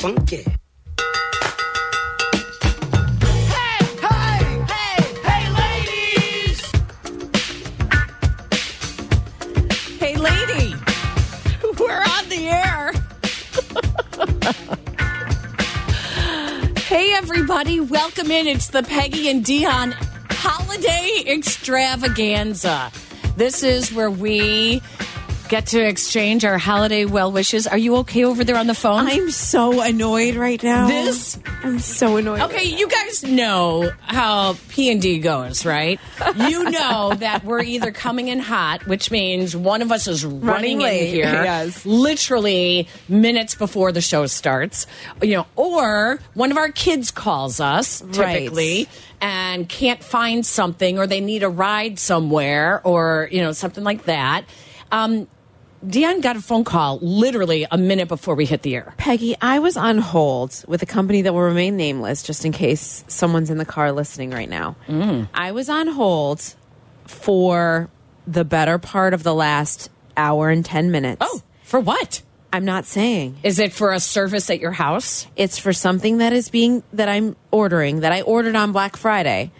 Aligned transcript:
funky. 0.00 0.44
Hey, 3.52 3.84
hey 4.00 4.64
Hey 4.70 4.96
hey 5.28 5.44
ladies 5.60 6.60
Hey 9.98 10.16
lady, 10.16 10.74
we're 11.78 12.02
on 12.16 12.28
the 12.30 12.48
air. 12.48 12.92
hey, 16.84 17.12
everybody, 17.12 17.80
welcome 17.80 18.30
in. 18.30 18.46
It's 18.46 18.68
the 18.68 18.82
Peggy 18.82 19.28
and 19.28 19.44
Dionne 19.44 19.92
Holiday 20.30 21.24
Extravaganza. 21.26 22.90
This 23.36 23.62
is 23.62 23.92
where 23.92 24.10
we 24.10 24.80
get 25.50 25.66
to 25.66 25.80
exchange 25.84 26.44
our 26.44 26.56
holiday 26.58 27.04
well 27.04 27.32
wishes. 27.32 27.66
Are 27.66 27.76
you 27.76 27.96
okay 27.96 28.24
over 28.24 28.44
there 28.44 28.56
on 28.56 28.68
the 28.68 28.74
phone? 28.74 29.06
I'm 29.08 29.30
so 29.32 29.80
annoyed 29.82 30.36
right 30.36 30.62
now. 30.62 30.86
This 30.86 31.38
I'm 31.64 31.80
so 31.80 32.16
annoyed. 32.16 32.40
Okay, 32.42 32.64
you 32.64 32.88
guys 32.88 33.24
know 33.24 33.90
how 34.02 34.56
P 34.68 34.90
and 34.92 35.02
D 35.02 35.18
goes, 35.18 35.66
right? 35.66 35.98
You 36.36 36.64
know 36.70 37.12
that 37.18 37.44
we're 37.44 37.62
either 37.62 37.90
coming 37.90 38.28
in 38.28 38.38
hot, 38.38 38.86
which 38.86 39.10
means 39.10 39.56
one 39.56 39.82
of 39.82 39.90
us 39.90 40.06
is 40.06 40.24
running, 40.24 40.82
in 40.82 41.06
here, 41.08 41.24
yes. 41.44 41.84
literally 41.84 42.86
minutes 43.08 43.56
before 43.56 43.90
the 43.90 44.00
show 44.00 44.26
starts, 44.26 44.86
you 45.20 45.32
know, 45.36 45.46
or 45.56 46.20
one 46.34 46.52
of 46.52 46.56
our 46.56 46.70
kids 46.70 47.10
calls 47.10 47.58
us 47.60 48.02
Right. 48.02 48.38
typically 48.38 48.88
and 49.20 49.68
can't 49.68 50.02
find 50.02 50.46
something, 50.46 50.96
or 50.96 51.08
they 51.08 51.20
need 51.20 51.42
a 51.42 51.48
ride 51.48 51.98
somewhere, 51.98 52.80
or 52.84 53.28
you 53.32 53.40
know 53.42 53.50
something 53.50 53.82
like 53.82 54.04
that. 54.04 54.44
Um, 54.92 55.26
Dionne 55.84 56.20
got 56.20 56.36
a 56.36 56.42
phone 56.42 56.64
call 56.64 56.98
literally 57.00 57.66
a 57.70 57.78
minute 57.78 58.08
before 58.08 58.34
we 58.34 58.44
hit 58.44 58.62
the 58.62 58.74
air. 58.76 58.94
Peggy, 58.98 59.34
I 59.40 59.60
was 59.60 59.76
on 59.76 59.98
hold 59.98 60.62
with 60.68 60.82
a 60.82 60.86
company 60.86 61.22
that 61.22 61.32
will 61.32 61.40
remain 61.40 61.76
nameless 61.76 62.22
just 62.22 62.44
in 62.44 62.52
case 62.52 63.02
someone's 63.08 63.48
in 63.48 63.56
the 63.56 63.64
car 63.64 63.90
listening 63.90 64.30
right 64.30 64.48
now. 64.48 64.76
Mm. 64.88 65.28
I 65.32 65.52
was 65.52 65.70
on 65.70 65.86
hold 65.86 66.54
for 67.06 67.88
the 68.26 68.44
better 68.44 68.78
part 68.78 69.14
of 69.14 69.22
the 69.22 69.34
last 69.34 69.90
hour 70.16 70.50
and 70.50 70.64
10 70.64 70.90
minutes. 70.90 71.22
Oh, 71.22 71.40
for 71.62 71.80
what? 71.80 72.22
I'm 72.52 72.64
not 72.64 72.84
saying. 72.84 73.38
Is 73.42 73.58
it 73.58 73.72
for 73.72 73.92
a 73.92 74.00
service 74.00 74.50
at 74.50 74.60
your 74.60 74.72
house? 74.72 75.26
It's 75.36 75.58
for 75.58 75.72
something 75.72 76.18
that 76.18 76.32
is 76.32 76.50
being 76.50 76.82
that 76.92 77.08
I'm 77.08 77.36
ordering 77.50 78.00
that 78.00 78.12
I 78.12 78.22
ordered 78.22 78.56
on 78.56 78.72
Black 78.72 78.96
Friday. 78.96 79.52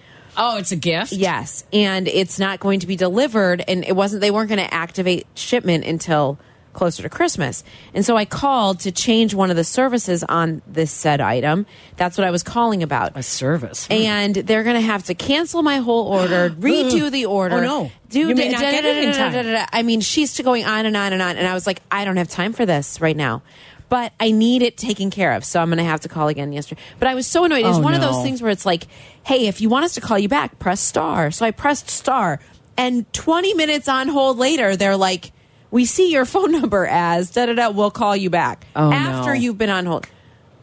Oh, 0.42 0.56
it's 0.56 0.72
a 0.72 0.76
gift. 0.76 1.12
Yes, 1.12 1.64
and 1.72 2.08
it's 2.08 2.38
not 2.38 2.60
going 2.60 2.80
to 2.80 2.86
be 2.86 2.96
delivered, 2.96 3.62
and 3.68 3.84
it 3.84 3.94
wasn't. 3.94 4.22
They 4.22 4.30
weren't 4.30 4.48
going 4.48 4.58
to 4.66 4.74
activate 4.74 5.26
shipment 5.34 5.84
until 5.84 6.38
closer 6.72 7.02
to 7.02 7.08
Christmas. 7.08 7.64
And 7.94 8.04
so 8.04 8.16
I 8.16 8.24
called 8.24 8.80
to 8.80 8.92
change 8.92 9.34
one 9.34 9.50
of 9.50 9.56
the 9.56 9.64
services 9.64 10.22
on 10.24 10.62
this 10.66 10.90
said 10.90 11.20
item. 11.20 11.66
That's 11.96 12.16
what 12.16 12.26
I 12.26 12.30
was 12.30 12.42
calling 12.42 12.82
about. 12.82 13.12
A 13.16 13.22
service. 13.22 13.86
And 13.90 14.34
they're 14.34 14.62
going 14.62 14.76
to 14.76 14.80
have 14.80 15.04
to 15.04 15.14
cancel 15.14 15.62
my 15.62 15.78
whole 15.78 16.06
order, 16.06 16.50
redo 16.58 17.10
the 17.10 17.26
oh, 17.26 17.32
order. 17.32 17.56
Oh, 17.56 17.60
no. 17.60 17.92
Do 18.08 18.28
You 18.28 18.34
may 18.34 18.50
not 18.50 18.60
get 18.60 18.84
it 18.84 19.04
in 19.04 19.14
time. 19.14 19.66
I 19.72 19.82
mean, 19.82 20.00
she's 20.00 20.40
going 20.40 20.64
on 20.64 20.86
and 20.86 20.96
on 20.96 21.12
and 21.12 21.22
on, 21.22 21.36
and 21.36 21.46
I 21.46 21.54
was 21.54 21.66
like, 21.66 21.82
I 21.90 22.04
don't 22.04 22.16
have 22.16 22.28
time 22.28 22.52
for 22.52 22.66
this 22.66 23.00
right 23.00 23.16
now. 23.16 23.42
But 23.88 24.12
I 24.20 24.30
need 24.30 24.62
it 24.62 24.76
taken 24.76 25.10
care 25.10 25.32
of, 25.32 25.44
so 25.44 25.60
I'm 25.60 25.68
going 25.68 25.78
to 25.78 25.84
have 25.84 26.02
to 26.02 26.08
call 26.08 26.28
again 26.28 26.52
yesterday. 26.52 26.80
But 27.00 27.08
I 27.08 27.14
was 27.14 27.26
so 27.26 27.44
annoyed. 27.44 27.64
It 27.64 27.66
was 27.66 27.78
Oh, 27.78 27.82
one 27.82 27.94
of 27.94 28.00
those 28.00 28.22
things 28.22 28.40
where 28.40 28.52
it's 28.52 28.64
like, 28.64 28.86
hey, 29.30 29.46
if 29.46 29.60
you 29.60 29.68
want 29.68 29.84
us 29.84 29.94
to 29.94 30.00
call 30.00 30.18
you 30.18 30.28
back, 30.28 30.58
press 30.58 30.80
star. 30.80 31.30
So 31.30 31.46
I 31.46 31.52
pressed 31.52 31.88
star, 31.88 32.40
and 32.76 33.10
20 33.12 33.54
minutes 33.54 33.86
on 33.86 34.08
hold 34.08 34.38
later, 34.38 34.74
they're 34.74 34.96
like, 34.96 35.30
we 35.70 35.84
see 35.84 36.10
your 36.10 36.24
phone 36.24 36.50
number 36.60 36.84
as 36.84 37.30
da 37.30 37.46
da 37.46 37.54
da. 37.54 37.70
We'll 37.70 37.92
call 37.92 38.16
you 38.16 38.28
back 38.28 38.66
Oh, 38.74 38.92
after 38.92 39.34
no. 39.34 39.40
you've 39.40 39.56
been 39.56 39.70
on 39.70 39.86
hold. 39.86 40.08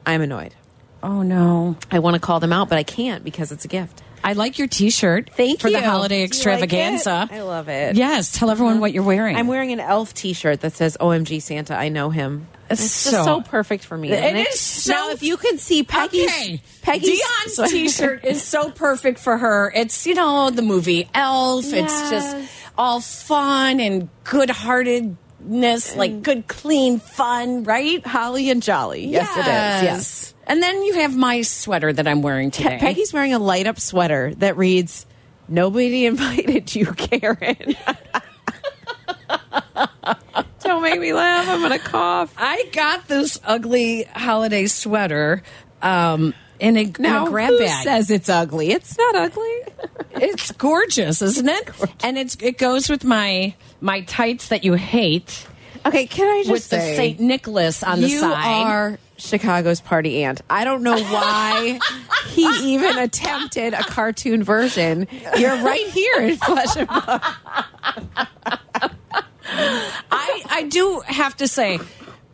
I'm 0.06 0.22
annoyed. 0.22 0.54
oh 1.02 1.22
no. 1.22 1.78
I 1.90 2.00
want 2.00 2.16
to 2.16 2.20
call 2.20 2.42
them 2.42 2.52
out, 2.52 2.68
but 2.68 2.78
I 2.78 2.84
can't 2.84 3.24
because 3.24 3.54
it's 3.54 3.64
a 3.64 3.70
gift. 3.70 4.04
I 4.22 4.34
like 4.34 4.60
your 4.60 4.68
T-shirt. 4.68 5.30
Thank 5.34 5.62
for 5.62 5.70
you. 5.70 5.76
the 5.80 5.88
holiday 5.90 6.18
you 6.18 6.22
like 6.24 6.32
extravaganza. 6.32 7.30
I 7.32 7.44
love 7.44 7.70
it. 7.70 7.96
Yes, 7.96 8.34
tell 8.38 8.50
everyone 8.50 8.74
uh-huh. 8.74 8.82
what 8.82 8.92
you're 8.92 9.04
wearing. 9.04 9.38
I'm 9.38 9.48
wearing 9.48 9.72
an 9.72 9.80
elf 9.80 10.14
T-shirt 10.14 10.60
that 10.60 10.74
says 10.74 10.98
"OMG 11.00 11.42
Santa, 11.42 11.74
I 11.74 11.88
know 11.88 12.10
him." 12.10 12.48
It's 12.70 12.92
so- 12.92 13.12
just 13.12 13.24
so 13.26 13.42
perfect 13.42 13.86
for 13.86 13.98
me. 13.98 14.12
isn't 14.12 14.36
It 14.38 14.48
is 14.50 14.60
so- 14.60 14.94
now, 14.94 15.10
if 15.12 15.24
you 15.24 15.38
can 15.38 15.58
see 15.58 15.84
Peggy's, 15.84 16.30
okay. 16.30 16.62
Peggy's 16.82 17.22
Dionne's 17.22 17.72
T-shirt 17.72 18.26
is 18.26 18.44
so 18.44 18.72
perfect 18.72 19.20
for 19.20 19.38
her. 19.38 19.72
It's 19.76 20.06
you 20.06 20.14
know 20.16 20.50
the 20.50 20.62
movie 20.62 21.08
Elf. 21.14 21.66
It's 21.74 22.10
just 22.10 22.36
all 22.78 23.00
fun 23.02 23.80
and 23.80 24.10
good-heartedness, 24.24 25.96
like 25.96 26.22
good, 26.22 26.48
clean 26.48 27.00
fun, 27.00 27.64
right? 27.64 28.06
Holly 28.06 28.50
and 28.50 28.62
Jolly. 28.62 29.08
Yes, 29.08 29.30
it 29.36 29.40
is. 29.42 29.84
Yes. 29.84 30.34
And 30.46 30.62
then 30.64 30.84
you 30.84 30.94
have 30.96 31.16
my 31.16 31.42
sweater 31.42 31.92
that 31.92 32.08
I'm 32.08 32.22
wearing 32.22 32.52
today. 32.52 32.70
Pe- 32.72 32.80
Peggy's 32.80 33.12
wearing 33.14 33.34
a 33.34 33.40
light 33.40 33.68
up 33.68 33.80
sweater 33.80 34.34
that 34.36 34.56
reads, 34.58 35.06
"Nobody 35.48 36.06
invited 36.12 36.74
you, 36.76 36.86
Karen." 36.88 37.76
Don't 40.68 40.82
make 40.82 41.00
me 41.00 41.14
laugh. 41.14 41.48
I'm 41.48 41.62
gonna 41.62 41.80
cough. 41.80 42.34
I 42.38 42.70
got 42.74 43.08
this 43.08 43.40
ugly 43.46 44.04
holiday 44.04 44.66
sweater 44.68 45.42
um, 45.82 46.34
in 46.60 46.76
a, 46.76 46.82
in 46.82 46.96
Now, 47.00 47.26
a 47.26 47.30
grab 47.30 47.50
who 47.52 47.60
bag. 47.60 47.84
says 47.84 48.12
it's 48.12 48.28
ugly? 48.30 48.72
It's 48.72 48.98
not 48.98 49.16
ugly. 49.16 49.62
it's 50.16 50.52
gorgeous, 50.52 51.22
isn't 51.22 51.48
it? 51.48 51.70
And 52.04 52.18
it's 52.18 52.36
it 52.42 52.58
goes 52.58 52.90
with 52.90 53.04
my 53.06 53.56
my 53.80 54.02
tights 54.02 54.50
that 54.50 54.64
you 54.66 54.74
hate 54.74 55.48
Okay, 55.86 56.06
can 56.06 56.28
I 56.28 56.40
just 56.42 56.52
with 56.52 56.70
the 56.70 56.80
say, 56.82 56.96
Saint 56.98 57.20
Nicholas 57.22 57.82
on 57.82 58.02
the 58.02 58.10
you 58.10 58.20
side. 58.20 58.64
are 58.68 59.00
Chicago's 59.16 59.80
party 59.80 60.24
aunt. 60.26 60.42
I 60.50 60.66
don't 60.66 60.84
know 60.84 60.98
why 61.02 61.80
he 62.28 62.74
even 62.74 62.98
attempted 62.98 63.74
a 63.74 63.84
cartoon 63.84 64.44
version. 64.44 65.08
You're 65.38 65.56
right 65.64 65.88
here 65.88 66.20
in 66.24 66.36
flesh 66.38 66.76
and 66.76 66.88
blood. 66.90 67.22
I 70.12 70.44
I 70.50 70.64
do 70.70 71.02
have 71.06 71.36
to 71.38 71.48
say, 71.48 71.80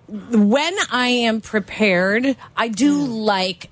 when 0.07 0.73
I 0.91 1.07
am 1.07 1.41
prepared, 1.41 2.35
I 2.55 2.67
do 2.67 2.93
like 3.05 3.69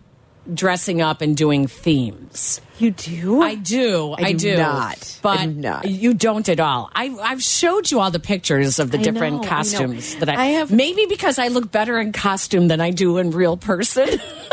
dressing 0.51 1.01
up 1.01 1.21
and 1.21 1.37
doing 1.37 1.67
themes. 1.67 2.61
You 2.79 2.89
do? 2.91 3.41
I 3.43 3.53
do. 3.55 4.13
I, 4.17 4.21
I 4.23 4.31
do 4.33 4.51
do 4.53 4.57
not. 4.57 5.19
But 5.21 5.39
I 5.39 5.45
not. 5.45 5.85
you 5.85 6.15
don't 6.15 6.49
at 6.49 6.59
all. 6.59 6.89
I, 6.95 7.15
I've 7.21 7.43
showed 7.43 7.91
you 7.91 7.99
all 7.99 8.09
the 8.09 8.19
pictures 8.19 8.79
of 8.79 8.89
the 8.89 8.97
I 8.97 9.03
different 9.03 9.37
know, 9.37 9.43
I 9.43 9.47
costumes 9.47 10.15
that 10.15 10.29
I, 10.29 10.33
I 10.33 10.45
have- 10.47 10.71
Maybe 10.71 11.05
because 11.05 11.37
I 11.37 11.49
look 11.49 11.71
better 11.71 11.99
in 11.99 12.11
costume 12.11 12.69
than 12.69 12.81
I 12.81 12.89
do 12.89 13.19
in 13.19 13.29
real 13.29 13.55
person. 13.55 14.09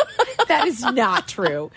that 0.48 0.66
is 0.69 0.82
not 0.82 1.26
true. 1.26 1.70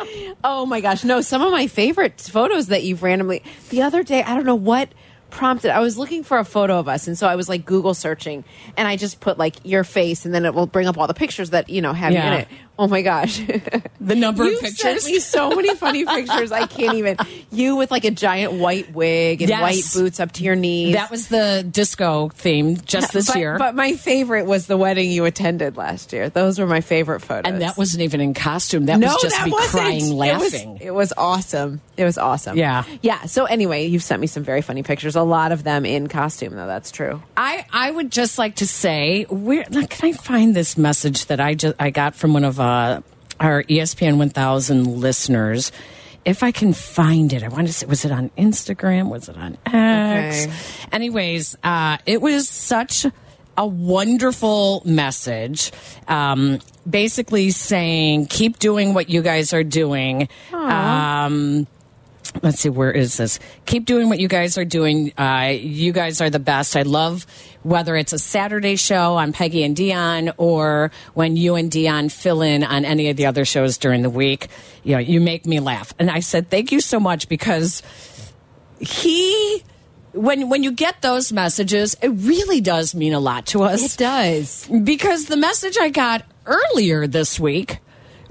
Oh 0.43 0.65
my 0.65 0.81
gosh. 0.81 1.05
No, 1.05 1.21
some 1.21 1.41
of 1.41 1.53
my 1.53 1.67
favorite 1.67 2.19
photos 2.19 2.67
that 2.67 2.83
you've 2.83 3.01
randomly. 3.01 3.43
The 3.69 3.83
other 3.83 4.03
day, 4.03 4.21
I 4.21 4.35
don't 4.35 4.45
know 4.45 4.55
what 4.55 4.89
prompted. 5.31 5.71
I 5.71 5.79
was 5.79 5.97
looking 5.97 6.23
for 6.23 6.37
a 6.37 6.45
photo 6.45 6.77
of 6.77 6.87
us. 6.87 7.07
And 7.07 7.17
so 7.17 7.27
I 7.27 7.35
was 7.35 7.49
like 7.49 7.65
Google 7.65 7.93
searching 7.93 8.43
and 8.77 8.87
I 8.87 8.95
just 8.97 9.19
put 9.19 9.37
like 9.37 9.55
your 9.63 9.83
face 9.83 10.25
and 10.25 10.33
then 10.33 10.45
it 10.45 10.53
will 10.53 10.67
bring 10.67 10.87
up 10.87 10.97
all 10.97 11.07
the 11.07 11.13
pictures 11.13 11.49
that, 11.51 11.69
you 11.69 11.81
know, 11.81 11.93
have 11.93 12.13
Yeah. 12.13 12.27
you 12.29 12.33
in 12.35 12.41
it. 12.41 12.47
Oh 12.81 12.87
my 12.87 13.03
gosh. 13.03 13.37
the 14.01 14.15
number 14.15 14.43
of 14.43 14.59
pictures. 14.59 14.79
sent 14.79 15.05
me 15.05 15.19
so 15.19 15.51
many 15.55 15.75
funny 15.75 16.03
pictures. 16.03 16.51
I 16.51 16.65
can't 16.65 16.95
even. 16.97 17.15
You 17.51 17.75
with 17.75 17.91
like 17.91 18.05
a 18.05 18.11
giant 18.11 18.53
white 18.53 18.91
wig 18.91 19.43
and 19.43 19.49
Yes. 19.49 19.61
white 19.61 19.83
boots 20.01 20.19
up 20.19 20.31
to 20.33 20.43
your 20.43 20.55
knees. 20.55 20.95
that 20.95 21.11
was 21.11 21.27
the 21.27 21.63
disco 21.69 22.29
theme 22.29 22.77
just 22.77 23.13
this 23.13 23.27
but, 23.27 23.35
year. 23.35 23.57
But 23.59 23.75
my 23.75 23.93
favorite 23.93 24.47
was 24.47 24.65
the 24.65 24.77
wedding 24.77 25.11
you 25.11 25.25
attended 25.25 25.77
last 25.77 26.11
year. 26.11 26.29
Those 26.29 26.57
were 26.57 26.65
my 26.65 26.81
favorite 26.81 27.19
photos. 27.19 27.51
and 27.51 27.61
that 27.61 27.77
wasn't 27.77 28.01
even 28.01 28.19
in 28.19 28.33
costume. 28.33 28.87
That 28.87 28.97
no, 28.99 29.13
was 29.13 29.21
just 29.21 29.35
that 29.37 29.45
me 29.45 29.51
wasn't. 29.51 29.71
crying, 29.71 29.97
It 30.05 30.09
was- 30.09 30.13
laughing. 30.53 30.77
It 30.81 30.91
was, 30.91 31.13
awesome. 31.15 31.81
It 31.97 32.03
was 32.05 32.17
awesome. 32.17 32.57
Yeah. 32.57 32.83
yeah. 33.03 33.25
So 33.25 33.45
anyway, 33.45 33.85
you've 33.85 34.01
sent 34.01 34.19
me 34.21 34.25
some 34.27 34.43
very 34.43 34.63
funny 34.63 34.81
pictures. 34.81 35.15
A 35.15 35.21
lot 35.21 35.51
of 35.51 35.63
them 35.63 35.85
in 35.85 36.07
costume, 36.07 36.55
though. 36.55 36.65
That's 36.65 36.89
true. 36.89 37.21
I, 37.37 37.67
I 37.71 37.91
would 37.91 38.11
just 38.11 38.39
like 38.39 38.55
to 38.55 38.65
say, 38.65 39.27
where 39.29 39.65
like, 39.69 39.91
can 39.91 40.09
I 40.09 40.13
find 40.13 40.55
this 40.55 40.79
message 40.79 41.27
that 41.27 41.39
I 41.39 41.53
just 41.53 41.75
I 41.79 41.91
got 41.91 42.15
from 42.15 42.33
one 42.33 42.43
of 42.43 42.59
uh, 42.59 42.63
our 43.39 43.63
ESPN 43.63 44.17
1000 44.17 44.85
listeners? 44.99 45.71
If 46.23 46.43
I 46.43 46.51
can 46.51 46.73
find 46.73 47.33
it, 47.33 47.41
I 47.43 47.47
want 47.47 47.67
to 47.67 47.73
say, 47.73 47.87
was 47.87 48.05
it 48.05 48.11
on 48.11 48.29
Instagram? 48.37 49.09
Was 49.09 49.27
it 49.27 49.37
on 49.37 49.57
X? 49.65 50.45
Okay. 50.45 50.53
Anyways, 50.91 51.57
uh, 51.63 51.97
it 52.05 52.21
was 52.21 52.47
such 52.47 53.07
a 53.57 53.65
wonderful 53.65 54.83
message. 54.85 55.71
Um, 56.07 56.59
basically 56.89 57.49
saying, 57.51 58.27
keep 58.27 58.59
doing 58.59 58.93
what 58.93 59.09
you 59.09 59.21
guys 59.21 59.53
are 59.53 59.63
doing. 59.63 60.29
Let's 62.41 62.59
see 62.59 62.69
where 62.69 62.91
is 62.91 63.17
this? 63.17 63.39
Keep 63.65 63.85
doing 63.85 64.09
what 64.09 64.19
you 64.19 64.27
guys 64.27 64.57
are 64.57 64.65
doing. 64.65 65.13
Uh, 65.17 65.53
you 65.59 65.91
guys 65.91 66.21
are 66.21 66.29
the 66.29 66.39
best. 66.39 66.75
I 66.75 66.81
love 66.81 67.25
whether 67.63 67.95
it's 67.95 68.13
a 68.13 68.19
saturday 68.19 68.75
show 68.75 69.15
on 69.15 69.31
peggy 69.33 69.63
and 69.63 69.77
dionne 69.77 70.33
or 70.37 70.91
when 71.13 71.37
you 71.37 71.55
and 71.55 71.71
dionne 71.71 72.11
fill 72.11 72.41
in 72.41 72.63
on 72.63 72.85
any 72.85 73.09
of 73.09 73.17
the 73.17 73.27
other 73.27 73.45
shows 73.45 73.77
during 73.77 74.01
the 74.01 74.09
week. 74.09 74.47
You 74.83 74.93
know 74.93 74.99
you 74.99 75.21
make 75.21 75.45
me 75.45 75.59
laugh. 75.59 75.93
And 75.99 76.09
i 76.09 76.19
said 76.21 76.49
thank 76.49 76.71
you 76.71 76.79
so 76.81 76.99
much 76.99 77.29
because 77.29 77.83
he 78.79 79.63
when 80.13 80.49
when 80.49 80.63
you 80.63 80.71
get 80.71 81.01
those 81.03 81.31
messages 81.31 81.95
it 82.01 82.09
really 82.09 82.61
does 82.61 82.95
mean 82.95 83.13
a 83.13 83.19
lot 83.19 83.45
to 83.47 83.61
us. 83.61 83.93
It 83.93 83.97
does. 83.99 84.67
because 84.83 85.25
the 85.25 85.37
message 85.37 85.77
I 85.79 85.89
got 85.89 86.25
earlier 86.47 87.05
this 87.05 87.39
week 87.39 87.77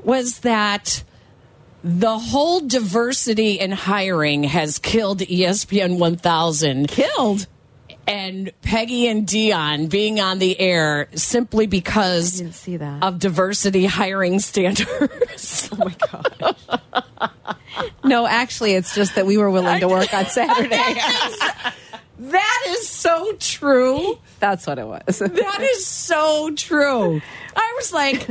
was 0.02 0.40
that 0.40 1.04
the 1.82 2.18
whole 2.18 2.60
diversity 2.60 3.58
in 3.58 3.72
hiring 3.72 4.44
has 4.44 4.78
killed 4.78 5.20
ESPN 5.20 5.98
1000. 5.98 6.88
Killed. 6.88 7.46
And 8.06 8.50
Peggy 8.62 9.06
and 9.06 9.26
Dionne 9.26 9.88
being 9.88 10.20
on 10.20 10.40
the 10.40 10.58
air 10.58 11.08
simply 11.14 11.66
because 11.66 12.42
that. 12.66 13.02
of 13.02 13.18
diversity 13.18 13.86
hiring 13.86 14.40
standards. 14.40 15.70
Oh 15.80 15.84
my 15.84 15.94
god. 16.10 17.30
no, 18.04 18.26
actually, 18.26 18.74
it's 18.74 18.94
just 18.94 19.14
that 19.14 19.24
we 19.24 19.38
were 19.38 19.50
willing 19.50 19.80
to 19.80 19.88
work 19.88 20.12
on 20.12 20.26
Saturday. 20.26 20.76
that 22.18 22.64
is 22.68 22.88
so 22.88 23.32
true. 23.38 24.18
That's 24.40 24.66
what 24.66 24.78
it 24.78 24.86
was. 24.86 25.20
That 25.20 25.68
is 25.72 25.86
so 25.86 26.50
true. 26.56 27.22
I 27.56 27.74
was 27.76 27.92
like, 27.92 28.28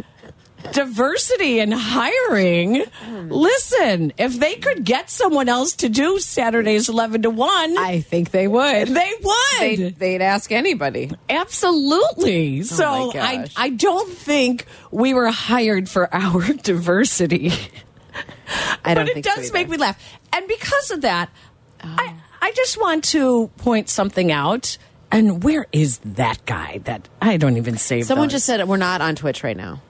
diversity 0.72 1.60
in 1.60 1.72
hiring. 1.72 2.84
Listen, 3.28 4.14
if 4.18 4.40
they 4.40 4.56
could 4.56 4.84
get 4.84 5.10
someone 5.10 5.50
else 5.50 5.74
to 5.78 5.90
do 5.90 6.20
Saturdays 6.20 6.90
11 6.90 7.24
to 7.24 7.30
1, 7.30 7.78
I 7.78 8.02
think 8.02 8.32
they 8.32 8.48
would. 8.48 8.88
they 8.88 9.12
would. 9.24 9.60
They'd, 9.60 9.96
they'd 9.98 10.22
ask 10.22 10.52
anybody. 10.52 11.12
Absolutely. 11.30 12.64
So 12.64 12.86
Oh 12.86 13.12
my 13.14 13.22
I. 13.22 13.48
I 13.56 13.70
don't 13.70 14.12
think 14.12 14.66
we 14.92 15.14
were 15.14 15.30
hired 15.30 15.90
for 15.90 16.08
our 16.14 16.42
diversity. 16.54 17.52
I 18.84 18.94
don't 18.94 19.06
but 19.06 19.18
it 19.18 19.26
so 19.26 19.36
does 19.36 19.46
either. 19.46 19.54
make 19.54 19.70
me 19.70 19.78
laugh. 19.78 20.02
And 20.34 20.48
because 20.48 20.92
of 20.92 21.02
that, 21.02 21.30
I, 21.82 22.16
I 22.42 22.52
just 22.54 22.80
want 22.80 23.04
to 23.06 23.48
point 23.58 23.90
something 23.90 24.32
out. 24.32 24.78
And 25.12 25.44
where 25.44 25.66
is 25.72 26.00
that 26.00 26.46
guy 26.46 26.80
that 26.86 27.08
I 27.22 27.38
don't 27.38 27.58
even 27.58 27.78
save? 27.78 28.06
Someone 28.06 28.28
those. 28.28 28.34
just 28.34 28.46
said 28.46 28.68
we're 28.68 28.78
not 28.78 29.02
on 29.02 29.16
Twitch 29.16 29.44
right 29.44 29.58
now. 29.58 29.82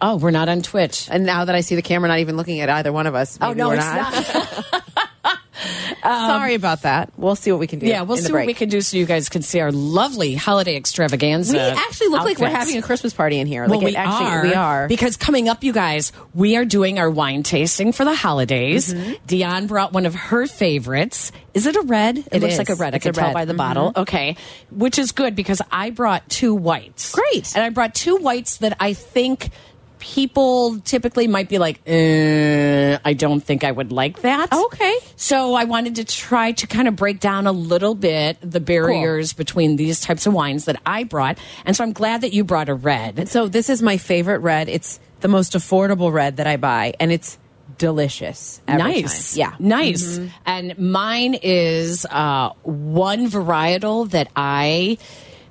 Oh, 0.00 0.16
we're 0.16 0.30
not 0.30 0.48
on 0.48 0.62
Twitch. 0.62 1.08
And 1.10 1.26
now 1.26 1.44
that 1.44 1.54
I 1.54 1.60
see 1.60 1.74
the 1.74 1.82
camera 1.82 2.08
not 2.08 2.18
even 2.20 2.36
looking 2.36 2.60
at 2.60 2.70
either 2.70 2.92
one 2.92 3.06
of 3.06 3.14
us, 3.14 3.38
Oh 3.40 3.52
no, 3.52 3.68
we're 3.68 3.74
it's 3.76 3.84
not. 3.84 4.82
not. 6.04 6.28
Sorry 6.28 6.54
about 6.54 6.82
that. 6.82 7.12
We'll 7.16 7.36
see 7.36 7.50
what 7.52 7.60
we 7.60 7.66
can 7.66 7.78
do. 7.78 7.86
yeah, 7.86 8.02
we'll 8.02 8.16
see 8.16 8.32
what 8.32 8.46
we 8.46 8.54
can 8.54 8.68
do 8.68 8.80
so 8.80 8.96
you 8.96 9.06
guys 9.06 9.28
can 9.28 9.42
see 9.42 9.60
our 9.60 9.72
lovely 9.72 10.34
holiday 10.34 10.76
extravaganza. 10.76 11.52
We 11.54 11.58
actually 11.60 12.08
look 12.08 12.24
like 12.24 12.38
we're 12.38 12.48
having 12.50 12.76
a 12.78 12.82
Christmas 12.82 13.12
party 13.12 13.38
in 13.38 13.46
here. 13.46 13.62
Well, 13.66 13.78
like 13.78 13.84
we 13.84 13.96
actually, 13.96 14.26
are. 14.30 14.42
We 14.42 14.54
are. 14.54 14.88
Because 14.88 15.16
coming 15.16 15.48
up, 15.48 15.62
you 15.64 15.72
guys, 15.72 16.12
we 16.34 16.56
are 16.56 16.64
doing 16.64 16.98
our 16.98 17.10
wine 17.10 17.42
tasting 17.42 17.92
for 17.92 18.04
the 18.04 18.14
holidays. 18.14 18.92
Mm-hmm. 18.92 19.12
Dion 19.26 19.66
brought 19.66 19.92
one 19.92 20.06
of 20.06 20.14
her 20.14 20.46
favorites. 20.46 21.32
Is 21.54 21.66
it 21.66 21.76
a 21.76 21.82
red? 21.82 22.18
It, 22.18 22.26
It 22.32 22.40
looks 22.42 22.54
is. 22.54 22.58
like 22.58 22.70
a 22.70 22.74
red. 22.74 22.94
It's 22.94 23.04
I 23.04 23.08
can 23.08 23.14
tell 23.14 23.26
red. 23.28 23.34
by 23.34 23.44
the 23.44 23.52
Mhm. 23.54 23.58
bottle. 23.58 23.92
Okay. 23.96 24.36
Which 24.70 24.98
is 24.98 25.12
good 25.12 25.34
because 25.36 25.60
I 25.70 25.90
brought 25.90 26.28
two 26.28 26.54
whites. 26.54 27.12
Great. 27.12 27.54
And 27.54 27.62
I 27.64 27.68
brought 27.68 27.94
two 27.94 28.16
whites 28.16 28.56
that 28.58 28.76
I 28.80 28.94
think 28.94 29.50
people 30.02 30.80
typically 30.80 31.28
might 31.28 31.48
be 31.48 31.58
like, 31.58 31.80
uh, 31.86 32.98
I 33.04 33.14
don't 33.14 33.40
think 33.40 33.62
I 33.62 33.70
would 33.70 33.92
like 33.92 34.22
that. 34.22 34.52
Okay. 34.52 34.98
So 35.14 35.54
I 35.54 35.62
wanted 35.62 35.94
to 35.96 36.04
try 36.04 36.50
to 36.50 36.66
kind 36.66 36.88
of 36.88 36.96
break 36.96 37.20
down 37.20 37.46
a 37.46 37.52
little 37.52 37.94
bit 37.94 38.36
the 38.42 38.58
barriers 38.58 39.32
between 39.32 39.76
these 39.76 40.00
types 40.00 40.26
of 40.26 40.34
wines 40.34 40.64
that 40.64 40.82
I 40.84 41.04
brought. 41.04 41.38
And 41.64 41.76
so 41.76 41.84
I'm 41.84 41.92
glad 41.92 42.22
that 42.22 42.32
you 42.32 42.42
brought 42.42 42.68
a 42.68 42.74
red. 42.74 43.28
So 43.28 43.46
this 43.46 43.70
is 43.70 43.80
my 43.80 43.96
favorite 43.96 44.40
red. 44.40 44.68
It's 44.68 44.98
the 45.20 45.28
most 45.28 45.52
affordable 45.52 46.12
red 46.12 46.38
that 46.38 46.48
I 46.48 46.56
buy, 46.56 46.94
and 46.98 47.12
it's 47.12 47.38
delicious. 47.78 48.60
every 48.66 48.82
nice. 48.82 49.34
time. 49.34 49.38
Yeah. 49.38 49.54
Nice. 49.60 50.18
And 50.44 50.76
mine 50.78 51.38
is 51.40 52.04
uh, 52.06 52.50
one 52.62 53.30
varietal 53.30 54.10
that 54.10 54.28
I 54.34 54.98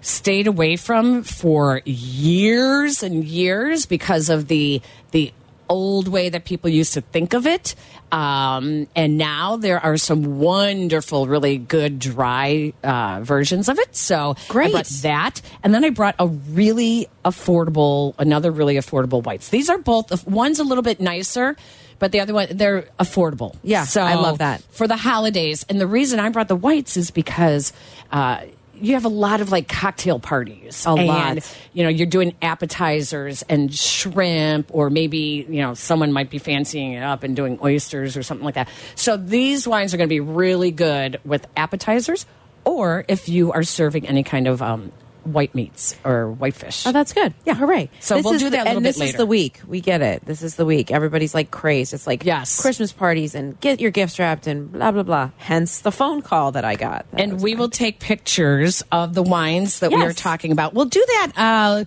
stayed 0.02 0.48
away 0.48 0.76
from 0.76 1.24
for 1.24 1.82
years 1.86 3.04
and 3.04 3.24
years 3.24 3.86
because 3.86 4.30
of 4.30 4.48
the 4.48 4.82
the 5.12 5.34
old 5.70 6.10
way 6.10 6.28
that 6.28 6.44
people 6.44 6.70
used 6.70 6.94
to 6.96 7.02
think 7.02 7.34
of 7.34 7.48
it. 7.48 7.76
Um, 8.12 8.88
and 8.94 9.18
now 9.18 9.56
there 9.56 9.80
are 9.80 9.96
some 9.96 10.40
wonderful, 10.40 11.28
really 11.28 11.58
good 11.58 11.98
dry 11.98 12.74
uh, 12.84 13.22
versions 13.24 13.70
of 13.70 13.80
it. 13.80 13.96
So 13.96 14.36
I 14.38 14.52
Great. 14.52 14.72
brought 14.74 14.86
that, 15.04 15.42
and 15.64 15.74
then 15.74 15.86
I 15.86 15.92
brought 15.92 16.16
a 16.20 16.28
really 16.28 17.08
affordable, 17.24 18.16
another 18.20 18.52
really 18.52 18.76
affordable 18.76 19.24
whites. 19.24 19.48
These 19.48 19.70
are 19.70 19.78
both. 19.78 20.28
One's 20.28 20.60
a 20.60 20.66
little 20.66 20.82
bit 20.82 21.00
nicer, 21.00 21.56
but 22.00 22.12
the 22.12 22.20
other 22.20 22.34
one 22.34 22.48
they're 22.52 22.90
affordable. 23.00 23.56
Yeah, 23.64 23.86
so 23.86 24.02
I 24.02 24.16
love 24.16 24.40
that. 24.40 24.62
for 24.72 24.90
the 24.90 24.98
holidays. 24.98 25.66
And 25.70 25.80
the 25.80 25.88
reason 25.88 26.20
I 26.20 26.28
brought 26.30 26.50
the 26.50 26.56
whites 26.58 26.98
is 26.98 27.12
because. 27.12 27.72
Uh, 28.12 28.42
you 28.82 28.94
have 28.94 29.06
a 29.06 29.10
lot 29.10 29.42
of 29.42 29.52
like 29.52 29.68
cocktail 29.68 30.20
parties. 30.20 30.86
A 30.86 30.90
and, 30.90 31.08
lot. 31.08 31.58
You 31.74 31.84
know, 31.84 31.90
you're 31.90 32.08
doing 32.08 32.36
appetizers 32.42 33.44
and 33.44 33.74
shrimp, 33.74 34.72
or 34.74 34.90
maybe, 34.90 35.46
you 35.48 35.62
know, 35.62 35.74
someone 35.74 36.12
might 36.12 36.30
be 36.30 36.38
fancying 36.38 36.94
it 36.94 37.04
up 37.04 37.24
and 37.24 37.36
doing 37.36 37.60
oysters 37.64 38.18
or 38.18 38.24
something 38.24 38.46
like 38.46 38.56
that. 38.56 38.70
So 38.96 39.18
these 39.18 39.68
wines 39.68 39.94
are 39.94 39.98
going 39.98 40.10
to 40.10 40.14
be 40.14 40.20
really 40.20 40.72
good 40.72 41.20
with 41.24 41.48
appetizers, 41.56 42.26
or 42.66 43.06
if 43.08 43.30
you 43.30 43.52
are 43.52 43.64
serving 43.64 44.08
any 44.08 44.24
kind 44.24 44.48
of 44.48 44.62
um, 44.62 44.92
white 45.24 45.54
meats 45.54 45.96
or 46.04 46.32
white 46.32 46.56
fish. 46.56 46.86
Oh, 46.88 46.92
that's 46.92 47.14
good. 47.14 47.34
Yeah, 47.46 47.54
hooray! 47.54 47.90
So 48.00 48.16
This 48.16 48.24
we'll 48.26 48.40
do 48.40 48.46
the- 48.46 48.52
that 48.52 48.62
a 48.62 48.64
little 48.64 48.78
and 48.78 48.84
bit 48.84 48.96
this 48.96 49.10
is 49.12 49.16
the 49.16 49.26
week. 49.26 49.62
We 49.68 49.80
get 49.82 50.02
it. 50.02 50.26
This 50.26 50.42
is 50.42 50.56
the 50.56 50.66
week. 50.66 50.92
Everybody's 50.92 51.34
like 51.36 51.52
crazed. 51.52 51.94
It's 51.94 52.08
like 52.08 52.26
Yes. 52.26 52.60
Christmas 52.62 52.92
parties 52.92 53.36
and 53.36 53.60
get 53.60 53.80
your 53.80 53.92
gifts 53.92 54.18
wrapped 54.20 54.48
and 54.48 54.72
blah 54.72 54.92
blah 54.92 55.04
blah. 55.04 55.30
Hence 55.38 55.80
the 55.80 55.92
phone 55.92 56.22
call 56.22 56.52
that 56.54 56.66
I 56.66 56.76
got. 56.76 57.06
That 57.12 57.22
and 57.22 57.42
we 57.42 57.52
fun. 57.54 57.60
will 57.60 57.70
take 57.70 58.00
pictures 58.00 58.84
of 58.92 59.14
the 59.14 59.24
wines 59.24 59.80
that 59.80 59.92
we 59.92 60.02
are 60.02 60.14
talking 60.14 60.52
about. 60.52 60.74
We'll 60.74 60.86
do 60.86 61.04
that 61.08 61.32
uh, 61.38 61.86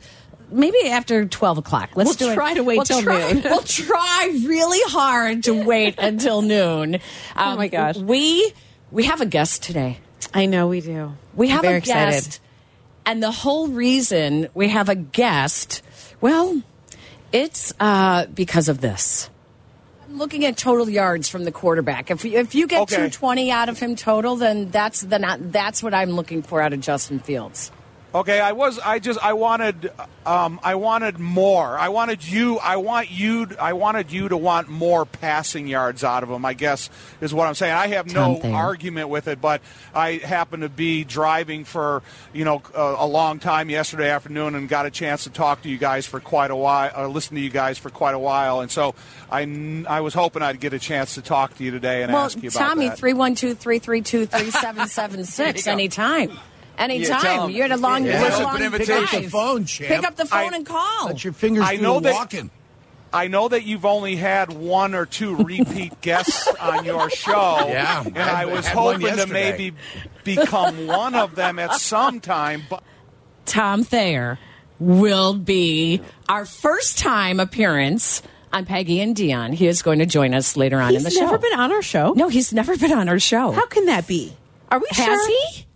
maybe 0.50 0.78
after 0.88 1.24
twelve 1.26 1.58
o'clock. 1.58 1.90
Let's 1.96 2.10
We'll 2.20 2.28
do 2.28 2.32
it. 2.32 2.34
try 2.36 2.54
to 2.54 2.62
wait 2.62 2.76
we'll 2.78 2.84
till 2.84 3.02
try, 3.02 3.32
noon. 3.32 3.42
We'll 3.44 3.62
try 3.62 4.40
really 4.46 4.80
hard 4.92 5.42
to 5.44 5.52
wait 5.64 5.96
until 5.98 6.42
noon. 6.42 6.94
Um, 6.94 7.00
Oh 7.36 7.56
my 7.56 7.68
gosh. 7.68 7.96
we 7.96 8.52
we 8.92 9.04
have 9.04 9.20
a 9.20 9.26
guest 9.26 9.62
today. 9.64 9.98
I 10.32 10.46
know 10.46 10.68
we 10.68 10.80
do. 10.80 11.12
We 11.34 11.48
have 11.48 11.64
a 11.64 11.80
guest, 11.80 11.88
excited. 11.88 12.38
And 13.06 13.22
the 13.22 13.30
whole 13.30 13.68
reason 13.68 14.48
we 14.54 14.68
have 14.68 14.88
a 14.88 14.94
guest, 14.94 15.82
well, 16.20 16.62
it's 17.32 17.72
uh, 17.80 18.26
because 18.26 18.68
of 18.68 18.80
this. 18.80 19.30
I'm 20.08 20.18
looking 20.18 20.44
at 20.44 20.56
total 20.56 20.88
yards 20.88 21.28
from 21.28 21.44
the 21.44 21.52
quarterback. 21.52 22.10
If 22.10 22.24
if 22.24 22.54
you 22.54 22.66
get 22.66 22.82
Okay. 22.82 22.94
220 22.96 23.50
out 23.50 23.68
of 23.68 23.78
him 23.78 23.96
total, 23.96 24.36
then 24.36 24.70
that's 24.70 25.00
then 25.00 25.24
I- 25.24 25.38
that's 25.38 25.82
what 25.82 25.92
I'm 25.94 26.10
looking 26.10 26.42
for 26.42 26.60
out 26.60 26.72
of 26.72 26.80
Justin 26.80 27.18
Fields. 27.18 27.72
Okay, 28.14 28.38
I 28.38 28.52
was. 28.52 28.78
I 28.78 29.00
just. 29.00 29.18
I 29.24 29.32
wanted. 29.32 29.90
Um, 30.24 30.60
I 30.62 30.76
wanted 30.76 31.18
more. 31.18 31.76
I 31.76 31.88
wanted 31.88 32.24
you. 32.24 32.58
I 32.58 32.76
want 32.76 33.10
you. 33.10 33.48
I 33.60 33.72
wanted 33.72 34.12
you 34.12 34.28
to 34.28 34.36
want 34.36 34.68
more 34.68 35.04
passing 35.04 35.66
yards 35.66 36.04
out 36.04 36.22
of 36.22 36.30
him. 36.30 36.44
I 36.44 36.54
guess 36.54 36.90
is 37.20 37.34
what 37.34 37.48
I'm 37.48 37.56
saying. 37.56 37.74
I 37.74 37.88
have 37.88 38.12
no 38.14 38.36
Thayer. 38.36 38.54
argument 38.54 39.08
with 39.08 39.26
it, 39.26 39.40
but 39.40 39.62
I 39.92 40.12
happened 40.12 40.62
to 40.62 40.68
be 40.68 41.02
driving 41.02 41.64
for 41.64 42.04
you 42.32 42.44
know 42.44 42.62
a, 42.72 42.94
a 43.00 43.06
long 43.06 43.40
time 43.40 43.68
yesterday 43.68 44.10
afternoon 44.10 44.54
and 44.54 44.68
got 44.68 44.86
a 44.86 44.92
chance 44.92 45.24
to 45.24 45.30
talk 45.30 45.62
to 45.62 45.68
you 45.68 45.76
guys 45.76 46.06
for 46.06 46.20
quite 46.20 46.52
a 46.52 46.56
while, 46.56 46.92
or 46.96 47.08
listen 47.08 47.34
to 47.34 47.40
you 47.40 47.50
guys 47.50 47.78
for 47.78 47.90
quite 47.90 48.14
a 48.14 48.18
while, 48.18 48.60
and 48.60 48.70
so 48.70 48.94
I. 49.28 49.44
I 49.88 50.00
was 50.00 50.14
hoping 50.14 50.42
I'd 50.42 50.60
get 50.60 50.72
a 50.72 50.78
chance 50.78 51.16
to 51.16 51.22
talk 51.22 51.56
to 51.56 51.64
you 51.64 51.70
today 51.70 52.02
and 52.02 52.12
well, 52.12 52.24
ask 52.24 52.40
you 52.40 52.48
about 52.48 52.68
Tommy, 52.68 52.88
that. 52.88 52.98
three 52.98 53.12
one 53.12 53.34
two 53.34 53.54
three 53.54 53.80
three 53.80 54.02
two 54.02 54.24
three 54.26 54.50
seven 54.50 54.86
seven 54.86 55.24
six. 55.24 55.66
Anytime. 55.74 56.38
Anytime. 56.78 57.20
tell 57.20 57.44
him. 57.46 57.50
You're 57.54 57.64
at 57.66 57.72
a 57.72 57.76
long, 57.76 58.04
Yeah. 58.04 58.18
you're 58.20 58.26
at 58.26 58.32
a 58.32 58.34
Open 58.34 58.44
long 58.46 58.62
invitation. 58.62 58.96
Pick 59.06 59.14
up 59.16 59.22
the 59.22 59.28
phone, 59.30 59.64
champ. 59.64 59.88
Pick 59.88 60.08
up 60.08 60.16
the 60.16 60.26
phone 60.26 60.52
I- 60.54 60.56
and 60.56 60.66
call. 60.66 61.06
Let 61.06 61.24
your 61.24 61.32
fingers 61.32 61.64
I 61.64 61.76
do 61.76 61.82
know 61.82 61.94
the 62.00 62.08
that- 62.08 62.14
walking. 62.14 62.50
I 63.12 63.28
know 63.28 63.46
that 63.46 63.62
you've 63.62 63.84
only 63.84 64.16
had 64.16 64.52
one 64.52 64.92
or 64.92 65.06
two 65.06 65.36
repeat 65.36 66.00
guests 66.00 66.48
on 66.60 66.84
your 66.84 67.08
show. 67.10 67.64
Yeah, 67.68 68.02
And 68.04 68.18
I 68.18 68.42
I 68.42 68.44
was 68.46 68.66
hoping 68.66 69.06
to 69.16 69.26
maybe 69.28 69.72
become 70.24 70.88
one 70.88 71.14
of 71.14 71.36
them 71.36 71.60
at 71.60 71.74
some 71.74 72.18
time. 72.18 72.64
But 72.68 72.82
Tom 73.46 73.84
Thayer 73.84 74.38
will 74.80 75.34
be 75.34 76.00
our 76.28 76.44
first 76.44 76.98
time 76.98 77.38
appearance 77.38 78.20
on 78.52 78.64
Peggy 78.66 79.00
and 79.00 79.14
Dionne. 79.14 79.54
He 79.54 79.68
is 79.68 79.80
going 79.82 80.00
to 80.00 80.06
join 80.06 80.34
us 80.34 80.56
later 80.56 80.80
on 80.80 80.96
in 80.96 81.04
the 81.04 81.08
He's 81.08 81.18
show. 81.18 81.26
never 81.26 81.38
been 81.38 81.56
on 81.58 81.70
our 81.70 81.82
show. 81.82 82.14
No, 82.16 82.28
he's 82.28 82.52
never 82.52 82.76
been 82.76 82.92
on 82.92 83.08
our 83.08 83.20
show. 83.20 83.52
How 83.52 83.66
can 83.66 83.86
that 83.86 84.08
be? 84.08 84.36
Are 84.72 84.80
we 84.80 84.86
has 84.90 85.04
sure? 85.06 85.28
he? 85.28 85.66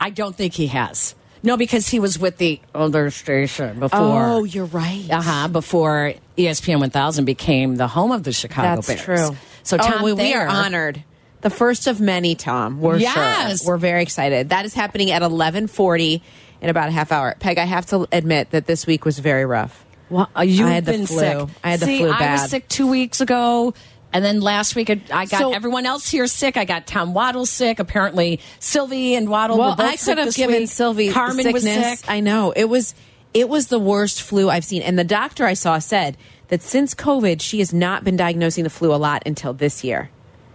I 0.00 0.10
don't 0.10 0.34
think 0.34 0.54
he 0.54 0.68
has. 0.68 1.14
No, 1.42 1.56
because 1.56 1.88
he 1.88 2.00
was 2.00 2.18
with 2.18 2.38
the 2.38 2.60
other 2.74 3.10
station 3.10 3.78
before. 3.78 4.00
Oh, 4.00 4.44
you're 4.44 4.64
right. 4.64 5.06
Uh 5.10 5.22
huh. 5.22 5.48
Before 5.48 6.14
ESPN 6.36 6.80
1000 6.80 7.24
became 7.24 7.76
the 7.76 7.86
home 7.86 8.10
of 8.10 8.24
the 8.24 8.32
Chicago 8.32 8.76
That's 8.76 8.86
Bears. 8.86 9.06
That's 9.06 9.28
true. 9.30 9.38
So 9.62 9.76
oh, 9.80 9.86
Tom 9.86 10.02
we, 10.02 10.34
are 10.34 10.46
honored. 10.46 11.04
The 11.40 11.50
first 11.50 11.86
of 11.86 12.00
many, 12.00 12.34
Tom. 12.34 12.80
We're 12.80 12.96
Yes. 12.98 13.62
sure. 13.62 13.68
We're 13.74 13.78
very 13.78 14.02
excited. 14.02 14.48
That 14.48 14.64
is 14.64 14.74
happening 14.74 15.12
at 15.12 15.22
11:40 15.22 16.20
in 16.60 16.70
about 16.70 16.88
a 16.88 16.92
half 16.92 17.12
hour. 17.12 17.36
Peg, 17.38 17.58
I 17.58 17.64
have 17.64 17.86
to 17.86 18.08
admit 18.10 18.50
that 18.50 18.66
this 18.66 18.86
week 18.86 19.04
was 19.04 19.20
very 19.20 19.44
rough. 19.44 19.84
Well, 20.10 20.28
uh, 20.36 20.42
you've 20.42 20.66
I 20.66 20.72
had 20.72 20.84
the 20.86 20.92
been 20.92 21.06
flu. 21.06 21.18
sick. 21.18 21.48
I 21.62 21.70
had 21.70 21.80
the 21.80 21.86
See, 21.86 21.98
flu 21.98 22.10
I 22.10 22.32
was 22.32 22.50
sick 22.50 22.66
two 22.68 22.86
weeks 22.86 23.20
ago. 23.20 23.74
And 24.12 24.24
then 24.24 24.40
last 24.40 24.74
week, 24.74 24.88
I 24.90 25.00
I 25.12 25.26
got 25.26 25.38
So- 25.40 25.52
everyone 25.52 25.84
else 25.86 26.08
here 26.08 26.26
sick. 26.26 26.56
I 26.56 26.64
got 26.64 26.86
Tom 26.86 27.12
Waddle 27.14 27.44
sick. 27.46 27.78
Apparently, 27.78 28.40
Silvy 28.58 29.14
and 29.14 29.28
Waddle 29.28 29.56
were 29.58 29.64
Well, 29.64 29.76
both 29.76 29.86
I 29.86 29.96
could 29.96 30.18
have 30.18 30.34
given 30.34 30.60
week. 30.62 30.68
Silvy 30.70 31.10
Carmen 31.10 31.44
sickness. 31.44 31.64
was 31.64 31.98
sick. 32.00 32.10
I 32.10 32.20
know 32.20 32.52
it 32.56 32.64
was. 32.64 32.94
It 33.34 33.50
was 33.50 33.66
the 33.66 33.78
worst 33.78 34.22
flu 34.22 34.48
I've 34.48 34.64
seen. 34.64 34.80
And 34.80 34.98
the 34.98 35.04
doctor 35.04 35.44
I 35.44 35.52
saw 35.52 35.78
said 35.78 36.16
that 36.48 36.62
since 36.62 36.94
COVID, 36.94 37.42
she 37.42 37.58
has 37.58 37.74
not 37.74 38.02
been 38.02 38.16
diagnosing 38.16 38.64
the 38.64 38.70
flu 38.70 38.92
a 38.94 38.96
lot 38.96 39.22
until 39.26 39.52
this 39.52 39.84
year. 39.84 40.08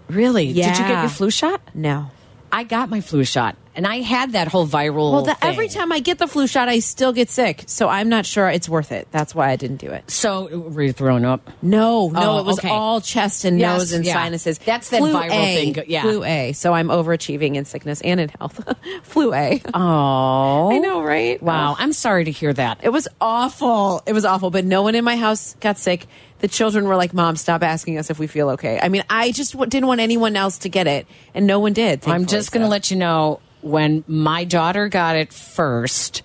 Really? 0.09 0.47
Did 0.47 0.55
you 0.55 0.63
get 0.85 1.01
your 1.01 1.09
flu 1.09 1.29
shot? 1.29 1.61
No. 1.75 2.07
I 2.51 2.63
got 2.63 2.89
my 2.89 2.99
flu 2.99 3.23
shot, 3.23 3.55
and 3.75 3.85
I 3.87 3.97
had 4.01 4.33
that 4.33 4.47
whole 4.47 4.67
viral. 4.67 5.11
Well, 5.11 5.21
the, 5.23 5.37
every 5.45 5.67
time 5.67 5.91
I 5.91 5.99
get 5.99 6.17
the 6.19 6.27
flu 6.27 6.47
shot, 6.47 6.69
I 6.69 6.79
still 6.79 7.13
get 7.13 7.29
sick. 7.29 7.63
So 7.67 7.89
I'm 7.89 8.09
not 8.09 8.25
sure 8.25 8.47
it's 8.49 8.69
worth 8.69 8.91
it. 8.91 9.07
That's 9.11 9.33
why 9.33 9.49
I 9.49 9.55
didn't 9.55 9.77
do 9.77 9.87
it. 9.91 10.09
So 10.09 10.57
were 10.69 10.83
you 10.83 10.93
thrown 10.93 11.25
up? 11.25 11.49
No, 11.61 12.09
no, 12.09 12.31
Oh, 12.33 12.39
it 12.39 12.45
was 12.45 12.59
okay. 12.59 12.69
all 12.69 13.01
chest 13.01 13.45
and 13.45 13.59
Yes, 13.59 13.77
nose 13.79 13.93
and 13.93 14.05
yeah. 14.05 14.13
sinuses. 14.13 14.57
That's 14.59 14.89
that 14.89 14.99
Flu 14.99 15.13
viral 15.13 15.31
A, 15.31 15.73
thing, 15.73 15.83
yeah. 15.87 16.01
Flu 16.03 16.23
A. 16.23 16.53
So 16.53 16.73
I'm 16.73 16.87
overachieving 16.89 17.55
in 17.55 17.65
sickness 17.65 18.01
and 18.01 18.19
in 18.19 18.29
health. 18.29 18.61
Flu 19.03 19.33
A. 19.33 19.61
Oh, 19.73 20.71
I 20.71 20.77
know, 20.79 21.01
right? 21.03 21.41
Wow, 21.41 21.75
I'm 21.77 21.93
sorry 21.93 22.25
to 22.25 22.31
hear 22.31 22.53
that. 22.53 22.79
It 22.83 22.89
was 22.89 23.07
awful. 23.21 24.01
It 24.05 24.13
was 24.13 24.25
awful, 24.25 24.49
but 24.49 24.65
no 24.65 24.81
one 24.81 24.95
in 24.95 25.03
my 25.03 25.15
house 25.17 25.55
got 25.59 25.77
sick. 25.77 26.07
The 26.39 26.47
children 26.47 26.87
were 26.87 26.95
like, 26.97 27.13
"Mom, 27.13 27.35
stop 27.37 27.63
asking 27.63 27.97
us 27.97 28.09
if 28.09 28.19
we 28.19 28.27
feel 28.27 28.49
okay." 28.51 28.79
I 28.81 28.89
mean, 28.89 29.03
I 29.09 29.31
just 29.31 29.53
w- 29.53 29.69
didn't 29.69 29.87
want 29.87 30.01
anyone 30.01 30.35
else 30.35 30.57
to 30.59 30.69
get 30.69 30.87
it, 30.87 31.07
and 31.33 31.47
no 31.47 31.59
one 31.59 31.71
did. 31.73 32.05
I'm 32.07 32.25
just 32.25 32.51
going 32.51 32.63
to 32.63 32.67
let 32.69 32.91
you 32.91 32.97
know 32.97 33.39
when 33.63 34.03
my 34.07 34.43
daughter 34.43 34.87
got 34.89 35.15
it 35.15 35.33
first. 35.33 36.21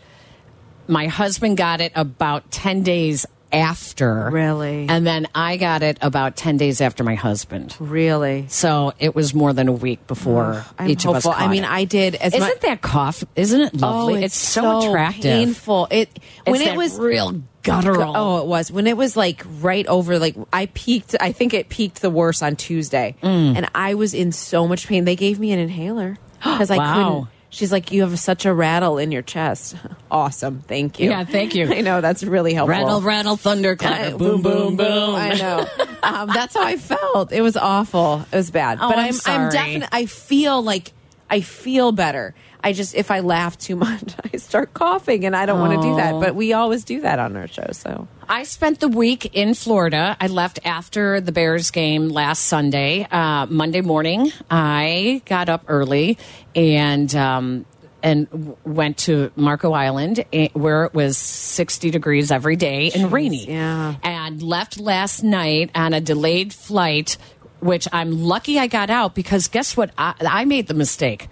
My 0.91 1.07
husband 1.07 1.59
got 1.59 1.81
it 1.83 1.93
about 1.95 2.51
10 2.51 2.83
days 2.83 3.27
after. 3.53 4.31
Really? 4.31 4.87
And 4.89 5.07
then 5.07 5.27
I 5.35 5.57
got 5.59 5.83
it 5.83 5.99
about 6.01 6.37
10 6.37 6.57
days 6.57 6.81
after 6.81 7.05
my 7.05 7.15
husband. 7.15 7.77
really. 7.79 8.47
So 8.49 8.93
it 8.99 9.15
was 9.15 9.35
more 9.35 9.53
than 9.53 9.69
a 9.69 9.73
week 9.73 10.07
before 10.07 10.65
I'm 10.79 10.89
each 10.89 11.05
hopeful. 11.05 11.33
of 11.33 11.37
us. 11.37 11.43
I 11.43 11.49
mean, 11.49 11.65
it. 11.65 11.71
I 11.71 11.85
did 11.85 12.15
as 12.15 12.35
Isn't 12.35 12.61
that 12.63 12.81
cough? 12.81 13.23
Isn't 13.37 13.61
it 13.61 13.75
lovely? 13.75 14.15
Oh, 14.15 14.25
it's, 14.25 14.35
so, 14.37 14.89
attractive. 14.89 15.23
painful. 15.25 15.89
It 15.91 16.09
when 16.45 16.61
It's 16.63 16.71
it 16.71 16.77
was 16.77 16.99
real 16.99 17.43
guttural. 17.63 18.15
Oh, 18.17 18.39
it 18.39 18.47
was 18.47 18.71
when 18.73 18.87
it 18.87 18.97
was 18.97 19.17
like 19.17 19.45
right 19.61 19.87
over. 19.87 20.19
Like 20.19 20.37
I 20.53 20.67
peaked. 20.67 21.17
I 21.21 21.33
think 21.33 21.53
it 21.55 21.69
peaked 21.69 22.01
the 22.03 22.11
worst 22.11 22.43
on 22.43 22.57
Tuesday, 22.57 23.15
Mm. 23.23 23.57
and 23.57 23.69
I 23.75 23.95
was 23.95 24.15
in 24.15 24.33
so 24.33 24.67
much 24.67 24.87
pain. 24.89 25.05
They 25.05 25.17
gave 25.17 25.39
me 25.39 25.53
an 25.53 25.59
inhaler 25.59 26.17
because 26.43 26.71
I 26.71 26.77
Wow. 26.79 26.95
couldn't. 26.95 27.29
She's 27.51 27.73
like, 27.73 27.93
you 27.93 28.03
have 28.03 28.19
such 28.19 28.45
a 28.45 28.53
rattle 28.53 28.99
in 28.99 29.11
your 29.11 29.23
chest. 29.23 29.75
awesome, 30.11 30.61
thank 30.69 31.01
you. 31.01 31.09
Yeah, 31.09 31.25
thank 31.25 31.55
you. 31.55 31.67
I 31.73 31.81
know 31.81 32.03
that's 32.03 32.23
really 32.23 32.53
helpful. 32.53 32.71
rattle, 32.77 33.01
rattle, 33.01 33.37
thunderclap, 33.37 34.15
Uh, 34.15 34.17
boom, 34.19 34.43
boom, 34.43 34.77
boom. 34.77 35.15
I 35.15 35.33
know. 35.35 35.67
um, 36.03 36.29
that's 36.33 36.55
how 36.55 36.63
I 36.63 36.77
felt. 36.77 37.33
It 37.33 37.41
was 37.41 37.57
awful. 37.57 38.27
It 38.31 38.37
was 38.37 38.51
bad. 38.51 38.79
Oh, 38.83 38.89
but 38.91 38.99
I'm 38.99 39.15
I'm. 39.25 39.41
I'm 39.47 39.51
definitely. 39.51 39.89
I 39.93 40.05
feel 40.07 40.63
like 40.63 40.93
I 41.31 41.41
feel 41.41 41.91
better. 41.93 42.35
I 42.63 42.73
just 42.73 42.95
if 42.95 43.11
I 43.11 43.21
laugh 43.21 43.57
too 43.57 43.77
much, 43.77 44.15
I 44.35 44.37
start 44.39 44.75
coughing, 44.75 45.25
and 45.25 45.37
I 45.37 45.47
don't 45.47 45.61
want 45.61 45.81
to 45.81 45.89
do 45.89 45.97
that. 45.97 46.13
But 46.21 46.35
we 46.35 46.53
always 46.53 46.85
do 46.85 47.03
that 47.03 47.19
on 47.19 47.37
our 47.37 47.47
show. 47.47 47.67
So 47.73 48.09
I 48.29 48.43
spent 48.45 48.81
the 48.81 48.89
week 48.89 49.35
in 49.35 49.55
Florida. 49.55 50.17
I 50.21 50.27
left 50.27 50.61
after 50.65 51.21
the 51.21 51.33
Bears 51.33 51.71
game 51.71 52.09
last 52.09 52.45
Sunday. 52.45 53.07
Uh, 53.11 53.47
Monday 53.47 53.81
morning, 53.81 54.33
I 54.51 55.23
got 55.25 55.49
up 55.49 55.65
early 55.69 56.19
and 56.55 57.15
um, 57.15 57.65
and 58.03 58.57
went 58.65 58.99
to 58.99 59.31
Marco 59.37 59.73
Island, 59.73 60.25
eh, 60.33 60.49
where 60.53 60.85
it 60.85 60.95
was 60.95 61.17
sixty 61.17 61.91
degrees 61.91 62.31
every 62.31 62.57
day 62.57 62.91
and 62.91 63.13
rainy. 63.13 63.47
yeah. 63.51 63.95
and 64.03 64.43
left 64.43 64.79
last 64.81 65.23
night 65.23 65.71
on 65.75 65.95
a 65.95 66.01
delayed 66.01 66.53
flight. 66.53 67.17
Which 67.61 67.89
I'm 67.93 68.23
lucky 68.23 68.61
I 68.61 68.69
got 68.69 68.89
out 68.89 69.17
because 69.17 69.49
guess 69.49 69.77
what? 69.77 69.91
I, 69.99 70.15
I 70.21 70.45
made 70.45 70.69
the 70.69 70.75
mistake. 70.75 71.29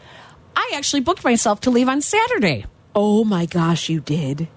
I 0.72 0.76
actually 0.76 1.00
booked 1.00 1.24
myself 1.24 1.60
to 1.62 1.70
leave 1.70 1.88
on 1.88 2.00
Saturday. 2.00 2.66
oh 2.94 3.24
my 3.24 3.46
gosh, 3.46 3.88
you 3.88 4.00
did. 4.00 4.48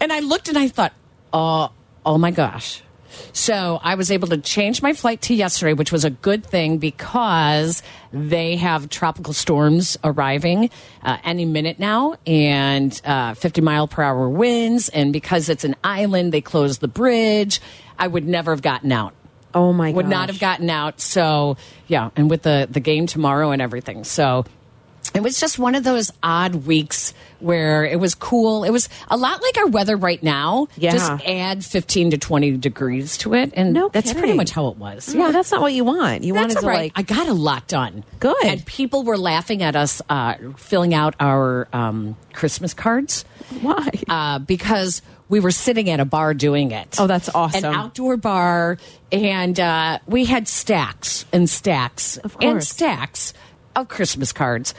And 0.00 0.12
I 0.12 0.20
looked 0.20 0.48
and 0.48 0.56
I 0.56 0.68
thought, 0.68 0.92
oh, 1.32 1.70
oh 2.06 2.18
my 2.18 2.30
gosh. 2.30 2.82
So 3.32 3.78
I 3.82 3.94
was 3.96 4.10
able 4.10 4.28
to 4.28 4.38
change 4.38 4.82
my 4.82 4.94
flight 4.94 5.20
to 5.22 5.34
yesterday, 5.34 5.74
which 5.74 5.92
was 5.92 6.04
a 6.04 6.10
good 6.10 6.46
thing 6.46 6.78
because 6.78 7.82
they 8.12 8.56
have 8.56 8.88
tropical 8.88 9.34
storms 9.34 9.98
arriving 10.02 10.70
uh, 11.02 11.18
any 11.24 11.44
minute 11.44 11.78
now 11.78 12.16
and 12.26 12.98
uh, 13.04 13.34
50 13.34 13.60
mile 13.60 13.86
per 13.86 14.02
hour 14.02 14.28
winds. 14.28 14.88
And 14.88 15.12
because 15.12 15.48
it's 15.48 15.64
an 15.64 15.76
island, 15.84 16.32
they 16.32 16.40
closed 16.40 16.80
the 16.80 16.88
bridge. 16.88 17.60
I 17.98 18.06
would 18.06 18.26
never 18.26 18.52
have 18.52 18.62
gotten 18.62 18.92
out. 18.92 19.12
Oh 19.54 19.72
my 19.74 19.90
Would 19.90 20.08
not 20.08 20.30
have 20.30 20.40
gotten 20.40 20.70
out. 20.70 20.98
So, 21.00 21.58
yeah. 21.86 22.10
And 22.16 22.30
with 22.30 22.42
the, 22.42 22.66
the 22.70 22.80
game 22.80 23.06
tomorrow 23.06 23.50
and 23.50 23.60
everything. 23.60 24.04
So, 24.04 24.46
it 25.14 25.22
was 25.22 25.38
just 25.38 25.58
one 25.58 25.74
of 25.74 25.84
those 25.84 26.10
odd 26.22 26.54
weeks 26.66 27.14
where 27.40 27.84
it 27.84 27.98
was 27.98 28.14
cool. 28.14 28.64
It 28.64 28.70
was 28.70 28.88
a 29.08 29.16
lot 29.16 29.42
like 29.42 29.58
our 29.58 29.66
weather 29.66 29.96
right 29.96 30.22
now. 30.22 30.68
Yeah. 30.76 30.92
Just 30.92 31.10
add 31.26 31.64
15 31.64 32.12
to 32.12 32.18
20 32.18 32.56
degrees 32.58 33.18
to 33.18 33.34
it. 33.34 33.52
And 33.54 33.72
No 33.72 33.88
that's 33.88 34.12
pretty 34.12 34.34
much 34.34 34.50
how 34.50 34.68
it 34.68 34.76
was. 34.76 35.14
Yeah, 35.14 35.32
that's 35.32 35.50
not 35.50 35.60
what 35.60 35.72
you 35.72 35.84
want. 35.84 36.24
You 36.24 36.34
That's 36.34 36.54
wanted 36.54 36.60
to 36.60 36.66
right. 36.66 36.76
like. 36.84 36.92
I 36.94 37.02
got 37.02 37.28
a 37.28 37.32
lot 37.32 37.66
done. 37.66 38.04
Good. 38.20 38.36
And 38.44 38.64
people 38.64 39.02
were 39.02 39.18
laughing 39.18 39.62
at 39.62 39.76
us 39.76 40.00
uh, 40.08 40.34
filling 40.56 40.94
out 40.94 41.14
our 41.20 41.68
um, 41.72 42.16
Christmas 42.32 42.74
cards 42.74 43.24
why? 43.60 43.88
uh, 44.08 44.38
because 44.38 45.02
we 45.28 45.40
were 45.40 45.50
sitting 45.50 45.90
at 45.90 46.00
a 46.00 46.04
bar 46.04 46.34
doing 46.34 46.70
it. 46.70 46.96
Oh, 46.98 47.06
that's 47.06 47.28
awesome. 47.28 47.64
An 47.64 47.74
outdoor 47.74 48.16
bar, 48.16 48.78
and 49.10 49.58
uh, 49.58 49.98
we 50.06 50.24
had 50.24 50.46
stacks 50.48 51.24
and 51.32 51.48
stacks 51.48 52.18
Of 52.18 52.36
and 52.40 52.62
stacks 52.62 53.32
of 53.74 53.88
Christmas 53.88 54.32
cards. 54.32 54.74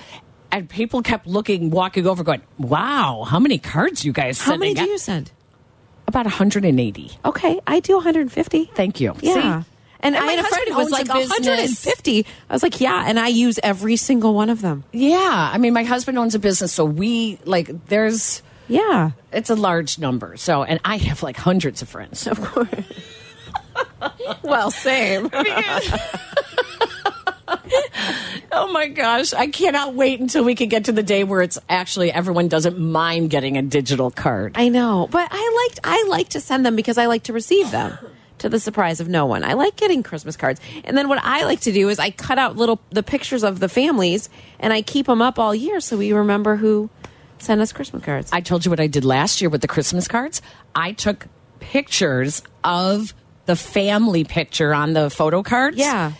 And 0.53 0.69
people 0.69 1.01
kept 1.01 1.25
looking, 1.27 1.71
walking 1.71 2.05
over, 2.07 2.23
going, 2.23 2.41
"Wow, 2.59 3.25
how 3.27 3.39
many 3.39 3.57
cards 3.57 4.05
you 4.05 4.13
guys 4.13 4.39
How 4.39 4.55
many 4.55 4.73
do 4.75 4.81
out?" 4.83 4.87
you 4.87 4.97
send? 4.99 5.31
About 6.07 6.25
180. 6.25 7.11
Okay, 7.25 7.59
I 7.65 7.79
do 7.79 7.95
150. 7.95 8.69
Thank 8.75 9.01
you. 9.01 9.15
Yeah. 9.21 9.33
See? 9.33 9.39
And, 10.01 10.15
And 10.15 10.17
I 10.17 10.31
had 10.33 10.39
a 10.45 10.47
friend 10.47 10.67
who 10.69 10.75
was 10.75 10.91
like 10.91 11.07
150. 11.07 12.25
I 12.49 12.53
was 12.53 12.61
like, 12.61 12.81
yeah, 12.81 13.05
and 13.07 13.17
I 13.17 13.29
use 13.29 13.57
every 13.63 13.95
single 13.95 14.33
one 14.33 14.49
of 14.49 14.61
them. 14.61 14.83
Yeah, 14.91 15.49
I 15.53 15.57
mean, 15.57 15.73
my 15.73 15.83
husband 15.85 16.17
owns 16.19 16.35
a 16.35 16.39
business, 16.39 16.73
so 16.73 16.83
we 16.85 17.39
like 17.45 17.87
there's 17.87 18.43
Yeah. 18.67 19.11
it's 19.31 19.49
a 19.49 19.55
large 19.55 19.97
number. 19.97 20.35
So, 20.37 20.63
and 20.63 20.79
I 20.85 20.97
have 20.97 21.23
like 21.23 21.37
hundreds 21.37 21.81
of 21.81 21.89
friends. 21.89 22.27
Of 22.27 22.39
course. 22.41 22.69
well, 24.43 24.69
same. 24.71 25.31
Oh 28.55 28.71
my 28.71 28.87
gosh, 28.87 29.33
I 29.33 29.47
cannot 29.47 29.95
wait 29.95 30.19
until 30.19 30.43
we 30.43 30.53
can 30.53 30.69
get 30.69 30.85
to 30.85 30.91
the 30.91 31.01
day 31.01 31.23
where 31.23 31.41
it's 31.41 31.57
actually 31.69 32.11
everyone 32.11 32.49
doesn't 32.49 32.77
mind 32.77 33.31
getting 33.31 33.57
a 33.57 33.63
digital 33.63 34.11
card. 34.11 34.53
I 34.55 34.69
know, 34.69 35.07
but 35.09 35.27
I 35.31 35.67
liked 35.67 35.79
I 35.83 36.05
like 36.07 36.29
to 36.29 36.39
send 36.39 36.63
them 36.63 36.75
because 36.75 36.99
I 36.99 37.07
like 37.07 37.23
to 37.23 37.33
receive 37.33 37.71
them. 37.71 37.97
To 38.39 38.49
the 38.49 38.59
surprise 38.59 38.99
of 38.99 39.07
no 39.07 39.25
one, 39.25 39.45
I 39.45 39.53
like 39.53 39.77
getting 39.77 40.03
Christmas 40.03 40.35
cards. 40.35 40.59
And 40.83 40.97
then 40.97 41.07
what 41.07 41.17
I 41.23 41.45
like 41.45 41.61
to 41.61 41.71
do 41.71 41.87
is 41.87 41.97
I 41.97 42.09
cut 42.11 42.37
out 42.37 42.57
little 42.57 42.81
the 42.89 43.03
pictures 43.03 43.41
of 43.41 43.61
the 43.61 43.69
families 43.69 44.27
and 44.59 44.73
I 44.73 44.81
keep 44.81 45.05
them 45.05 45.21
up 45.21 45.39
all 45.39 45.55
year 45.55 45.79
so 45.79 45.95
we 45.95 46.11
remember 46.11 46.57
who 46.57 46.89
sent 47.37 47.61
us 47.61 47.71
Christmas 47.71 48.03
cards. 48.03 48.29
I 48.33 48.41
told 48.41 48.65
you 48.65 48.69
what 48.69 48.81
I 48.81 48.87
did 48.87 49.05
last 49.05 49.39
year 49.39 49.49
with 49.49 49.61
the 49.61 49.69
Christmas 49.69 50.09
cards. 50.09 50.41
I 50.75 50.91
took 50.91 51.27
pictures 51.61 52.43
of 52.65 53.13
the 53.45 53.55
family 53.55 54.25
picture 54.25 54.73
on 54.73 54.91
the 54.91 55.09
photo 55.09 55.41
cards. 55.41 55.77
Yeah. 55.77 56.11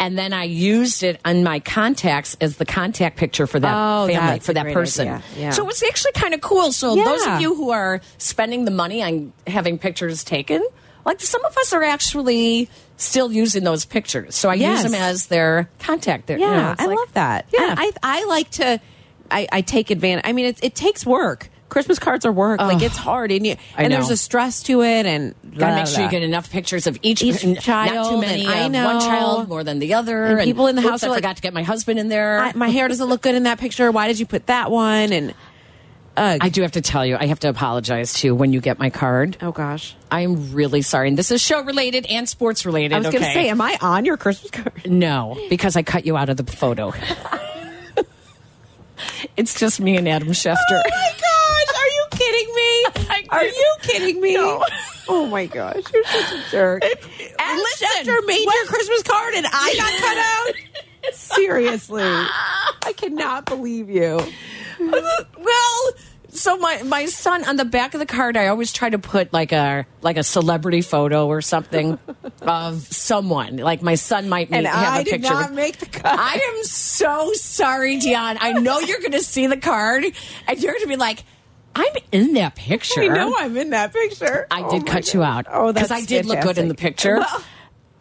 And 0.00 0.16
then 0.18 0.32
I 0.32 0.44
used 0.44 1.02
it 1.02 1.20
on 1.26 1.44
my 1.44 1.60
contacts 1.60 2.34
as 2.40 2.56
the 2.56 2.64
contact 2.64 3.18
picture 3.18 3.46
for 3.46 3.60
that 3.60 3.72
Oh, 3.74 4.06
family, 4.08 4.40
for 4.40 4.54
that 4.54 4.72
person. 4.72 5.22
Yeah. 5.36 5.50
So 5.50 5.62
it 5.62 5.66
was 5.66 5.82
actually 5.82 6.12
kind 6.12 6.32
of 6.34 6.40
cool. 6.40 6.72
So 6.72 6.96
those 6.96 7.26
of 7.26 7.40
you 7.42 7.54
who 7.54 7.70
are 7.70 8.00
spending 8.18 8.64
the 8.64 8.70
money 8.70 9.02
on 9.02 9.32
having 9.46 9.78
pictures 9.78 10.24
taken, 10.24 10.66
like 11.04 11.20
some 11.20 11.44
of 11.44 11.54
us 11.58 11.72
are 11.74 11.82
actually 11.84 12.70
still 12.96 13.30
using 13.30 13.62
those 13.62 13.84
pictures. 13.84 14.34
So 14.34 14.48
I 14.48 14.54
Yes. 14.54 14.82
use 14.82 14.90
them 14.90 15.00
as 15.00 15.26
their 15.26 15.68
contact. 15.78 16.26
There, 16.28 16.38
Yeah, 16.38 16.48
you 16.48 16.56
know, 16.62 16.74
I 16.78 16.86
like- 16.86 16.98
love 16.98 17.12
that. 17.12 17.46
Yeah. 17.52 17.70
And 17.70 17.78
I 17.80 17.92
I 18.02 18.24
like 18.24 18.50
to 18.52 18.80
I, 19.30 19.46
I 19.52 19.60
take 19.60 19.90
advantage. 19.90 20.24
I 20.26 20.32
mean, 20.32 20.46
it's, 20.46 20.60
it 20.62 20.74
takes 20.74 21.06
work. 21.06 21.50
Christmas 21.70 21.98
cards 21.98 22.26
are 22.26 22.32
work. 22.32 22.60
like 22.60 22.82
it's 22.82 22.96
hard, 22.98 23.32
and 23.32 23.46
you 23.46 23.56
and 23.76 23.90
there's 23.92 24.10
a 24.10 24.16
stress 24.16 24.62
to 24.64 24.82
it, 24.82 25.06
and 25.06 25.34
Gotta 25.56 25.76
make 25.76 25.86
sure 25.86 26.04
you 26.04 26.10
get 26.10 26.22
enough 26.22 26.50
pictures 26.50 26.86
of 26.86 26.98
each, 27.00 27.22
Each 27.22 27.42
n- 27.44 27.56
Not 27.66 28.10
too 28.10 28.20
many 28.20 28.46
I 28.46 28.68
know. 28.68 28.84
one 28.84 29.00
child 29.00 29.48
more 29.48 29.64
than 29.64 29.78
the 29.78 29.94
other. 29.94 30.26
And 30.26 30.40
people 30.42 30.66
in 30.66 30.76
the 30.76 30.82
oops, 30.82 30.90
house 30.90 31.02
I 31.04 31.08
like, 31.08 31.16
forgot 31.18 31.36
to 31.36 31.42
get 31.42 31.54
my 31.54 31.62
husband 31.62 31.98
in 31.98 32.08
there. 32.08 32.40
I, 32.40 32.52
my 32.54 32.68
hair 32.68 32.88
doesn't 32.88 33.08
look 33.08 33.22
good 33.22 33.34
in 33.34 33.44
that 33.44 33.58
picture. 33.58 33.90
Why 33.90 34.06
did 34.08 34.18
you 34.20 34.26
put 34.26 34.46
that 34.46 34.70
one? 34.70 35.12
And 35.12 35.34
I 36.16 36.50
do 36.50 36.60
have 36.62 36.72
to 36.72 36.82
tell 36.82 37.06
you, 37.06 37.16
I 37.18 37.26
have 37.26 37.40
to 37.40 37.48
apologize 37.48 38.12
to 38.14 38.26
you 38.26 38.34
when 38.34 38.52
you 38.52 38.60
get 38.60 38.78
my 38.78 38.90
card. 38.90 39.38
oh 39.40 39.52
gosh, 39.52 39.96
I'm 40.10 40.52
really 40.52 40.82
sorry. 40.82 41.08
And 41.08 41.16
this 41.16 41.30
is 41.30 41.40
show 41.40 41.62
related 41.64 42.04
and 42.06 42.28
sports 42.28 42.66
related. 42.66 42.92
I 42.92 42.98
was 42.98 43.06
going 43.06 43.24
to 43.24 43.32
say, 43.32 43.48
am 43.48 43.60
I 43.62 43.78
on 43.80 44.04
your 44.04 44.18
Christmas 44.18 44.50
card? 44.50 44.82
no, 44.90 45.38
because 45.48 45.76
I 45.76 45.82
cut 45.82 46.04
you 46.04 46.18
out 46.18 46.28
of 46.28 46.36
the 46.36 46.44
photo. 46.44 46.92
it's 49.36 49.58
just 49.58 49.80
me 49.80 49.96
and 49.96 50.06
Adam 50.08 50.28
Schefter. 50.28 50.56
Oh 50.72 50.82
my 50.90 51.12
gosh, 51.20 51.76
are 51.80 51.88
you 51.88 52.04
kidding 52.10 52.54
me? 52.54 53.06
I 53.14 53.19
Are 53.30 53.44
you 53.44 53.74
kidding 53.82 54.20
me? 54.20 54.34
No. 54.34 54.64
Oh 55.08 55.26
my 55.26 55.46
gosh, 55.46 55.82
you're 55.92 56.04
such 56.04 56.32
a 56.32 56.50
jerk. 56.50 56.82
Adam 57.38 57.56
listen, 57.58 57.88
Schefter 58.04 58.26
made 58.26 58.44
your 58.44 58.66
Christmas 58.66 59.02
card 59.02 59.34
and 59.34 59.46
I 59.50 59.74
got 59.76 59.92
cut 60.00 60.18
out. 61.08 61.14
Seriously, 61.14 62.02
I 62.02 62.92
cannot 62.96 63.46
believe 63.46 63.88
you. 63.90 64.20
well, 64.80 65.90
so 66.28 66.56
my 66.58 66.82
my 66.84 67.06
son 67.06 67.44
on 67.48 67.56
the 67.56 67.64
back 67.64 67.94
of 67.94 68.00
the 68.00 68.06
card, 68.06 68.36
I 68.36 68.48
always 68.48 68.72
try 68.72 68.88
to 68.90 68.98
put 68.98 69.32
like 69.32 69.52
a 69.52 69.86
like 70.02 70.16
a 70.16 70.22
celebrity 70.22 70.80
photo 70.82 71.26
or 71.26 71.40
something 71.42 71.98
of 72.42 72.82
someone. 72.82 73.56
Like 73.56 73.82
my 73.82 73.94
son 73.96 74.28
might 74.28 74.48
And 74.52 74.66
have 74.66 74.76
I 74.94 75.00
a 75.00 75.04
did 75.04 75.10
picture. 75.22 75.30
not 75.30 75.52
make 75.52 75.78
the 75.78 75.86
cut. 75.86 76.04
I 76.18 76.34
am 76.56 76.64
so 76.64 77.32
sorry, 77.34 77.98
Dionne. 77.98 78.36
I 78.40 78.52
know 78.52 78.78
you're 78.80 79.00
going 79.00 79.12
to 79.12 79.22
see 79.22 79.46
the 79.46 79.56
card 79.56 80.04
and 80.46 80.58
you're 80.62 80.72
going 80.72 80.82
to 80.84 80.88
be 80.88 80.96
like, 80.96 81.24
I'm 81.74 81.92
in 82.12 82.34
that 82.34 82.54
picture. 82.56 83.00
I 83.02 83.08
know 83.08 83.34
I'm 83.38 83.56
in 83.56 83.70
that 83.70 83.92
picture. 83.92 84.46
I 84.50 84.62
Oh 84.62 84.70
did 84.70 84.86
cut 84.86 85.14
you 85.14 85.22
out. 85.22 85.46
Oh, 85.48 85.72
that's 85.72 85.88
because 85.88 86.02
I 86.02 86.04
did 86.06 86.26
look 86.26 86.40
good 86.42 86.58
in 86.58 86.68
the 86.68 86.74
picture. 86.74 87.18
Well, 87.18 87.44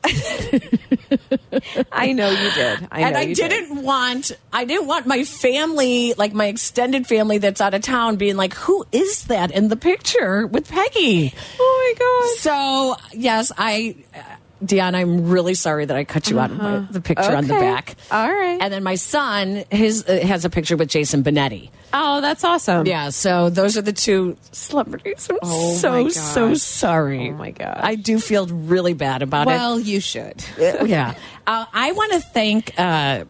I 1.91 2.13
know 2.13 2.29
you 2.29 2.51
did. 2.51 2.87
I 2.91 3.01
know 3.01 3.07
and 3.07 3.17
I 3.17 3.21
you 3.23 3.35
did. 3.35 3.49
didn't 3.49 3.83
want 3.83 4.31
I 4.53 4.65
didn't 4.65 4.87
want 4.87 5.05
my 5.05 5.23
family, 5.23 6.13
like 6.13 6.33
my 6.33 6.45
extended 6.45 7.05
family 7.05 7.37
that's 7.37 7.59
out 7.61 7.73
of 7.73 7.81
town, 7.81 8.15
being 8.15 8.37
like, 8.37 8.53
"Who 8.55 8.85
is 8.91 9.25
that 9.25 9.51
in 9.51 9.67
the 9.67 9.75
picture 9.75 10.47
with 10.47 10.69
Peggy?" 10.69 11.33
Oh 11.59 11.95
my 11.97 11.99
god. 11.99 12.39
So 12.39 13.17
yes, 13.19 13.51
I, 13.57 13.95
uh, 14.15 14.19
Dionne, 14.63 14.93
I'm 14.93 15.29
really 15.29 15.53
sorry 15.53 15.85
that 15.85 15.95
I 15.95 16.03
cut 16.03 16.29
you 16.29 16.37
out 16.39 16.51
of 16.51 16.57
my, 16.57 16.79
the 16.91 16.99
picture 16.99 17.33
on 17.35 17.47
the 17.47 17.53
Uh-huh. 17.55 17.61
Back. 17.63 17.95
All 18.11 18.27
right. 18.29 18.57
And 18.61 18.73
then 18.73 18.83
my 18.83 18.95
son, 18.95 19.63
his 19.71 20.05
uh, 20.07 20.19
has 20.25 20.43
a 20.43 20.49
picture 20.49 20.75
with 20.75 20.89
Jason 20.89 21.23
Benetti. 21.23 21.69
Oh, 21.93 22.19
that's 22.19 22.43
awesome. 22.43 22.85
Yeah, 22.85 23.09
so 23.09 23.49
those 23.49 23.77
are 23.77 23.81
the 23.81 23.93
two 23.93 24.35
celebrities. 24.51 25.27
I'm 25.29 25.37
Oh, 25.41 25.75
so 25.77 26.09
so 26.09 26.53
sorry. 26.55 27.29
Oh, 27.29 27.33
my 27.35 27.51
god. 27.51 27.79
I 27.81 27.95
do 27.95 28.19
feel 28.19 28.47
really 28.47 28.93
bad 28.93 29.21
about 29.21 29.43
it. 29.47 29.51
Well, 29.51 29.79
you 29.79 29.99
should. 30.01 30.43
yeah. 30.57 31.15
Uh, 31.47 31.65
I 31.73 31.93
want 31.93 32.11
to 32.13 32.19
thank 32.19 32.73
uh, 32.77 33.23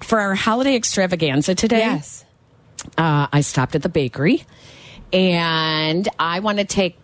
for 0.00 0.18
our 0.20 0.34
holiday 0.34 0.74
extravaganza 0.74 1.54
today. 1.54 1.78
Yes. 1.80 2.24
Uh, 2.96 3.26
I 3.30 3.42
stopped 3.42 3.74
at 3.74 3.82
the 3.82 3.88
bakery, 3.90 4.44
and 5.12 6.08
I 6.18 6.40
want 6.40 6.58
to 6.58 6.64
take 6.64 6.96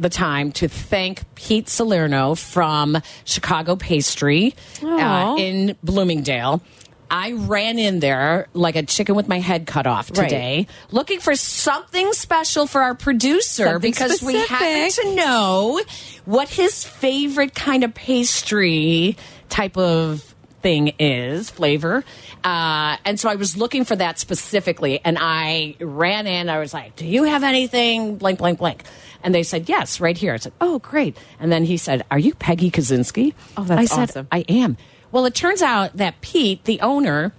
the 0.00 0.08
time 0.10 0.52
to 0.52 0.68
thank 0.68 1.22
Pete 1.34 1.68
Salerno 1.68 2.34
from 2.34 2.98
Chicago 3.24 3.76
Pastry 3.76 4.54
uh, 4.82 5.36
in 5.38 5.76
Bloomingdale. 5.82 6.62
I 7.08 7.32
ran 7.32 7.78
in 7.78 8.00
there 8.00 8.48
like 8.52 8.74
a 8.74 8.82
chicken 8.82 9.14
with 9.14 9.28
my 9.28 9.38
head 9.38 9.66
cut 9.66 9.86
off 9.86 10.10
Right. 10.10 10.28
today, 10.28 10.66
looking 10.90 11.20
for 11.20 11.36
something 11.36 12.12
special 12.12 12.66
for 12.66 12.80
our 12.82 12.94
producer 12.96 13.64
Something 13.64 13.80
because 13.92 14.22
we 14.22 14.34
happen 14.46 14.90
to 14.90 15.14
know 15.14 15.80
what 16.24 16.48
his 16.48 16.82
favorite 16.84 17.54
kind 17.54 17.84
of 17.84 17.94
pastry 17.94 19.16
type 19.48 19.76
of 19.76 20.34
thing 20.62 20.94
is 20.98 21.48
flavor. 21.48 22.02
Uh, 22.42 22.96
and 23.04 23.18
so 23.20 23.28
i 23.28 23.34
was 23.36 23.56
looking 23.56 23.84
for 23.84 23.94
that 23.96 24.18
specifically 24.18 25.00
and 25.04 25.16
i 25.20 25.74
ran 25.80 26.26
in. 26.26 26.48
I 26.48 26.58
was 26.58 26.74
like 26.74 26.96
do 26.96 27.06
you 27.06 27.22
have 27.24 27.44
anything? 27.44 28.16
Blank 28.16 28.38
blank 28.38 28.58
blank 28.58 28.82
and 29.26 29.34
they 29.34 29.42
said 29.42 29.68
yes 29.68 30.00
right 30.00 30.16
here 30.16 30.32
i 30.32 30.36
said 30.38 30.52
oh 30.62 30.78
great 30.78 31.14
and 31.38 31.52
then 31.52 31.64
he 31.64 31.76
said 31.76 32.02
are 32.10 32.18
you 32.18 32.32
peggy 32.36 32.70
kusinski 32.70 33.34
Oh, 33.58 33.64
that's 33.64 33.80
i 33.82 33.84
said 33.84 34.08
awesome. 34.10 34.28
i 34.32 34.38
am 34.48 34.78
well 35.12 35.26
it 35.26 35.34
turns 35.34 35.60
out 35.60 35.94
that 35.98 36.20
pete 36.22 36.64
the 36.64 36.80
owner 36.80 37.34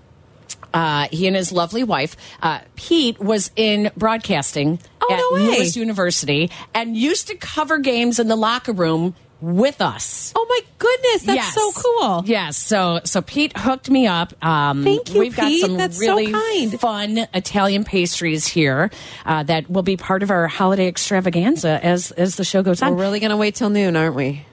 uh, 0.73 1.07
he 1.11 1.25
and 1.27 1.35
his 1.35 1.51
lovely 1.51 1.83
wife, 1.83 2.15
uh, 2.43 2.59
Pete, 2.75 3.19
was 3.19 3.51
in 3.55 3.89
broadcasting 3.97 4.79
Oh, 5.01 5.07
at 5.11 5.17
no. 5.17 5.43
Lewis 5.55 5.75
University 5.75 6.51
and 6.73 6.95
used 6.95 7.27
to 7.27 7.35
cover 7.35 7.77
games 7.79 8.19
in 8.19 8.27
the 8.27 8.35
locker 8.35 8.73
room 8.73 9.15
with 9.41 9.81
us. 9.81 10.33
Oh 10.35 10.45
my 10.49 10.59
goodness, 10.79 11.23
that's 11.23 11.35
Yes. 11.35 11.53
so 11.53 11.71
cool. 11.73 12.23
Yes. 12.25 12.57
So 12.57 13.01
so 13.03 13.21
Pete 13.21 13.55
hooked 13.57 13.89
me 13.89 14.07
up. 14.07 14.33
Um, 14.43 14.83
Thank 14.83 15.13
you, 15.13 15.19
We've 15.19 15.35
got 15.35 15.47
Pete. 15.47 15.61
some 15.61 15.77
That's 15.77 15.95
so 15.97 16.01
really 16.15 16.31
kind. 16.31 16.79
fun 16.79 17.17
Italian 17.33 17.83
pastries 17.83 18.47
here 18.47 18.89
uh, 19.25 19.43
that 19.43 19.69
will 19.69 19.83
be 19.83 19.95
part 19.97 20.23
of 20.23 20.31
our 20.31 20.47
holiday 20.47 20.87
extravaganza 20.87 21.79
as 21.83 22.11
as 22.11 22.35
the 22.35 22.43
show 22.43 22.63
goes 22.63 22.81
on. 22.81 22.95
We're 22.95 23.01
really 23.01 23.19
going 23.19 23.29
to 23.31 23.37
wait 23.37 23.55
till 23.55 23.69
noon, 23.69 23.95
aren't 23.95 24.15
we? 24.15 24.45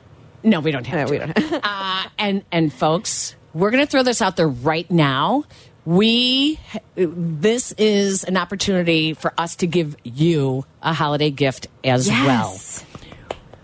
No, 0.42 0.60
we 0.60 0.70
don't 0.72 0.86
have 0.86 0.98
No, 1.00 1.06
to. 1.06 1.10
we 1.12 1.18
don't. 1.32 1.60
uh, 1.64 2.02
and 2.18 2.44
and 2.52 2.72
folks, 2.72 3.34
we're 3.54 3.70
going 3.70 3.84
to 3.84 3.90
throw 3.90 4.02
this 4.02 4.20
out 4.20 4.36
there 4.36 4.48
right 4.48 4.90
now. 4.90 5.44
We 5.86 6.58
this 6.94 7.72
is 7.72 8.24
an 8.24 8.36
opportunity 8.38 9.12
for 9.14 9.32
us 9.38 9.56
to 9.56 9.66
give 9.66 9.96
you 10.02 10.64
a 10.82 10.92
holiday 10.94 11.30
gift 11.30 11.68
as 11.82 12.08
well. 12.08 12.58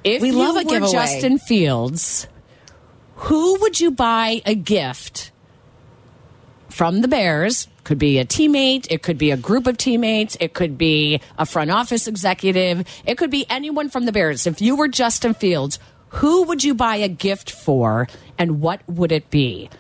If 0.05 0.23
We 0.23 0.31
you 0.31 0.39
love 0.39 0.57
a 0.57 0.65
were 0.65 0.71
giveaway. 0.71 0.93
Justin 0.93 1.39
Fields, 1.39 2.27
who 3.17 3.61
would 3.61 3.81
you 3.81 3.91
buy 3.91 4.43
a 4.47 4.55
gift 4.55 5.31
from 6.69 7.03
the 7.03 7.09
Bears? 7.09 7.69
Could 7.85 7.99
be 7.99 8.19
a 8.19 8.25
teammate, 8.25 8.87
it 8.91 9.03
could 9.03 9.19
be 9.19 9.31
a 9.31 9.37
group 9.37 9.67
of 9.67 9.77
teammates, 9.77 10.37
it 10.41 10.55
could 10.55 10.79
be 10.79 11.21
a 11.39 11.45
front 11.45 11.71
office 11.71 12.07
executive, 12.07 12.87
it 13.05 13.19
could 13.19 13.31
be 13.31 13.45
anyone 13.51 13.89
from 13.89 14.05
the 14.05 14.13
Bears. 14.13 14.47
If 14.47 14.61
you 14.61 14.77
were 14.77 14.89
Justin 14.89 15.35
Fields, 15.35 15.79
who 16.11 16.45
would 16.45 16.63
you 16.63 16.75
buy 16.75 16.97
a 16.97 17.09
gift 17.09 17.51
for 17.51 18.09
and 18.39 18.61
what 18.61 18.81
would 18.89 19.13
it 19.13 19.31
be? 19.31 19.71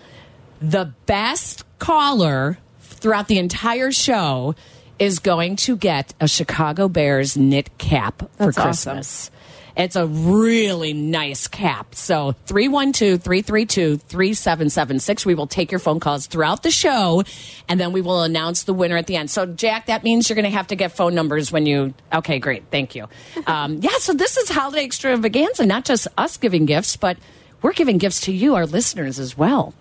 The 0.60 0.92
best 1.06 1.64
caller 1.78 2.58
throughout 2.80 3.28
the 3.28 3.38
entire 3.38 3.92
show 3.92 4.54
is 4.98 5.18
going 5.18 5.56
to 5.56 5.76
get 5.76 6.12
a 6.20 6.28
Chicago 6.28 6.88
Bears 6.88 7.36
knit 7.36 7.78
cap 7.78 8.20
for 8.36 8.52
That's 8.52 8.58
awesome. 8.86 9.32
It's 9.80 9.96
a 9.96 10.06
really 10.06 10.92
nice 10.92 11.48
cap. 11.48 11.94
So 11.94 12.32
312 12.46 13.22
332 13.22 13.96
3776. 13.96 15.24
We 15.24 15.34
will 15.34 15.46
take 15.46 15.72
your 15.72 15.78
phone 15.78 16.00
calls 16.00 16.26
throughout 16.26 16.62
the 16.62 16.70
show 16.70 17.22
and 17.66 17.80
then 17.80 17.92
we 17.92 18.02
will 18.02 18.22
announce 18.22 18.64
the 18.64 18.74
winner 18.74 18.96
at 18.98 19.06
the 19.06 19.16
end. 19.16 19.30
So, 19.30 19.46
Jack, 19.46 19.86
that 19.86 20.04
means 20.04 20.28
you're 20.28 20.34
going 20.36 20.44
to 20.44 20.50
have 20.50 20.66
to 20.66 20.76
get 20.76 20.92
phone 20.92 21.14
numbers 21.14 21.50
when 21.50 21.64
you. 21.64 21.94
Okay, 22.12 22.38
great. 22.38 22.64
Thank 22.70 22.94
you. 22.94 23.08
Um, 23.46 23.78
yeah, 23.82 23.96
so 23.98 24.12
this 24.12 24.36
is 24.36 24.48
holiday 24.50 24.84
extravaganza, 24.84 25.64
not 25.66 25.84
just 25.84 26.06
us 26.18 26.36
giving 26.36 26.66
gifts, 26.66 26.96
but 26.96 27.16
we're 27.62 27.72
giving 27.72 27.98
gifts 27.98 28.20
to 28.22 28.32
you, 28.32 28.54
our 28.54 28.66
listeners, 28.66 29.18
as 29.18 29.36
well. 29.36 29.74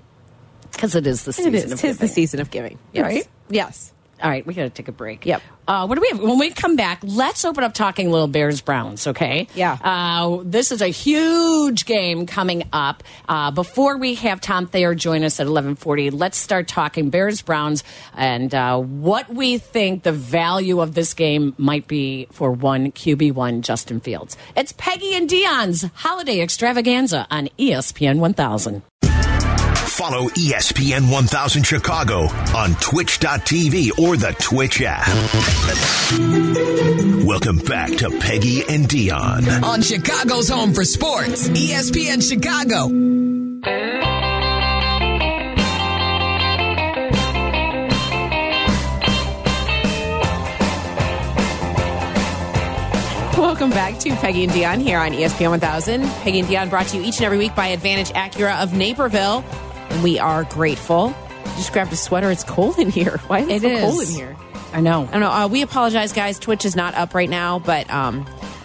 Because 0.72 0.96
it 0.96 1.06
is 1.06 1.26
the 1.26 1.34
season 1.34 1.54
It 1.54 1.66
is. 1.66 1.72
of 1.74 1.80
Tis 1.80 1.98
the 1.98 2.04
giving. 2.06 2.14
season 2.16 2.40
of 2.40 2.50
giving. 2.50 2.80
Yes. 2.94 3.04
Right? 3.04 3.28
Yes. 3.50 3.94
All 4.22 4.30
right, 4.30 4.46
we 4.46 4.54
got 4.54 4.64
to 4.64 4.70
take 4.70 4.88
a 4.88 4.92
break. 4.92 5.26
Yep. 5.26 5.42
Uh, 5.68 5.86
what 5.86 5.96
do 5.96 6.02
we 6.02 6.10
have? 6.10 6.20
When 6.20 6.40
we 6.40 6.50
come 6.50 6.76
back, 6.76 7.00
let's 7.04 7.46
open 7.46 7.64
up 7.64 7.74
talking 7.74 8.12
little 8.12 8.28
Bears 8.28 8.60
Browns, 8.60 9.08
okay? 9.08 9.48
Yeah. 9.56 9.78
Uh, 9.82 10.42
this 10.44 10.72
is 10.72 10.82
a 10.82 10.88
huge 10.88 11.86
game 11.86 12.26
coming 12.26 12.64
up. 12.74 13.04
Uh, 13.30 13.52
before 13.52 13.98
we 13.98 14.16
have 14.16 14.42
Tom 14.42 14.68
Thayer 14.68 14.96
join 14.96 15.24
us 15.24 15.40
at 15.40 15.44
1140, 15.44 16.10
let's 16.10 16.38
start 16.38 16.68
talking 16.68 17.10
Bears 17.10 17.42
Browns 17.42 17.84
and 18.16 18.54
uh, 18.54 18.80
what 18.80 19.30
we 19.30 19.58
think 19.58 20.04
the 20.04 20.12
value 20.12 20.82
of 20.82 20.96
this 20.96 21.14
game 21.14 21.54
might 21.58 21.88
be 21.88 22.28
for 22.32 22.52
one 22.52 22.92
QB1 22.92 23.62
Justin 23.62 24.00
Fields. 24.00 24.36
It's 24.56 24.74
Peggy 24.74 25.14
and 25.14 25.30
Dionne's 25.30 25.84
Holiday 25.94 26.42
Extravaganza 26.42 27.28
on 27.30 27.48
ESPN 27.60 28.18
1000. 28.20 28.82
Follow 30.00 30.30
ESPN 30.30 31.12
1000 31.12 31.64
Chicago 31.64 32.22
on 32.56 32.74
twitch.tv 32.76 34.00
or 34.00 34.16
the 34.16 34.34
Twitch 34.40 34.82
app. 34.82 35.06
Welcome 37.26 37.58
back 37.58 37.90
to 37.98 38.10
Peggy 38.10 38.62
and 38.70 38.88
Dionne. 38.88 39.62
on 39.62 39.82
Chicago's 39.82 40.48
home 40.48 40.74
for 40.74 40.86
sports, 40.86 41.50
ESPN 41.50 42.24
Chicago. 42.24 42.88
Welcome 53.38 53.72
back 53.72 54.00
to 54.00 54.16
Peggy 54.16 54.46
and 54.46 54.54
Dionne 54.54 54.82
here 54.82 55.00
on 55.00 55.12
ESPN 55.12 55.50
1000. 55.50 56.04
Peggy 56.04 56.40
and 56.40 56.48
Dionne 56.48 56.70
brought 56.70 56.88
to 56.88 56.96
you 56.98 57.04
each 57.04 57.18
and 57.18 57.26
every 57.26 57.38
week 57.38 57.54
by 57.54 57.68
Advantage 57.68 58.12
Acura 58.12 58.64
of 58.64 58.72
Naperville. 58.72 59.44
And 59.90 60.04
we 60.04 60.20
are 60.20 60.44
grateful. 60.46 61.16
Just 61.58 61.74
grabbed 61.74 61.92
a 61.92 61.96
sweater. 61.96 62.32
It's 62.32 62.44
cold 62.44 62.78
in 62.80 62.90
here. 62.90 63.18
Why 63.28 63.40
is 63.40 63.64
it, 63.64 63.72
It 63.72 63.82
so 63.82 63.90
cold 63.90 64.02
in 64.04 64.14
here? 64.16 64.38
I 64.72 64.82
know. 64.82 65.04
I 65.08 65.12
don't 65.12 65.22
know. 65.22 65.32
Uh, 65.32 65.48
we 65.48 65.62
apologize, 65.64 66.14
guys. 66.14 66.38
Twitch 66.40 66.64
is 66.66 66.76
not 66.76 66.94
up 66.96 67.14
right 67.16 67.30
now, 67.30 67.60
but 67.60 67.90
um, 67.90 68.24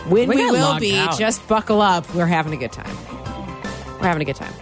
when 0.08 0.28
We 0.28 0.37
we, 0.37 0.50
will 0.50 0.78
be, 0.78 0.96
out. 0.96 1.18
just 1.18 1.46
buckle 1.48 1.80
up. 1.80 2.12
We're 2.14 2.26
having 2.26 2.52
a 2.52 2.56
good 2.58 2.72
time. 2.72 2.94
We're 3.98 4.08
having 4.08 4.20
a 4.22 4.26
good 4.26 4.37
time. 4.37 4.52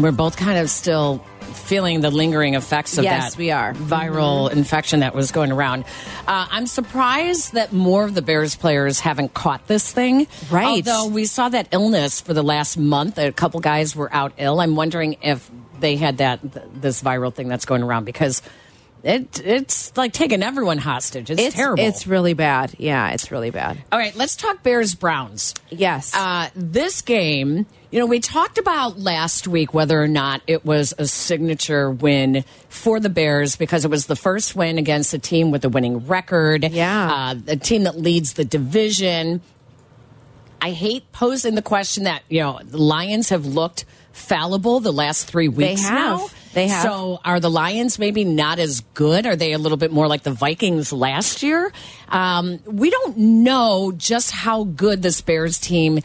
We're 0.00 0.12
both 0.12 0.38
kind 0.38 0.58
of 0.58 0.70
still 0.70 1.22
feeling 1.52 2.00
the 2.00 2.10
lingering 2.10 2.54
effects 2.54 2.98
of 2.98 3.04
Yes, 3.04 3.32
that 3.34 3.38
we 3.38 3.50
are. 3.50 3.72
viral 3.74 4.50
infection 4.52 5.00
that 5.00 5.14
was 5.14 5.30
going 5.32 5.52
around. 5.52 5.84
Uh, 6.26 6.46
I'm 6.50 6.66
surprised 6.66 7.54
that 7.54 7.72
more 7.72 8.04
of 8.04 8.14
the 8.14 8.22
Bears 8.22 8.56
players 8.56 9.00
haven't 9.00 9.34
caught 9.34 9.66
this 9.66 9.90
thing. 9.92 10.26
Right. 10.50 10.86
Although 10.86 11.12
we 11.12 11.24
saw 11.24 11.48
that 11.48 11.68
illness 11.72 12.20
for 12.20 12.34
the 12.34 12.42
last 12.42 12.76
month, 12.76 13.18
a 13.18 13.32
couple 13.32 13.60
guys 13.60 13.94
were 13.96 14.12
out 14.12 14.32
ill. 14.38 14.60
I'm 14.60 14.76
wondering 14.76 15.16
if 15.22 15.50
they 15.80 15.96
had 15.96 16.18
that 16.18 16.40
th- 16.40 16.66
this 16.74 17.02
viral 17.02 17.32
thing 17.34 17.48
that's 17.48 17.64
going 17.64 17.82
around 17.82 18.04
because 18.04 18.40
it 19.02 19.40
it's 19.44 19.96
like 19.96 20.12
taking 20.12 20.44
everyone 20.44 20.78
hostage. 20.78 21.28
It's, 21.28 21.40
It's 21.42 21.56
terrible. 21.56 21.82
It's 21.82 22.06
really 22.06 22.34
bad. 22.34 22.74
Yeah, 22.78 23.10
it's 23.10 23.32
really 23.32 23.50
bad. 23.50 23.78
All 23.90 23.98
right, 23.98 24.14
let's 24.14 24.36
talk 24.36 24.62
Bears 24.62 24.94
Browns. 24.94 25.54
Yes. 25.70 26.14
Uh, 26.14 26.50
this 26.54 27.02
game, 27.02 27.66
you 27.92 27.98
know, 27.98 28.06
we 28.06 28.20
talked 28.20 28.56
about 28.56 28.98
last 28.98 29.46
week 29.46 29.74
whether 29.74 30.02
or 30.02 30.08
not 30.08 30.40
it 30.46 30.64
was 30.64 30.94
a 30.96 31.06
signature 31.06 31.90
win 31.90 32.42
for 32.70 32.98
the 32.98 33.10
Bears 33.10 33.54
because 33.54 33.84
it 33.84 33.90
was 33.90 34.06
the 34.06 34.16
first 34.16 34.56
win 34.56 34.78
against 34.78 35.12
a 35.12 35.18
team 35.18 35.50
with 35.50 35.62
a 35.66 35.68
winning 35.68 36.06
record. 36.06 36.64
Yeah. 36.64 37.12
Uh, 37.12 37.34
a 37.48 37.56
team 37.56 37.84
that 37.84 37.98
leads 37.98 38.32
the 38.32 38.46
division. 38.46 39.42
I 40.62 40.70
hate 40.70 41.12
posing 41.12 41.54
the 41.54 41.60
question 41.60 42.04
that, 42.04 42.22
you 42.30 42.40
know, 42.40 42.60
the 42.64 42.78
Lions 42.78 43.28
have 43.28 43.44
looked 43.44 43.84
fallible 44.12 44.80
the 44.80 44.92
last 44.92 45.26
three 45.26 45.48
weeks 45.48 45.82
they 45.82 45.88
have. 45.88 46.18
now. 46.18 46.28
They 46.54 46.68
have. 46.68 46.82
So 46.82 47.20
are 47.26 47.40
the 47.40 47.50
Lions 47.50 47.98
maybe 47.98 48.24
not 48.24 48.58
as 48.58 48.80
good? 48.94 49.26
Are 49.26 49.36
they 49.36 49.52
a 49.52 49.58
little 49.58 49.78
bit 49.78 49.92
more 49.92 50.06
like 50.06 50.22
the 50.22 50.32
Vikings 50.32 50.94
last 50.94 51.42
year? 51.42 51.70
Um, 52.08 52.58
we 52.64 52.88
don't 52.88 53.18
know 53.18 53.92
just 53.94 54.30
how 54.30 54.64
good 54.64 55.02
this 55.02 55.20
Bears 55.20 55.58
team 55.58 56.00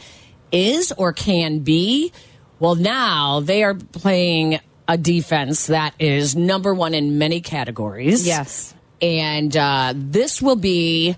is 0.52 0.92
or 0.98 1.14
can 1.14 1.60
be. 1.60 2.12
Well, 2.60 2.76
now 2.76 3.40
they 3.40 3.64
are 3.64 3.76
playing 3.76 4.60
a 4.88 4.98
defense 4.98 5.68
that 5.68 5.94
is 6.00 6.36
number 6.36 6.74
one 6.74 6.94
in 6.94 7.18
many 7.18 7.42
categories. 7.42 8.26
Yes. 8.26 8.74
And 9.02 9.56
uh, 9.56 9.94
this 9.96 10.42
will 10.42 10.56
be 10.56 11.16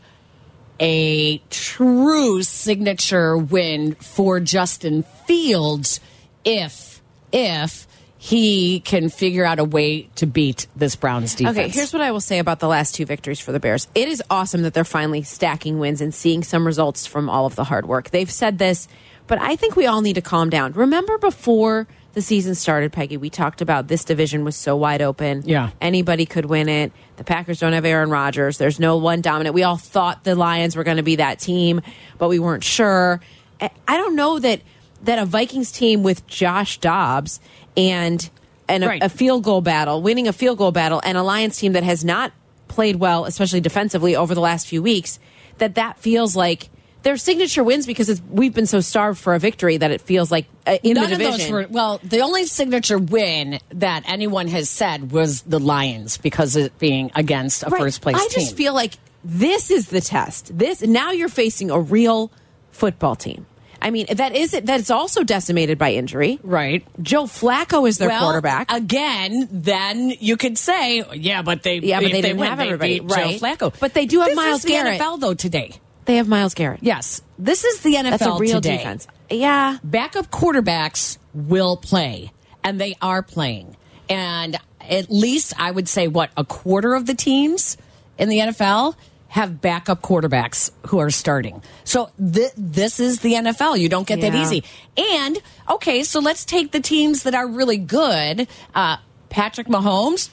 a 0.79 1.37
true 1.49 2.43
signature 2.43 3.37
win 3.37 3.95
for 3.95 4.39
Justin 4.39 5.03
Fields 5.25 5.99
if 6.43 7.01
if 7.31 7.87
he 8.21 8.81
can 8.81 9.07
figure 9.07 9.45
out 9.45 9.59
a 9.59 9.63
way 9.63 10.09
to 10.15 10.25
beat 10.25 10.67
this 10.75 10.97
Browns 10.97 11.35
defense. 11.35 11.57
Okay, 11.57 11.69
here's 11.69 11.93
what 11.93 12.01
I 12.01 12.11
will 12.11 12.19
say 12.19 12.39
about 12.39 12.59
the 12.59 12.67
last 12.67 12.95
two 12.95 13.05
victories 13.05 13.39
for 13.39 13.53
the 13.53 13.61
Bears. 13.61 13.87
It 13.95 14.09
is 14.09 14.21
awesome 14.29 14.63
that 14.63 14.73
they're 14.73 14.83
finally 14.83 15.23
stacking 15.23 15.79
wins 15.79 16.01
and 16.01 16.13
seeing 16.13 16.43
some 16.43 16.67
results 16.67 17.07
from 17.07 17.29
all 17.29 17.45
of 17.45 17.55
the 17.55 17.63
hard 17.63 17.85
work. 17.85 18.09
They've 18.09 18.29
said 18.29 18.57
this, 18.57 18.89
but 19.29 19.39
I 19.39 19.55
think 19.55 19.77
we 19.77 19.85
all 19.85 20.01
need 20.01 20.15
to 20.15 20.21
calm 20.21 20.49
down. 20.49 20.73
Remember 20.73 21.17
before 21.17 21.87
the 22.13 22.21
season 22.21 22.55
started, 22.55 22.91
Peggy, 22.91 23.15
we 23.15 23.29
talked 23.29 23.61
about 23.61 23.87
this 23.87 24.03
division 24.03 24.43
was 24.43 24.55
so 24.57 24.75
wide 24.75 25.01
open. 25.01 25.43
Yeah. 25.45 25.69
Anybody 25.79 26.25
could 26.25 26.45
win 26.45 26.67
it. 26.67 26.91
The 27.17 27.23
Packers 27.23 27.59
don't 27.59 27.73
have 27.73 27.85
Aaron 27.85 28.09
Rodgers. 28.09 28.57
There's 28.57 28.79
no 28.79 28.97
one 28.97 29.21
dominant. 29.21 29.53
We 29.53 29.63
all 29.63 29.77
thought 29.77 30.23
the 30.25 30.35
Lions 30.35 30.75
were 30.75 30.83
going 30.83 30.97
to 30.97 31.03
be 31.03 31.17
that 31.17 31.39
team, 31.39 31.81
but 32.17 32.27
we 32.27 32.39
weren't 32.39 32.63
sure. 32.63 33.21
I 33.61 33.97
don't 33.97 34.15
know 34.15 34.39
that 34.39 34.61
that 35.03 35.19
a 35.19 35.25
Vikings 35.25 35.71
team 35.71 36.03
with 36.03 36.27
Josh 36.27 36.79
Dobbs 36.79 37.39
and 37.77 38.29
and 38.67 38.83
a, 38.83 38.87
Right. 38.87 39.03
a 39.03 39.09
field 39.09 39.43
goal 39.43 39.61
battle, 39.61 40.01
winning 40.01 40.27
a 40.27 40.33
field 40.33 40.57
goal 40.57 40.71
battle, 40.71 41.01
and 41.03 41.17
a 41.17 41.23
Lions 41.23 41.57
team 41.57 41.73
that 41.73 41.83
has 41.83 42.03
not 42.03 42.31
played 42.67 42.97
well, 42.97 43.25
especially 43.25 43.61
defensively, 43.61 44.15
over 44.15 44.33
the 44.35 44.41
last 44.41 44.67
few 44.67 44.81
weeks, 44.81 45.19
that 45.59 45.75
that 45.75 45.99
feels 45.99 46.35
like 46.35 46.69
their 47.03 47.17
signature 47.17 47.63
wins 47.63 47.85
because 47.85 48.09
it's, 48.09 48.21
we've 48.29 48.53
been 48.53 48.65
so 48.65 48.79
starved 48.81 49.19
for 49.19 49.33
a 49.33 49.39
victory 49.39 49.77
that 49.77 49.91
it 49.91 50.01
feels 50.01 50.31
like 50.31 50.45
uh, 50.67 50.77
in 50.83 50.95
None 50.95 51.07
the 51.09 51.13
of 51.13 51.17
division. 51.19 51.39
those 51.39 51.51
were 51.51 51.67
well. 51.69 51.99
The 52.03 52.19
only 52.21 52.45
signature 52.45 52.97
win 52.99 53.59
that 53.69 54.03
anyone 54.07 54.47
has 54.49 54.69
said 54.69 55.11
was 55.11 55.41
the 55.43 55.59
Lions 55.59 56.17
because 56.17 56.55
it 56.55 56.77
being 56.79 57.11
against 57.15 57.63
a 57.63 57.69
Right. 57.69 57.79
first 57.81 58.01
place 58.01 58.15
I 58.17 58.27
team. 58.27 58.29
just 58.43 58.55
feel 58.55 58.73
like 58.73 58.93
this 59.23 59.71
is 59.71 59.87
the 59.87 60.01
test. 60.01 60.57
This 60.57 60.81
now 60.81 61.11
you're 61.11 61.29
facing 61.29 61.71
a 61.71 61.79
real 61.79 62.31
football 62.71 63.15
team. 63.15 63.45
I 63.81 63.91
mean, 63.91 64.07
that 64.11 64.35
is 64.35 64.53
it. 64.53 64.65
That 64.65 64.81
is 64.81 64.91
also 64.91 65.23
decimated 65.23 65.77
by 65.77 65.93
injury. 65.93 66.37
right. 66.43 66.85
Joe 67.01 67.23
Flacco 67.23 67.87
is 67.87 67.97
their 67.97 68.09
well, 68.09 68.23
quarterback. 68.23 68.69
again. 68.73 69.47
Then 69.51 70.09
you 70.19 70.35
could 70.35 70.57
say, 70.57 71.03
yeah, 71.13 71.43
but 71.43 71.63
they 71.63 71.77
Yeah, 71.79 71.99
but 71.99 72.07
if 72.07 72.11
they 72.11 72.21
didn't 72.21 72.39
win, 72.39 72.49
have 72.49 72.57
they 72.57 72.65
everybody, 72.65 72.99
beat 72.99 73.09
right. 73.09 73.39
Joe 73.39 73.45
Flacco, 73.45 73.73
But 73.79 73.93
they 73.93 74.05
do 74.05 74.19
have 74.19 74.27
This 74.29 74.35
Myles 74.35 74.57
is 74.57 74.63
the 74.63 74.69
Garrett. 74.71 74.99
NFL 74.99 75.19
though 75.21 75.33
today. 75.33 75.75
They 76.09 76.15
have 76.15 76.27
Myles 76.27 76.55
Garrett. 76.55 76.79
Yes, 76.81 77.21
this 77.37 77.63
is 77.63 77.81
the 77.81 77.93
NFL 77.93 78.09
That's 78.09 78.25
a 78.25 78.33
real 78.39 78.55
today. 78.55 78.77
defense. 78.77 79.07
Yeah. 79.29 79.77
backup 79.83 80.31
quarterbacks 80.31 81.19
will 81.35 81.77
play, 81.77 82.31
and 82.63 82.81
they 82.81 82.95
are 82.99 83.21
playing. 83.21 83.77
And 84.09 84.57
at 84.81 85.11
least 85.11 85.53
I 85.59 85.69
would 85.69 85.87
say, 85.87 86.07
what, 86.07 86.31
a 86.35 86.43
quarter 86.43 86.95
of 86.95 87.05
the 87.05 87.13
teams 87.13 87.77
in 88.17 88.27
the 88.27 88.39
NFL 88.39 88.95
have 89.27 89.61
backup 89.61 90.01
quarterbacks 90.01 90.71
who 90.87 90.97
are 90.97 91.11
starting. 91.11 91.61
So 91.83 92.09
th- 92.17 92.53
this 92.57 92.99
is 92.99 93.19
the 93.19 93.33
NFL. 93.33 93.77
You 93.77 93.87
don't 93.87 94.07
get 94.07 94.21
that 94.21 94.33
easy. 94.33 94.63
And, 94.97 95.37
okay, 95.69 96.01
so 96.01 96.21
let's 96.21 96.43
take 96.43 96.71
the 96.71 96.79
teams 96.79 97.21
that 97.21 97.35
are 97.35 97.47
really 97.47 97.77
good. 97.77 98.47
Uh, 98.73 98.97
Patrick 99.29 99.67
Mahomes. 99.67 100.31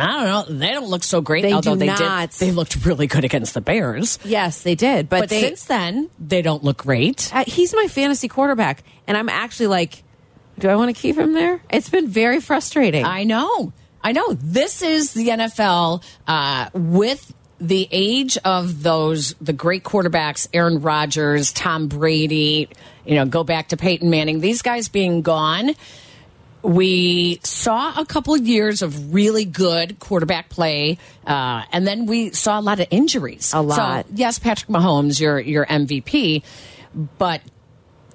I 0.00 0.24
don't 0.24 0.50
know. 0.50 0.58
They 0.58 0.72
don't 0.72 0.88
look 0.88 1.04
so 1.04 1.20
great, 1.20 1.42
They 1.42 1.52
although 1.52 1.74
they 1.76 1.86
not. 1.86 2.30
did. 2.30 2.38
They 2.38 2.50
looked 2.52 2.84
really 2.84 3.06
good 3.06 3.24
against 3.24 3.54
the 3.54 3.60
Bears. 3.60 4.18
Yes, 4.24 4.62
they 4.62 4.74
did. 4.74 5.08
But, 5.08 5.20
But 5.20 5.28
they, 5.30 5.40
since 5.40 5.64
then, 5.64 6.10
they 6.18 6.42
don't 6.42 6.64
look 6.64 6.78
great. 6.78 7.30
Uh, 7.34 7.44
he's 7.46 7.74
my 7.74 7.86
fantasy 7.88 8.28
quarterback, 8.28 8.82
and 9.06 9.16
I'm 9.16 9.28
actually 9.28 9.68
like, 9.68 10.02
do 10.58 10.68
I 10.68 10.76
want 10.76 10.94
to 10.94 11.00
keep 11.00 11.16
him 11.16 11.32
there? 11.32 11.60
It's 11.70 11.88
been 11.88 12.08
very 12.08 12.40
frustrating. 12.40 13.04
I 13.04 13.24
know. 13.24 13.72
I 14.02 14.12
know. 14.12 14.34
This 14.34 14.82
is 14.82 15.14
the 15.14 15.28
NFL 15.28 16.02
uh, 16.26 16.70
with 16.74 17.32
the 17.60 17.88
age 17.90 18.36
of 18.44 18.82
those 18.82 19.34
the 19.40 19.52
great 19.52 19.82
quarterbacks, 19.84 20.46
Aaron 20.52 20.80
Rodgers, 20.80 21.52
Tom 21.52 21.88
Brady. 21.88 22.68
You 23.06 23.14
know, 23.16 23.26
go 23.26 23.44
back 23.44 23.68
to 23.68 23.76
Peyton 23.76 24.10
Manning. 24.10 24.40
These 24.40 24.62
guys 24.62 24.88
being 24.88 25.22
gone. 25.22 25.70
We 26.64 27.40
saw 27.44 27.92
a 28.00 28.06
couple 28.06 28.34
of 28.34 28.46
years 28.46 28.80
of 28.80 29.12
really 29.12 29.44
good 29.44 29.98
quarterback 29.98 30.48
play, 30.48 30.98
uh, 31.26 31.62
and 31.70 31.86
then 31.86 32.06
we 32.06 32.30
saw 32.30 32.58
a 32.58 32.62
lot 32.62 32.80
of 32.80 32.86
injuries. 32.90 33.52
A 33.52 33.60
lot. 33.60 34.06
So, 34.06 34.12
yes, 34.14 34.38
Patrick 34.38 34.70
Mahomes, 34.70 35.20
your 35.20 35.38
your 35.38 35.66
MVP, 35.66 36.42
but 37.18 37.42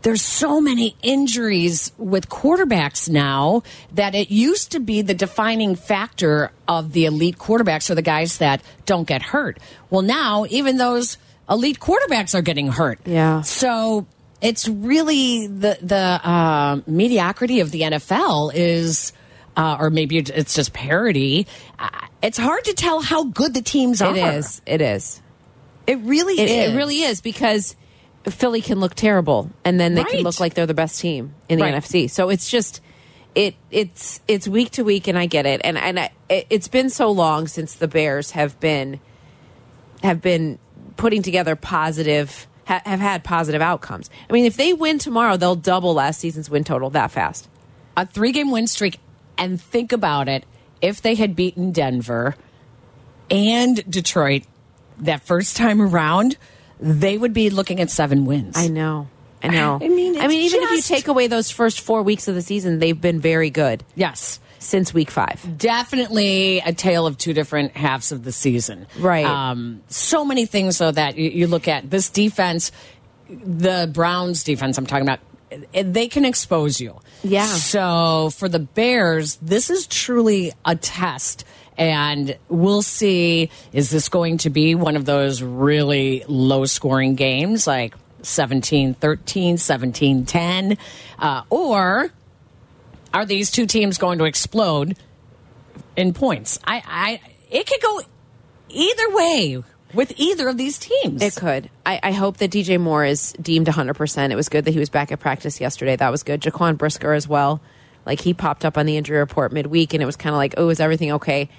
there's 0.02 0.22
so 0.22 0.62
many 0.62 0.96
injuries 1.04 1.92
with 1.98 2.30
quarterbacks 2.30 3.10
now 3.10 3.64
that 3.94 4.16
it 4.16 4.32
used 4.32 4.72
to 4.72 4.80
be 4.80 5.02
the 5.02 5.14
defining 5.14 5.76
factor 5.76 6.52
of 6.68 6.94
the 6.94 7.06
elite 7.06 7.38
quarterbacks 7.38 7.90
are 7.90 7.96
the 7.96 8.02
guys 8.02 8.38
that 8.38 8.62
don't 8.86 9.08
get 9.08 9.22
hurt. 9.22 9.60
Well, 9.90 10.02
now 10.02 10.46
even 10.50 10.78
those 10.78 11.18
elite 11.50 11.80
quarterbacks 11.80 12.34
are 12.34 12.42
getting 12.42 12.70
hurt. 12.70 13.00
Yeah. 13.06 13.42
So 13.42 14.08
it's 14.42 14.68
really 14.68 15.48
the 15.48 15.78
the 15.82 15.96
uh, 15.96 16.82
mediocrity 16.88 17.60
of 17.60 17.72
the 17.72 17.82
NFL 17.82 18.52
is. 18.54 19.14
Uh, 19.58 19.76
or 19.78 19.90
maybe 19.90 20.18
it's 20.18 20.54
just 20.56 20.72
parody. 20.72 21.46
Uh, 21.78 21.90
it's 22.24 22.38
hard 22.38 22.64
to 22.64 22.74
tell 22.74 23.02
how 23.02 23.26
good 23.26 23.54
the 23.54 23.62
teams 23.62 24.02
are. 24.02 24.16
it 24.16 24.36
is. 24.36 24.62
It 24.66 24.80
is. 24.80 25.22
It 25.86 25.98
really 26.00 26.40
It, 26.40 26.50
is. 26.50 26.74
it 26.74 26.78
really 26.78 27.02
is 27.02 27.20
because 27.20 27.76
Philly 28.24 28.62
can 28.62 28.80
look 28.80 28.96
terrible, 28.96 29.50
and 29.66 29.78
then 29.78 29.96
they 29.96 30.04
Right. 30.04 30.12
can 30.12 30.22
look 30.22 30.40
like 30.40 30.54
they're 30.54 30.66
the 30.68 30.74
best 30.74 31.02
team 31.02 31.34
in 31.50 31.58
the 31.60 31.66
Right. 31.66 31.74
NFC. 31.74 32.10
So 32.10 32.30
it's 32.30 32.50
just 32.50 32.80
it 33.36 33.56
it's 33.70 34.22
it's 34.30 34.48
week 34.48 34.72
to 34.72 34.84
week, 34.86 35.08
and 35.10 35.18
I 35.18 35.26
get 35.26 35.46
it. 35.46 35.60
And 35.66 35.78
and 35.78 36.00
I, 36.00 36.12
it, 36.30 36.48
it's 36.50 36.70
been 36.70 36.90
so 36.90 37.12
long 37.12 37.48
since 37.48 37.74
the 37.74 37.88
Bears 37.90 38.32
have 38.32 38.58
been 38.62 39.02
have 40.04 40.22
been 40.22 40.58
putting 40.96 41.22
together 41.22 41.58
positive 41.58 42.48
ha, 42.70 42.82
have 42.86 43.00
had 43.02 43.24
positive 43.24 43.62
outcomes. 43.62 44.10
I 44.30 44.34
mean, 44.34 44.46
if 44.46 44.56
they 44.56 44.72
win 44.72 45.00
tomorrow, 45.00 45.36
they'll 45.36 45.56
double 45.56 45.94
last 45.94 46.20
season's 46.22 46.50
win 46.50 46.64
total 46.64 46.90
that 46.92 47.12
fast. 47.12 47.50
a 47.98 48.06
three 48.06 48.32
game 48.32 48.52
win 48.52 48.68
streak 48.68 49.00
and 49.38 49.60
think 49.60 49.92
about 49.92 50.30
it 50.30 50.46
if 50.82 51.02
they 51.02 51.16
had 51.16 51.36
beaten 51.36 51.72
Denver 51.72 52.36
and 53.30 53.84
Detroit 53.90 54.44
that 55.00 55.22
first 55.24 55.58
time 55.58 55.82
around, 55.82 56.38
they 56.80 57.18
would 57.18 57.34
be 57.34 57.50
looking 57.50 57.80
at 57.82 57.90
seven 57.90 58.26
wins. 58.26 58.56
I 58.58 58.68
know. 58.68 59.08
I 59.44 59.48
know. 59.50 59.80
I 59.82 59.88
mean, 59.88 60.20
I 60.20 60.28
mean, 60.28 60.42
even 60.42 60.62
if 60.64 60.72
you 60.72 60.82
take 60.82 61.08
away 61.08 61.28
those 61.28 61.52
first 61.52 61.82
four 61.82 62.04
weeks 62.04 62.28
of 62.28 62.36
the 62.36 62.42
season, 62.42 62.80
they've 62.80 63.00
been 63.00 63.20
very 63.20 63.50
good 63.50 63.84
Yes. 63.96 64.40
Since 64.60 64.94
week 64.94 65.10
five. 65.10 65.58
Definitely 65.58 66.60
a 66.60 66.74
tale 66.74 67.08
of 67.08 67.18
two 67.18 67.34
different 67.34 67.76
halves 67.76 68.12
of 68.12 68.24
the 68.24 68.32
season. 68.32 68.86
Right. 69.00 69.26
Um, 69.26 69.82
so 69.88 70.24
many 70.24 70.46
things, 70.46 70.78
though, 70.78 70.92
that 70.92 71.18
you, 71.18 71.30
you 71.30 71.48
look 71.48 71.68
at 71.68 71.90
this 71.90 72.10
defense, 72.10 72.72
the 73.30 73.90
Browns 73.92 74.44
defense, 74.44 74.78
I'm 74.78 74.86
talking 74.86 75.08
about, 75.08 75.20
eh, 75.74 75.84
they 75.86 76.08
can 76.08 76.26
expose 76.26 76.80
you. 76.80 77.00
Yeah. 77.24 77.46
So 77.46 78.30
for 78.32 78.48
the 78.50 78.60
Bears, 78.60 79.38
this 79.38 79.70
is 79.70 79.88
truly 79.88 80.54
a 80.66 80.76
test. 80.76 81.46
And 81.78 82.38
we'll 82.50 82.82
see 82.82 83.50
is 83.72 83.90
this 83.90 84.10
going 84.10 84.40
to 84.40 84.50
be 84.50 84.76
one 84.76 84.98
of 84.98 85.06
those 85.06 85.42
really 85.42 86.26
low 86.28 86.66
scoring 86.66 87.16
games 87.16 87.66
like 87.66 87.96
17 88.22 88.96
13, 88.96 89.58
17 89.58 90.26
10? 90.26 90.78
Uh, 91.18 91.44
or 91.50 92.12
are 93.14 93.26
these 93.26 93.52
two 93.52 93.66
teams 93.66 93.98
going 93.98 94.20
to 94.20 94.26
explode 94.26 94.98
in 95.96 96.14
points? 96.14 96.60
I, 96.66 96.84
I, 96.88 97.22
it 97.50 97.68
could 97.68 97.82
go 97.82 98.02
either 98.70 99.16
way 99.16 99.64
with 99.94 100.14
either 100.18 100.48
of 100.50 100.58
these 100.58 100.78
teams. 100.78 101.22
It 101.22 101.36
could. 101.36 101.70
I, 101.86 102.00
I 102.04 102.12
hope 102.12 102.38
that 102.38 102.52
DJ 102.52 102.80
Moore 102.80 103.06
is 103.06 103.34
deemed 103.42 103.68
100%. 103.68 104.32
It 104.32 104.36
was 104.36 104.50
good 104.50 104.66
that 104.66 104.72
he 104.72 104.80
was 104.80 104.90
back 104.90 105.12
at 105.12 105.20
practice 105.20 105.60
yesterday. 105.60 105.96
That 105.96 106.12
was 106.12 106.24
good. 106.24 106.42
Jaquan 106.42 106.78
Brisker 106.78 107.14
as 107.14 107.28
well. 107.28 107.62
Like 108.06 108.22
he 108.22 108.34
popped 108.34 108.66
up 108.66 108.78
on 108.78 108.86
the 108.86 108.98
injury 108.98 109.18
report 109.18 109.52
midweek 109.52 109.94
and 109.94 110.02
it 110.02 110.06
was 110.06 110.16
kind 110.16 110.34
of 110.34 110.38
like, 110.38 110.56
oh, 110.58 110.70
is 110.70 110.80
everything 110.80 111.12
okay? 111.14 111.50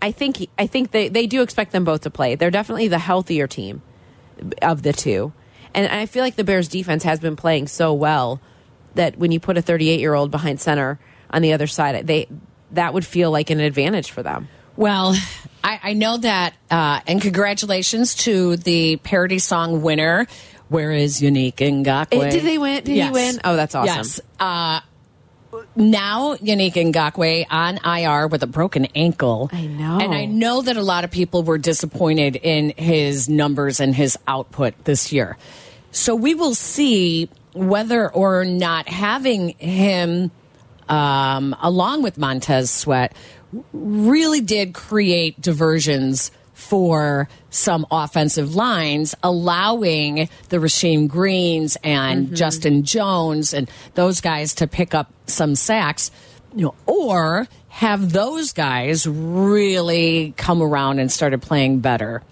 I- 0.00 0.12
think 0.12 0.48
I 0.58 0.66
think 0.66 0.90
they 0.90 1.08
they 1.08 1.26
do 1.26 1.40
expect 1.40 1.72
them 1.72 1.84
both 1.84 2.02
to 2.02 2.10
play. 2.10 2.34
They're 2.34 2.50
definitely 2.50 2.88
the 2.88 2.98
healthier 2.98 3.46
team 3.46 3.80
of 4.60 4.82
the 4.82 4.92
two, 4.92 5.32
and 5.72 5.86
I 5.90 6.04
feel 6.04 6.22
like 6.22 6.36
the 6.36 6.44
Bears 6.44 6.68
defense 6.68 7.04
has 7.04 7.20
been 7.20 7.36
playing 7.36 7.68
so 7.68 7.94
well 7.94 8.38
that 8.94 9.16
when 9.18 9.32
you 9.32 9.40
put 9.40 9.56
a 9.58 9.62
38 9.62 10.00
year 10.00 10.14
old 10.14 10.30
behind 10.30 10.60
center 10.60 10.98
on 11.30 11.42
the 11.42 11.52
other 11.52 11.66
side, 11.66 12.06
they 12.06 12.28
that 12.72 12.92
would 12.94 13.06
feel 13.06 13.30
like 13.30 13.50
an 13.50 13.60
advantage 13.60 14.10
for 14.10 14.22
them. 14.22 14.48
Well, 14.76 15.14
I, 15.62 15.78
I 15.82 15.92
know 15.92 16.16
that, 16.18 16.54
uh, 16.70 17.00
and 17.06 17.22
congratulations 17.22 18.16
to 18.16 18.56
the 18.56 18.96
parody 18.96 19.38
song 19.38 19.82
winner. 19.82 20.26
Where 20.68 20.90
is 20.90 21.20
Yannick 21.20 21.54
Ngakoue? 21.56 22.24
Eh, 22.24 22.30
Did 22.30 22.42
they 22.42 22.58
win? 22.58 22.82
Did 22.82 22.96
Yes. 22.96 23.06
he 23.08 23.12
win? 23.12 23.40
Oh, 23.44 23.54
that's 23.54 23.74
awesome. 23.76 23.96
Yes. 23.96 24.20
Uh, 24.40 24.80
now 25.76 26.34
Yannick 26.36 26.72
Ngakoue 26.74 27.46
on 27.50 27.78
IR 27.84 28.26
with 28.28 28.42
a 28.42 28.46
broken 28.46 28.86
ankle. 28.96 29.48
I 29.52 29.66
know. 29.66 29.98
And 30.00 30.12
I 30.12 30.24
know 30.24 30.62
that 30.62 30.76
a 30.76 30.82
lot 30.82 31.04
of 31.04 31.10
people 31.10 31.42
were 31.44 31.58
disappointed 31.58 32.36
in 32.36 32.70
his 32.76 33.28
numbers 33.28 33.78
and 33.80 33.94
his 33.94 34.18
output 34.26 34.74
this 34.84 35.12
year. 35.12 35.36
So 35.92 36.16
we 36.16 36.34
will 36.34 36.54
see 36.54 37.28
whether 37.54 38.12
or 38.12 38.44
not 38.44 38.88
having 38.88 39.50
him 39.50 40.30
um, 40.88 41.56
along 41.62 42.02
with 42.02 42.18
Montez 42.18 42.70
Sweat 42.70 43.16
really 43.72 44.40
did 44.40 44.74
create 44.74 45.40
diversions 45.40 46.30
for 46.52 47.28
some 47.50 47.86
offensive 47.90 48.54
lines, 48.54 49.14
allowing 49.22 50.28
the 50.48 50.56
Rasheem 50.58 51.08
Greens 51.08 51.76
and 51.82 52.34
Justin 52.34 52.84
Jones 52.84 53.52
and 53.52 53.70
those 53.94 54.20
guys 54.20 54.54
to 54.54 54.66
pick 54.66 54.94
up 54.94 55.12
some 55.26 55.54
sacks, 55.54 56.10
you 56.54 56.66
know, 56.66 56.74
or 56.86 57.48
have 57.68 58.12
those 58.12 58.52
guys 58.52 59.06
really 59.06 60.32
come 60.36 60.62
around 60.62 61.00
and 61.00 61.10
started 61.10 61.42
playing 61.42 61.80
better. 61.80 62.22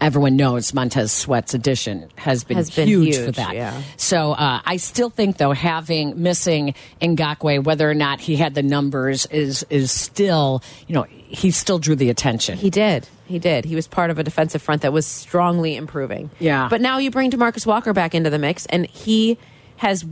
Everyone 0.00 0.36
knows 0.36 0.74
Montez 0.74 1.12
Sweat's 1.12 1.54
addition 1.54 2.10
has 2.16 2.44
been, 2.44 2.56
Has 2.58 2.68
been 2.70 2.88
huge, 2.88 3.16
for 3.16 3.30
that. 3.32 3.54
yeah. 3.54 3.80
So 3.96 4.32
uh, 4.32 4.60
I 4.64 4.76
still 4.76 5.08
think, 5.08 5.38
though, 5.38 5.52
having 5.52 6.22
missing 6.22 6.74
Ngakoue, 7.00 7.64
whether 7.64 7.88
or 7.90 7.94
not 7.94 8.20
he 8.20 8.36
had 8.36 8.54
the 8.54 8.62
numbers, 8.62 9.24
is 9.26 9.64
is 9.70 9.90
still, 9.90 10.62
you 10.86 10.94
know, 10.94 11.04
he 11.04 11.50
still 11.50 11.78
drew 11.78 11.96
the 11.96 12.10
attention. 12.10 12.58
He 12.58 12.70
did. 12.70 13.08
He 13.26 13.38
did. 13.38 13.64
He 13.64 13.74
was 13.74 13.86
part 13.86 14.10
of 14.10 14.18
a 14.18 14.22
defensive 14.22 14.60
front 14.60 14.82
that 14.82 14.92
was 14.92 15.06
strongly 15.06 15.76
improving. 15.76 16.30
Yeah. 16.38 16.68
But 16.68 16.80
now 16.82 16.98
you 16.98 17.10
bring 17.10 17.30
Demarcus 17.30 17.64
Walker 17.66 17.92
back 17.94 18.14
into 18.14 18.28
the 18.28 18.38
mix, 18.38 18.66
and 18.66 18.86
he 18.86 19.38
has 19.76 20.04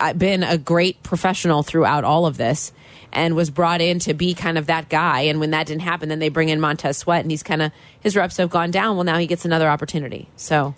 uh, 0.00 0.14
been 0.14 0.42
a 0.42 0.56
great 0.56 1.02
professional 1.02 1.62
throughout 1.62 2.04
all 2.04 2.24
of 2.26 2.36
this 2.38 2.72
and 3.12 3.36
was 3.36 3.50
brought 3.50 3.80
in 3.80 3.98
to 4.00 4.14
be 4.14 4.34
kind 4.34 4.58
of 4.58 4.66
that 4.66 4.88
guy. 4.88 5.22
And 5.22 5.40
when 5.40 5.50
that 5.50 5.66
didn't 5.66 5.82
happen, 5.82 6.08
then 6.08 6.18
they 6.18 6.28
bring 6.28 6.48
in 6.48 6.60
Montez 6.60 6.98
Sweat, 6.98 7.22
and 7.22 7.30
he's 7.30 7.42
kind 7.42 7.62
of, 7.62 7.72
his 8.00 8.16
reps 8.16 8.36
have 8.38 8.50
gone 8.50 8.70
down. 8.70 8.96
Well, 8.96 9.04
now 9.04 9.18
he 9.18 9.26
gets 9.26 9.44
another 9.44 9.68
opportunity. 9.68 10.28
So 10.36 10.74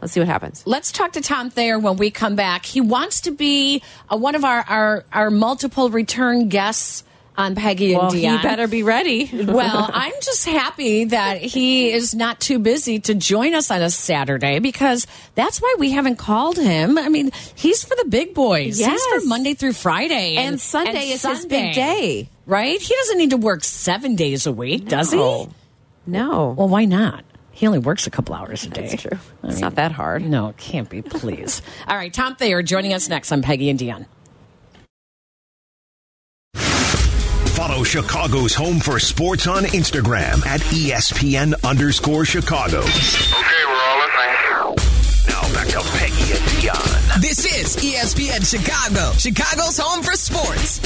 let's 0.00 0.12
see 0.12 0.20
what 0.20 0.28
happens. 0.28 0.62
Let's 0.66 0.92
talk 0.92 1.12
to 1.12 1.20
Tom 1.20 1.50
Thayer 1.50 1.78
when 1.78 1.96
we 1.96 2.10
come 2.10 2.36
back. 2.36 2.66
He 2.66 2.80
wants 2.80 3.22
to 3.22 3.30
be 3.30 3.82
uh, 4.10 4.16
one 4.16 4.34
of 4.34 4.44
our, 4.44 4.64
our, 4.68 5.04
our 5.12 5.30
multiple 5.30 5.90
return 5.90 6.48
guests 6.48 7.04
on 7.40 7.54
Peggy 7.54 7.94
and 7.94 8.02
Well, 8.02 8.10
he 8.10 8.24
Dionne. 8.24 8.42
better 8.42 8.68
be 8.68 8.82
ready. 8.82 9.30
well, 9.44 9.90
I'm 9.92 10.12
just 10.22 10.46
happy 10.46 11.04
that 11.04 11.40
he 11.40 11.90
is 11.90 12.14
not 12.14 12.38
too 12.40 12.58
busy 12.58 12.98
to 13.00 13.14
join 13.14 13.54
us 13.54 13.70
on 13.70 13.80
a 13.82 13.90
Saturday 13.90 14.58
because 14.58 15.06
that's 15.34 15.60
why 15.60 15.74
we 15.78 15.90
haven't 15.92 16.16
called 16.16 16.58
him. 16.58 16.98
I 16.98 17.08
mean, 17.08 17.30
he's 17.54 17.82
for 17.82 17.94
the 17.96 18.04
big 18.08 18.34
boys. 18.34 18.78
Yes. 18.78 18.90
He's 18.90 19.22
for 19.22 19.28
Monday 19.28 19.54
through 19.54 19.72
Friday. 19.72 20.36
And 20.36 20.60
Sunday 20.60 21.08
is 21.10 21.22
his 21.22 21.46
big 21.46 21.74
day. 21.74 22.28
Right? 22.46 22.80
He 22.80 22.94
doesn't 22.94 23.18
need 23.18 23.30
to 23.30 23.36
work 23.36 23.64
seven 23.64 24.16
days 24.16 24.46
a 24.46 24.52
week, 24.52 24.86
does 24.88 25.10
he? 25.12 25.16
No. 25.18 25.50
No. 26.06 26.54
Well, 26.58 26.68
why 26.68 26.84
not? 26.84 27.24
He 27.52 27.66
only 27.66 27.78
works 27.78 28.06
a 28.06 28.10
couple 28.10 28.34
hours 28.34 28.64
a 28.64 28.70
day. 28.70 28.88
That's 28.88 29.02
true. 29.02 29.18
It's 29.44 29.60
not 29.60 29.74
that 29.74 29.92
hard. 29.92 30.22
No, 30.22 30.48
it 30.48 30.56
can't 30.56 30.88
be, 30.88 31.02
please. 31.02 31.60
All 31.88 31.96
right, 31.96 32.12
Tom 32.12 32.34
Thayer 32.36 32.62
joining 32.62 32.92
us 32.94 33.08
next 33.08 33.32
on 33.32 33.42
Peggy 33.42 33.68
and 33.68 33.78
Dionne. 33.78 34.06
Follow 37.70 37.84
Chicago's 37.84 38.52
Home 38.56 38.80
for 38.80 38.98
Sports 38.98 39.46
on 39.46 39.62
Instagram 39.62 40.44
at 40.44 40.60
E 40.72 40.90
ESPN 40.90 41.54
underscore 41.62 42.24
Chicago. 42.24 42.78
Okay, 42.80 43.64
we're 43.64 43.72
all 43.72 43.98
listening. 44.00 44.76
Now 45.28 45.54
back 45.54 45.68
to 45.68 45.80
Peggy 45.96 46.32
and 46.32 46.42
Dionne. 46.58 47.20
This 47.20 47.44
is 47.46 47.76
ESPN 47.76 48.44
Chicago, 48.44 49.12
Chicago's 49.12 49.78
home 49.78 50.02
for 50.02 50.14
sports. 50.14 50.80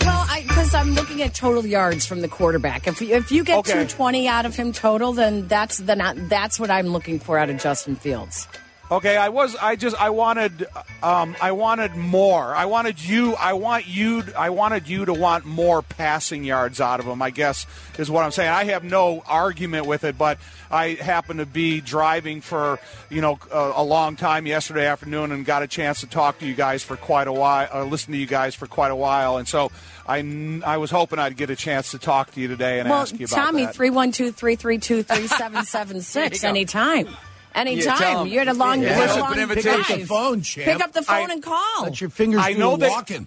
Well, 0.00 0.26
because 0.42 0.74
I'm 0.74 0.94
looking 0.94 1.22
at 1.22 1.34
total 1.34 1.66
yards 1.66 2.06
from 2.06 2.20
the 2.20 2.28
quarterback. 2.28 2.86
If 2.86 3.02
if 3.02 3.30
you 3.32 3.44
get 3.44 3.58
Okay. 3.58 3.72
220 3.72 4.28
out 4.28 4.46
of 4.46 4.54
him 4.56 4.72
total, 4.72 5.12
then 5.12 5.46
that's 5.48 5.78
then 5.78 6.00
I- 6.00 6.14
that's 6.14 6.58
what 6.60 6.70
I'm 6.70 6.86
looking 6.88 7.18
for 7.18 7.38
out 7.38 7.50
of 7.50 7.58
Justin 7.60 7.96
Fields. 7.96 8.46
Okay, 8.88 9.16
I 9.16 9.30
was. 9.30 9.56
I 9.56 9.74
just. 9.74 10.00
I 10.00 10.10
wanted. 10.10 10.64
Um, 11.02 11.34
I 11.42 11.50
wanted 11.50 11.96
more. 11.96 12.54
I 12.54 12.66
wanted 12.66 13.02
you. 13.02 13.34
I 13.34 13.54
want 13.54 13.88
you. 13.88 14.22
I 14.38 14.50
wanted 14.50 14.88
you 14.88 15.04
to 15.06 15.12
want 15.12 15.44
more 15.44 15.82
passing 15.82 16.44
yards 16.44 16.80
out 16.80 17.00
of 17.00 17.06
him. 17.06 17.20
I 17.20 17.30
guess 17.30 17.66
is 17.98 18.08
what 18.12 18.22
I'm 18.24 18.30
saying. 18.30 18.50
I 18.50 18.62
have 18.64 18.84
no 18.84 19.24
argument 19.26 19.86
with 19.86 20.04
it, 20.04 20.16
but 20.16 20.38
I 20.70 20.90
happened 20.90 21.40
to 21.40 21.46
be 21.46 21.80
driving 21.80 22.40
for 22.40 22.78
you 23.10 23.20
know 23.20 23.40
a, 23.52 23.72
a 23.76 23.82
long 23.82 24.14
time 24.14 24.46
yesterday 24.46 24.86
afternoon 24.86 25.32
and 25.32 25.44
got 25.44 25.64
a 25.64 25.66
chance 25.66 26.02
to 26.02 26.06
talk 26.06 26.38
to 26.38 26.46
you 26.46 26.54
guys 26.54 26.84
for 26.84 26.96
quite 26.96 27.26
a 27.26 27.32
while, 27.32 27.68
or 27.74 27.82
listen 27.86 28.12
to 28.12 28.18
you 28.18 28.26
guys 28.26 28.54
for 28.54 28.68
quite 28.68 28.92
a 28.92 28.96
while, 28.96 29.36
and 29.36 29.48
so 29.48 29.72
I. 30.06 30.18
I 30.64 30.76
was 30.76 30.92
hoping 30.92 31.18
I'd 31.18 31.36
get 31.36 31.50
a 31.50 31.56
chance 31.56 31.90
to 31.90 31.98
talk 31.98 32.30
to 32.34 32.40
you 32.40 32.46
today 32.46 32.78
and 32.78 32.88
Well, 32.88 33.00
ask 33.00 33.18
you 33.18 33.26
about 33.26 33.34
Tommy, 33.46 33.64
that. 33.64 33.74
three 33.74 33.90
one 33.90 34.12
two 34.12 34.30
three 34.30 34.54
three 34.54 34.78
two 34.78 35.02
three 35.02 35.26
seven 35.26 35.64
seven 35.64 36.00
six. 36.02 36.44
Anytime. 36.44 37.08
Anytime. 37.56 37.98
tell 37.98 38.20
'em. 38.22 38.26
You're 38.28 38.42
at 38.42 38.48
a 38.48 38.52
long, 38.54 38.82
Yeah. 38.82 38.96
you're 38.98 39.08
at 39.08 39.18
long 39.18 39.38
an 39.38 39.48
Pick 39.48 39.66
up 39.66 39.86
the 39.86 40.06
phone, 40.06 40.42
champ. 40.42 40.64
Pick 40.72 40.80
up 40.84 40.92
the 40.92 41.02
phone 41.02 41.30
I- 41.30 41.32
and 41.34 41.42
call. 41.42 41.82
Let 41.84 42.00
your 42.00 42.10
fingers 42.10 42.40
I 42.42 42.52
do 42.52 42.58
know 42.58 42.70
the 42.72 42.86
that- 42.86 42.90
walking. 42.90 43.26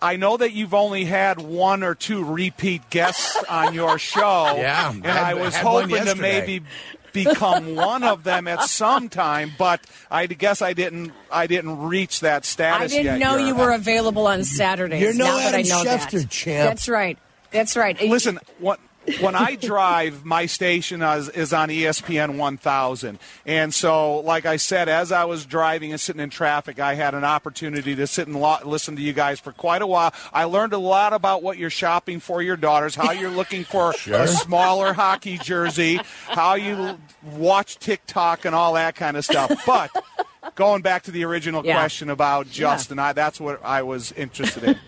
I 0.00 0.14
know 0.16 0.36
that 0.36 0.52
you've 0.52 0.74
only 0.74 1.04
had 1.06 1.40
one 1.40 1.82
or 1.82 1.94
two 1.96 2.22
repeat 2.24 2.88
guests 2.88 3.36
on 3.48 3.74
your 3.74 3.98
show. 3.98 4.54
Yeah, 4.58 4.90
And 4.90 5.04
I 5.06 5.10
had- 5.10 5.24
I 5.24 5.34
was 5.34 5.56
hoping 5.56 6.04
to 6.04 6.14
maybe 6.14 6.62
become 7.12 7.74
one 7.74 8.04
of 8.04 8.22
them 8.22 8.46
at 8.46 8.62
some 8.64 9.08
time, 9.08 9.52
but 9.58 9.80
I 10.10 10.26
guess 10.26 10.62
I 10.62 10.72
didn't 10.72 11.12
I 11.32 11.46
didn't 11.48 11.78
reach 11.80 12.20
that 12.20 12.44
status. 12.44 12.92
I 12.92 12.96
didn't 12.96 13.04
yet. 13.06 13.18
know 13.18 13.36
You're- 13.36 13.48
you 13.48 13.54
were 13.56 13.72
available 13.72 14.26
on 14.28 14.44
Saturdays. 14.44 15.00
You're 15.02 15.14
no 15.14 15.24
now 15.24 15.36
that 15.38 15.54
I 15.54 15.62
know 15.62 15.82
Schefter, 15.84 16.20
that. 16.22 16.30
champ. 16.30 16.68
That's 16.70 16.88
right. 16.88 17.18
That's 17.50 17.76
right. 17.76 18.00
Listen, 18.00 18.38
what 18.58 18.78
when 19.20 19.34
I 19.34 19.56
drive, 19.56 20.24
my 20.24 20.46
station 20.46 21.02
is, 21.02 21.28
is 21.30 21.52
on 21.52 21.70
E 21.70 21.82
ESPN 21.82 22.36
1000. 22.36 23.18
And 23.46 23.72
so, 23.72 24.20
like 24.20 24.46
I 24.46 24.56
said, 24.56 24.88
as 24.88 25.12
I 25.12 25.24
was 25.24 25.44
driving 25.46 25.92
and 25.92 26.00
sitting 26.00 26.20
in 26.20 26.30
traffic, 26.30 26.78
I 26.78 26.94
had 26.94 27.14
an 27.14 27.24
opportunity 27.24 27.94
to 27.96 28.06
sit 28.06 28.26
and 28.28 28.40
lo- 28.40 28.58
listen 28.64 28.96
to 28.96 29.02
you 29.02 29.12
guys 29.12 29.40
for 29.40 29.52
quite 29.52 29.82
a 29.82 29.86
while. 29.86 30.12
I 30.32 30.44
learned 30.44 30.72
a 30.72 30.78
lot 30.78 31.12
about 31.12 31.42
what 31.42 31.58
you're 31.58 31.70
shopping 31.70 32.20
for 32.20 32.42
your 32.42 32.56
daughters, 32.56 32.94
how 32.94 33.12
you're 33.12 33.30
looking 33.30 33.64
for 33.64 33.94
a 34.12 34.26
smaller 34.28 34.92
hockey 34.92 35.38
jersey, 35.38 36.00
how 36.26 36.54
you 36.54 36.98
watch 37.22 37.78
TikTok 37.78 38.44
and 38.44 38.54
all 38.54 38.74
that 38.74 38.94
kind 38.94 39.16
of 39.16 39.24
stuff. 39.24 39.50
But 39.66 39.90
going 40.54 40.82
back 40.82 41.02
to 41.04 41.10
the 41.10 41.24
original 41.24 41.64
Yeah. 41.64 41.74
question 41.74 42.10
about 42.10 42.48
Justin, 42.50 42.98
I, 42.98 43.12
that's 43.12 43.40
what 43.40 43.64
I 43.64 43.82
was 43.82 44.12
interested 44.12 44.64
in. 44.64 44.78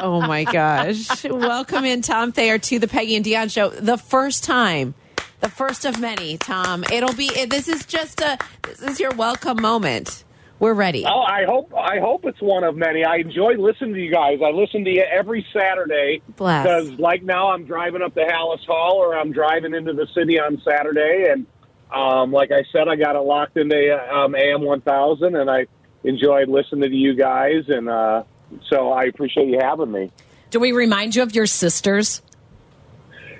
Oh 0.00 0.20
my 0.20 0.44
gosh. 0.44 1.24
Welcome 1.24 1.84
in, 1.84 2.02
Tom 2.02 2.30
Thayer, 2.32 2.58
to 2.58 2.78
the 2.78 2.86
Peggy 2.86 3.16
and 3.16 3.24
Dionne 3.24 3.50
show. 3.50 3.68
The 3.70 3.98
first 3.98 4.44
time, 4.44 4.94
the 5.40 5.48
first 5.48 5.84
of 5.84 5.98
many, 5.98 6.36
Tom. 6.38 6.84
It'll 6.84 7.12
be, 7.12 7.28
this 7.46 7.68
is 7.68 7.84
just 7.84 8.20
a, 8.20 8.38
this 8.62 8.82
is 8.82 9.00
your 9.00 9.12
welcome 9.12 9.60
moment. 9.60 10.24
We're 10.60 10.74
ready. 10.74 11.04
Oh, 11.06 11.20
I 11.20 11.44
hope 11.44 11.72
I 11.72 12.00
hope 12.00 12.24
it's 12.24 12.40
one 12.40 12.64
of 12.64 12.76
many. 12.76 13.04
I 13.04 13.16
enjoy 13.16 13.54
listening 13.54 13.94
to 13.94 14.00
you 14.00 14.10
guys. 14.10 14.40
I 14.44 14.50
listen 14.50 14.84
to 14.84 14.90
you 14.90 15.02
every 15.02 15.46
Saturday 15.52 16.20
Bless. 16.36 16.64
because, 16.64 16.98
like 16.98 17.22
now, 17.22 17.50
I'm 17.52 17.64
driving 17.64 18.02
up 18.02 18.14
to 18.14 18.24
Halas 18.24 18.66
Hall 18.66 18.96
or 18.96 19.16
I'm 19.16 19.30
driving 19.30 19.72
into 19.72 19.92
the 19.92 20.08
city 20.14 20.40
on 20.40 20.60
Saturday, 20.68 21.28
and 21.30 21.46
um, 21.94 22.32
like 22.32 22.50
I 22.50 22.64
said, 22.72 22.88
I 22.88 22.96
got 22.96 23.14
it 23.14 23.20
locked 23.20 23.56
into 23.56 24.12
um, 24.12 24.34
AM 24.34 24.62
1000, 24.62 25.36
and 25.36 25.48
I 25.48 25.66
enjoyed 26.02 26.48
listening 26.48 26.90
to 26.90 26.96
you 26.96 27.14
guys, 27.14 27.68
and 27.68 27.88
uh, 27.88 28.24
so 28.68 28.90
I 28.92 29.04
appreciate 29.04 29.48
you 29.48 29.58
having 29.60 29.90
me. 29.92 30.10
Do 30.50 30.60
we 30.60 30.72
remind 30.72 31.14
you 31.14 31.22
of 31.22 31.34
your 31.34 31.46
sisters? 31.46 32.22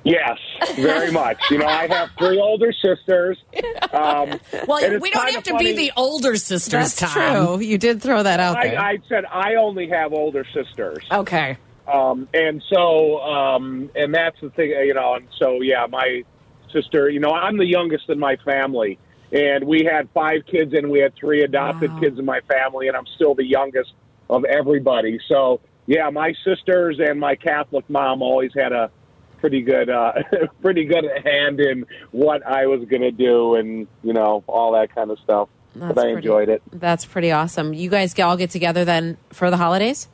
Yes, 0.05 0.39
very 0.77 1.11
much. 1.11 1.39
You 1.51 1.59
know, 1.59 1.67
I 1.67 1.87
have 1.89 2.11
three 2.19 2.39
older 2.41 2.73
sisters. 2.73 3.37
Um, 3.93 4.39
Well, 4.67 5.01
we 5.01 5.11
don't 5.11 5.31
have 5.33 5.43
to 5.45 5.51
funny. 5.51 5.73
be 5.73 5.89
the 5.89 5.93
older 5.97 6.37
sisters, 6.37 6.95
That's 6.95 7.13
Tom. 7.15 7.57
true. 7.59 7.61
You 7.67 7.79
did 7.79 8.01
throw 8.01 8.23
that 8.23 8.41
out 8.41 8.59
there. 8.63 8.79
I, 8.81 8.93
I 8.93 8.99
said 9.09 9.25
I 9.27 9.57
only 9.57 9.89
have 9.89 10.13
older 10.13 10.45
sisters. 10.55 11.05
Okay. 11.11 11.59
Um, 11.93 12.29
and 12.33 12.63
so, 12.73 13.19
um, 13.21 13.91
and 13.97 14.15
that's 14.15 14.41
the 14.41 14.51
thing, 14.51 14.71
you 14.71 14.95
know, 14.95 15.15
and 15.15 15.27
so, 15.39 15.61
yeah, 15.63 15.87
my 15.91 16.23
sister, 16.73 17.09
you 17.11 17.19
know, 17.21 17.31
I'm 17.31 17.57
the 17.59 17.67
youngest 17.67 18.09
in 18.09 18.19
my 18.19 18.37
family. 18.45 18.99
and 19.33 19.65
we 19.65 19.85
had 19.85 20.09
five 20.15 20.47
kids, 20.47 20.73
and 20.75 20.91
we 20.91 21.01
had 21.01 21.15
three 21.17 21.43
adopted 21.43 21.93
Wow. 21.95 22.01
kids 22.01 22.19
in 22.19 22.25
my 22.25 22.41
family, 22.43 22.89
and 22.89 22.97
I'm 22.97 23.07
still 23.15 23.35
the 23.35 23.45
youngest 23.45 23.93
of 24.31 24.45
everybody. 24.45 25.19
So 25.29 25.61
yeah, 25.87 26.11
my 26.11 26.35
sisters 26.45 26.99
and 27.01 27.19
my 27.19 27.35
Catholic 27.35 27.89
mom 27.89 28.21
always 28.23 28.53
had 28.55 28.73
a 28.73 28.91
pretty 29.39 29.63
good, 29.63 29.89
uh, 29.89 30.13
pretty 30.63 30.85
good 30.85 31.05
hand 31.25 31.61
in 31.61 31.87
what 32.11 32.47
I 32.47 32.67
was 32.67 32.85
going 32.89 33.03
to 33.03 33.11
do, 33.11 33.55
and 33.55 33.87
you 34.03 34.13
know 34.13 34.45
all 34.47 34.73
that 34.73 34.95
kind 34.95 35.11
of 35.11 35.19
stuff. 35.21 35.49
That's 35.75 35.95
but 35.95 35.99
I 36.01 36.13
pretty- 36.13 36.17
enjoyed 36.19 36.49
it. 36.49 36.63
That's 36.73 37.05
pretty 37.05 37.33
awesome. 37.33 37.73
You 37.73 37.89
guys 37.91 38.19
all 38.19 38.37
get 38.37 38.51
together 38.51 38.85
then 38.85 39.17
for 39.31 39.51
the 39.51 39.57
holidays? 39.57 40.09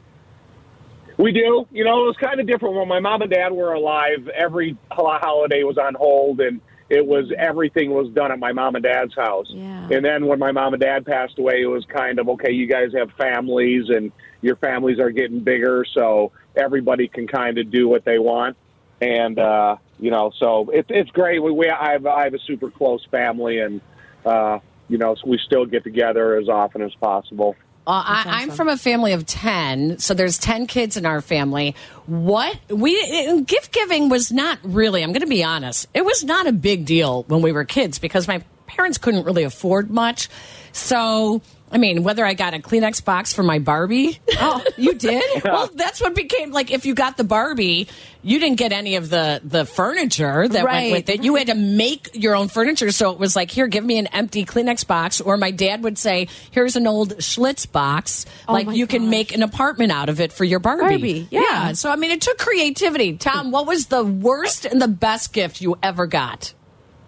We 1.16 1.32
do. 1.32 1.66
You 1.70 1.84
know, 1.84 2.02
it 2.04 2.06
was 2.06 2.16
kind 2.20 2.40
of 2.40 2.46
different 2.46 2.74
when 2.74 2.88
my 2.88 2.98
mom 3.00 3.22
and 3.22 3.30
dad 3.30 3.52
were 3.52 3.72
alive. 3.72 4.28
Every 4.28 4.76
holiday 4.90 5.62
was 5.62 5.78
on 5.78 5.94
hold, 5.94 6.40
and 6.40 6.60
it 6.90 7.06
was 7.06 7.32
everything 7.38 7.90
was 7.90 8.10
done 8.12 8.30
at 8.30 8.38
my 8.38 8.52
mom 8.52 8.74
and 8.74 8.84
dad's 8.84 9.14
house. 9.14 9.46
Yeah. 9.48 9.88
And 9.90 10.04
then 10.04 10.26
when 10.26 10.38
my 10.38 10.52
mom 10.52 10.74
and 10.74 10.80
dad 10.80 11.06
passed 11.06 11.38
away, 11.38 11.62
it 11.62 11.66
was 11.66 11.84
kind 11.86 12.18
of 12.18 12.28
okay. 12.30 12.52
You 12.52 12.66
guys 12.66 12.92
have 12.94 13.10
families, 13.12 13.88
and 13.88 14.12
your 14.42 14.56
families 14.56 14.98
are 14.98 15.10
getting 15.10 15.40
bigger, 15.40 15.84
so 15.92 16.32
everybody 16.56 17.08
can 17.08 17.26
kind 17.26 17.58
of 17.58 17.70
do 17.70 17.88
what 17.88 18.04
they 18.04 18.18
want. 18.18 18.56
And 19.00 19.38
uh, 19.38 19.76
you 19.98 20.10
know, 20.10 20.32
so 20.38 20.70
it's 20.72 20.88
it's 20.90 21.10
great. 21.10 21.42
We, 21.42 21.52
we 21.52 21.68
I 21.68 21.92
have 21.92 22.06
I 22.06 22.24
have 22.24 22.34
a 22.34 22.38
super 22.40 22.70
close 22.70 23.04
family, 23.10 23.60
and 23.60 23.80
uh, 24.24 24.58
you 24.88 24.98
know, 24.98 25.14
so 25.14 25.22
we 25.26 25.38
still 25.38 25.64
get 25.66 25.84
together 25.84 26.36
as 26.36 26.48
often 26.48 26.82
as 26.82 26.94
possible. 26.96 27.56
Uh, 27.86 28.02
I, 28.06 28.22
I'm 28.26 28.50
from 28.50 28.68
a 28.68 28.78
family 28.78 29.12
of 29.12 29.26
10, 29.26 29.98
so 29.98 30.14
there's 30.14 30.38
10 30.38 30.66
kids 30.66 30.96
in 30.96 31.04
our 31.04 31.20
family. 31.20 31.76
What 32.06 32.58
we 32.68 33.42
gift 33.42 33.72
giving 33.72 34.08
was 34.08 34.32
not 34.32 34.58
really, 34.62 35.02
I'm 35.02 35.10
going 35.10 35.20
to 35.20 35.26
be 35.26 35.44
honest, 35.44 35.86
it 35.92 36.04
was 36.04 36.24
not 36.24 36.46
a 36.46 36.52
big 36.52 36.86
deal 36.86 37.24
when 37.24 37.42
we 37.42 37.52
were 37.52 37.64
kids 37.64 37.98
because 37.98 38.26
my 38.26 38.42
parents 38.66 38.96
couldn't 38.96 39.24
really 39.24 39.42
afford 39.44 39.90
much. 39.90 40.30
So, 40.72 41.42
I 41.74 41.78
mean, 41.78 42.04
whether 42.04 42.24
I 42.24 42.34
got 42.34 42.54
a 42.54 42.60
Kleenex 42.60 43.04
box 43.04 43.32
for 43.34 43.42
my 43.42 43.58
Barbie. 43.58 44.20
Oh, 44.38 44.64
you 44.76 44.94
did? 44.94 45.24
well, 45.44 45.68
that's 45.74 46.00
what 46.00 46.14
became 46.14 46.52
like 46.52 46.70
if 46.70 46.86
you 46.86 46.94
got 46.94 47.16
the 47.16 47.24
Barbie, 47.24 47.88
you 48.22 48.38
didn't 48.38 48.58
get 48.58 48.70
any 48.72 48.94
of 48.94 49.10
the 49.10 49.40
the 49.42 49.66
furniture 49.66 50.46
that 50.46 50.64
Right. 50.64 50.92
went 50.92 51.08
with 51.08 51.08
it. 51.16 51.24
You 51.24 51.34
had 51.34 51.48
to 51.48 51.56
make 51.56 52.10
your 52.14 52.36
own 52.36 52.46
furniture. 52.46 52.92
So 52.92 53.10
it 53.10 53.18
was 53.18 53.34
like, 53.34 53.50
here, 53.50 53.66
give 53.66 53.84
me 53.84 53.98
an 53.98 54.06
empty 54.06 54.44
Kleenex 54.44 54.86
box. 54.86 55.20
Or 55.20 55.36
my 55.36 55.50
dad 55.50 55.82
would 55.82 55.98
say, 55.98 56.28
here's 56.52 56.76
an 56.76 56.86
old 56.86 57.16
Schlitz 57.18 57.70
box. 57.70 58.24
Oh 58.48 58.52
like 58.52 58.66
Oh 58.66 58.70
my 58.70 58.74
you 58.76 58.86
can 58.86 59.10
make 59.10 59.34
an 59.34 59.42
apartment 59.42 59.90
out 59.90 60.08
of 60.08 60.20
it 60.20 60.32
for 60.32 60.44
your 60.44 60.60
Barbie. 60.60 60.84
Barbie, 60.84 61.28
yeah. 61.32 61.72
So 61.72 61.90
I 61.90 61.96
mean, 61.96 62.12
it 62.12 62.20
took 62.20 62.38
creativity. 62.38 63.16
Tom, 63.16 63.50
what 63.50 63.66
was 63.66 63.86
the 63.86 64.04
worst 64.04 64.64
and 64.64 64.80
the 64.80 64.86
best 64.88 65.32
gift 65.32 65.60
you 65.60 65.76
ever 65.82 66.06
got? 66.06 66.54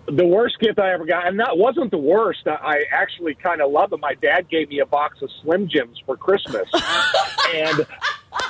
The 0.09 0.25
worst 0.27 0.59
gift 0.61 0.79
I 0.79 0.93
ever 0.93 1.05
got, 1.05 1.27
and 1.27 1.39
that 1.41 1.57
wasn't 1.59 1.91
the 1.91 1.99
worst. 1.99 2.47
I- 2.47 2.85
actually 2.93 3.35
kind 3.35 3.61
of 3.61 3.71
love 3.71 3.93
it. 3.93 4.01
My 4.01 4.15
dad 4.15 4.49
gave 4.49 4.69
me 4.69 4.81
a 4.81 4.87
box 4.87 5.21
of 5.23 5.31
Slim 5.43 5.69
Jims 5.69 5.99
for 6.07 6.17
Christmas, 6.17 6.69
and 7.55 7.87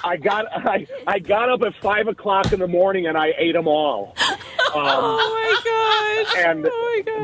I 0.04 0.16
got 0.16 0.46
I, 0.52 0.86
I 1.06 1.18
got 1.18 1.48
up 1.50 1.62
at 1.62 1.74
five 1.82 2.08
o'clock 2.08 2.52
in 2.52 2.60
the 2.60 2.66
morning 2.68 3.06
and 3.06 3.16
I 3.16 3.32
ate 3.38 3.52
them 3.52 3.68
all. 3.68 4.14
Um, 4.18 4.34
Oh 4.74 6.24
my 6.24 6.24
gosh. 6.34 6.44
and 6.44 6.68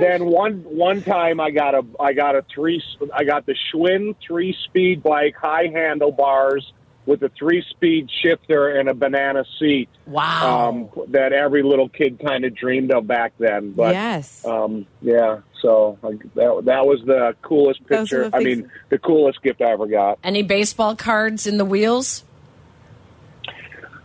then 0.01 0.27
one 0.27 0.59
one 0.65 1.03
time 1.03 1.41
I 1.41 1.51
got 1.51 1.75
a 1.75 1.85
I 2.01 2.13
got 2.13 2.37
a 2.37 2.45
three 2.55 2.83
I 3.15 3.25
got 3.25 3.47
the 3.47 3.55
Schwinn 3.73 4.15
three 4.27 4.57
speed 4.65 5.03
bike, 5.03 5.35
high 5.37 5.67
handlebars 5.73 6.73
with 7.07 7.23
a 7.23 7.31
three 7.31 7.65
speed 7.71 8.11
shifter 8.23 8.69
and 8.69 8.89
a 8.89 8.95
banana 8.95 9.45
seat. 9.59 9.89
Wow. 10.07 10.69
Um, 10.69 10.89
that 11.09 11.33
every 11.33 11.63
little 11.63 11.89
kid 11.89 12.21
kind 12.25 12.45
of 12.45 12.55
dreamed 12.55 12.93
of 12.93 13.07
back 13.07 13.33
then. 13.39 13.73
But 13.73 13.95
yes. 13.95 14.45
um, 14.45 14.87
yeah, 15.01 15.41
so 15.61 15.99
I, 16.03 16.11
that 16.35 16.63
that 16.65 16.87
was 16.87 17.03
the 17.05 17.35
coolest 17.43 17.87
picture. 17.87 18.29
the 18.29 18.37
I 18.37 18.41
mean, 18.41 18.71
the 18.89 18.99
coolest 18.99 19.43
gift 19.43 19.61
I 19.61 19.73
ever 19.73 19.87
got. 19.87 20.19
Any 20.23 20.43
baseball 20.43 20.97
cards 20.97 21.47
in 21.47 21.59
the 21.59 21.65
wheels? 21.65 22.25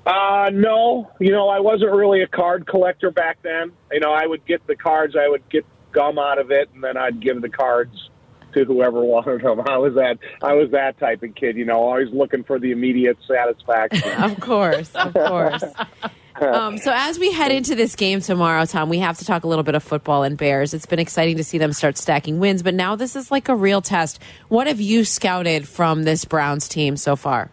Uh, 0.05 0.49
no, 0.53 1.11
you 1.19 1.31
know, 1.31 1.49
I 1.49 1.59
wasn't 1.59 1.91
really 1.91 2.21
a 2.21 2.27
card 2.27 2.65
collector 2.65 3.11
back 3.11 3.39
then. 3.41 3.73
You 3.91 3.99
know, 3.99 4.13
I 4.13 4.25
would 4.25 4.45
get 4.45 4.65
the 4.65 4.75
cards, 4.75 5.17
I 5.19 5.27
would 5.27 5.49
get 5.49 5.65
gum 5.91 6.17
out 6.17 6.39
of 6.39 6.49
it, 6.49 6.69
and 6.73 6.81
then 6.81 6.95
I'd 6.95 7.19
give 7.19 7.41
the 7.41 7.49
cards 7.49 8.09
to 8.57 8.65
whoever 8.65 9.03
wanted 9.03 9.41
them. 9.41 9.61
I 9.67 9.77
was 9.77 9.95
that 9.95 10.17
I 10.41 10.53
was 10.53 10.71
that 10.71 10.99
type 10.99 11.23
of 11.23 11.35
kid. 11.35 11.57
You 11.57 11.65
know, 11.65 11.79
always 11.79 12.09
looking 12.11 12.43
for 12.43 12.59
the 12.59 12.71
immediate 12.71 13.17
satisfaction. 13.27 14.03
Of 14.17 14.39
course, 14.39 14.93
of 14.95 15.13
course. 15.13 15.63
Um, 16.39 16.77
so 16.77 16.91
as 16.93 17.17
we 17.17 17.31
head 17.31 17.51
into 17.51 17.73
this 17.73 17.95
game 17.95 18.21
tomorrow, 18.21 18.65
Tom, 18.65 18.89
we 18.89 18.99
have 18.99 19.17
to 19.17 19.25
talk 19.25 19.43
a 19.43 19.47
little 19.47 19.63
bit 19.63 19.73
of 19.73 19.81
football 19.81 20.21
and 20.21 20.37
Bears. 20.37 20.71
It's 20.73 20.85
been 20.85 20.99
exciting 20.99 21.37
to 21.37 21.43
see 21.43 21.57
them 21.57 21.73
start 21.73 21.97
stacking 21.97 22.39
wins, 22.39 22.61
but 22.61 22.75
now 22.75 22.95
this 22.95 23.15
is 23.15 23.31
like 23.31 23.49
a 23.49 23.55
real 23.55 23.81
test. 23.81 24.21
What 24.47 24.67
have 24.67 24.79
you 24.79 25.03
scouted 25.03 25.67
from 25.67 26.03
this 26.03 26.25
Browns 26.25 26.67
team 26.67 26.95
so 26.95 27.15
far? 27.15 27.49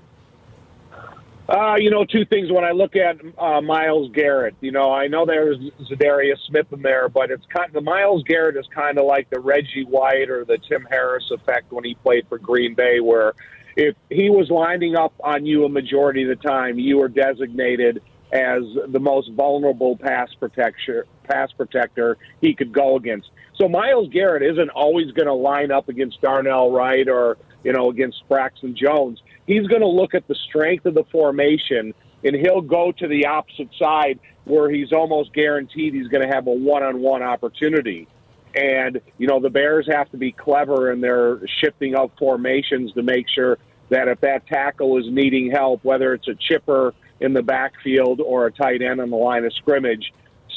Uh, 1.49 1.75
you 1.77 1.91
know, 1.91 2.05
two 2.05 2.25
things. 2.25 2.51
When 2.51 2.65
I 2.65 2.71
look 2.71 2.97
at 2.97 3.17
uh, 3.39 3.61
Myles 3.61 4.11
Garrett, 4.15 4.55
you 4.61 4.73
know, 4.73 4.91
I 4.91 5.09
know 5.09 5.27
there's 5.27 5.59
Za'Darius 5.91 6.39
Smith 6.47 6.73
in 6.73 6.81
there, 6.81 7.09
but 7.11 7.31
it's 7.31 7.45
kind 7.55 7.71
the 7.73 7.83
Myles 7.83 8.23
Garrett 8.23 8.57
is 8.57 8.67
kind 8.75 8.99
of 8.99 9.05
like 9.05 9.29
the 9.29 9.41
Reggie 9.41 9.85
White 9.85 10.31
or 10.31 10.47
the 10.47 10.57
Tim 10.69 10.87
Harris 10.89 11.31
effect 11.31 11.71
when 11.71 11.85
he 11.85 11.97
played 11.97 12.27
for 12.29 12.39
Green 12.39 12.75
Bay, 12.75 13.01
where 13.01 13.35
if 13.77 13.95
he 14.09 14.31
was 14.31 14.49
lining 14.51 14.97
up 14.97 15.13
on 15.21 15.45
you 15.45 15.65
a 15.65 15.69
majority 15.69 16.23
of 16.23 16.29
the 16.29 16.49
time, 16.49 16.79
you 16.79 16.99
were 16.99 17.09
designated 17.09 18.01
as 18.33 18.63
the 18.89 18.99
most 18.99 19.31
vulnerable 19.33 19.97
pass 19.97 20.29
protector 20.41 21.07
pass 21.25 21.53
protector 21.53 22.17
he 22.41 22.55
could 22.55 22.73
go 22.73 22.97
against. 22.97 23.31
So 23.57 23.69
Myles 23.69 24.09
Garrett 24.13 24.43
isn't 24.43 24.71
always 24.71 25.13
going 25.13 25.27
to 25.27 25.35
line 25.35 25.71
up 25.71 25.89
against 25.89 26.21
Darnell 26.21 26.71
Wright 26.71 27.09
or 27.09 27.37
you 27.63 27.73
know 27.73 27.91
against 27.91 28.27
Braxton 28.29 28.75
Jones. 28.75 29.23
He's 29.47 29.67
going 29.67 29.83
to 29.83 29.89
look 29.89 30.15
at 30.15 30.27
the 30.29 30.35
strength 30.49 30.87
of 30.87 30.95
the 30.95 31.05
formation 31.13 31.95
and 32.25 32.35
he'll 32.35 32.63
go 32.63 32.93
to 32.93 33.07
the 33.07 33.27
opposite 33.27 33.69
side 33.79 34.19
where 34.45 34.71
he's 34.71 34.93
almost 34.93 35.33
guaranteed 35.35 35.95
he's 35.95 36.09
going 36.09 36.27
to 36.27 36.35
have 36.35 36.47
a 36.47 36.53
one-on-one 36.53 37.23
opportunity. 37.23 38.09
And 38.55 39.01
you 39.19 39.27
know 39.27 39.41
the 39.41 39.51
Bears 39.51 39.87
have 39.91 40.11
to 40.11 40.17
be 40.17 40.33
clever 40.33 40.93
in 40.93 41.01
their 41.01 41.41
shifting 41.61 41.95
up 41.97 42.13
formations 42.19 42.93
to 42.93 43.03
make 43.03 43.27
sure 43.29 43.59
that 43.91 44.09
if 44.09 44.21
that 44.21 44.47
tackle 44.47 44.97
is 44.99 45.05
needing 45.09 45.51
help, 45.51 45.85
whether 45.85 46.15
it's 46.15 46.29
a 46.29 46.35
chipper 46.35 46.95
in 47.21 47.33
the 47.33 47.43
backfield 47.43 48.21
or 48.21 48.47
a 48.47 48.53
tight 48.53 48.81
end 48.81 49.01
on 49.01 49.11
the 49.11 49.17
line 49.17 49.45
of 49.45 49.53
scrimmage, 49.55 50.13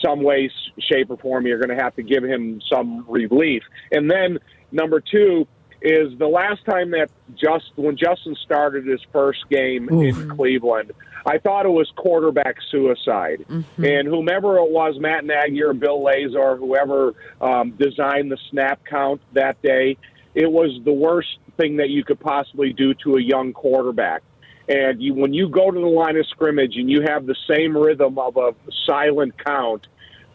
some 0.06 0.22
way, 0.22 0.50
shape, 0.80 1.10
or 1.10 1.18
form, 1.18 1.48
you're 1.48 1.60
going 1.60 1.76
to 1.76 1.84
have 1.84 1.96
to 1.96 2.04
give 2.04 2.24
him 2.24 2.62
some 2.72 3.04
relief. 3.08 3.64
And 3.92 4.10
then 4.10 4.38
number 4.72 5.02
two 5.02 5.48
is 5.82 6.18
the 6.18 6.28
last 6.28 6.66
time 6.66 6.92
that 6.92 7.10
just 7.36 7.72
when 7.76 7.98
Justin 7.98 8.36
started 8.44 8.86
his 8.86 9.02
first 9.12 9.48
game 9.50 9.90
in 9.90 10.30
Cleveland, 10.30 10.92
I 11.26 11.38
thought 11.38 11.66
it 11.66 11.70
was 11.70 11.92
quarterback 11.96 12.58
suicide. 12.72 13.46
And 13.78 14.08
whomever 14.08 14.58
it 14.58 14.70
was, 14.72 14.98
Matt 15.00 15.26
Nagy 15.26 15.62
or 15.62 15.74
Bill 15.74 16.00
Lazor, 16.00 16.58
whoever 16.58 17.14
um, 17.42 17.72
designed 17.72 18.32
the 18.32 18.38
snap 18.50 18.84
count 18.86 19.22
that 19.34 19.62
day, 19.62 19.98
it 20.34 20.50
was 20.52 20.80
the 20.86 20.94
worst 20.94 21.38
thing 21.58 21.78
that 21.78 21.90
you 21.90 22.04
could 22.04 22.20
possibly 22.20 22.72
do 22.72 22.94
to 23.04 23.18
a 23.18 23.22
young 23.22 23.54
quarterback. 23.54 24.22
And 24.70 25.02
you, 25.02 25.14
when 25.14 25.34
you 25.34 25.50
go 25.50 25.72
to 25.72 25.80
the 25.80 25.86
line 25.86 26.18
of 26.18 26.26
scrimmage 26.28 26.76
and 26.76 26.90
you 26.90 27.02
have 27.02 27.26
the 27.26 27.36
same 27.50 27.76
rhythm 27.76 28.18
of 28.20 28.38
a 28.38 28.54
silent 28.86 29.34
count, 29.44 29.88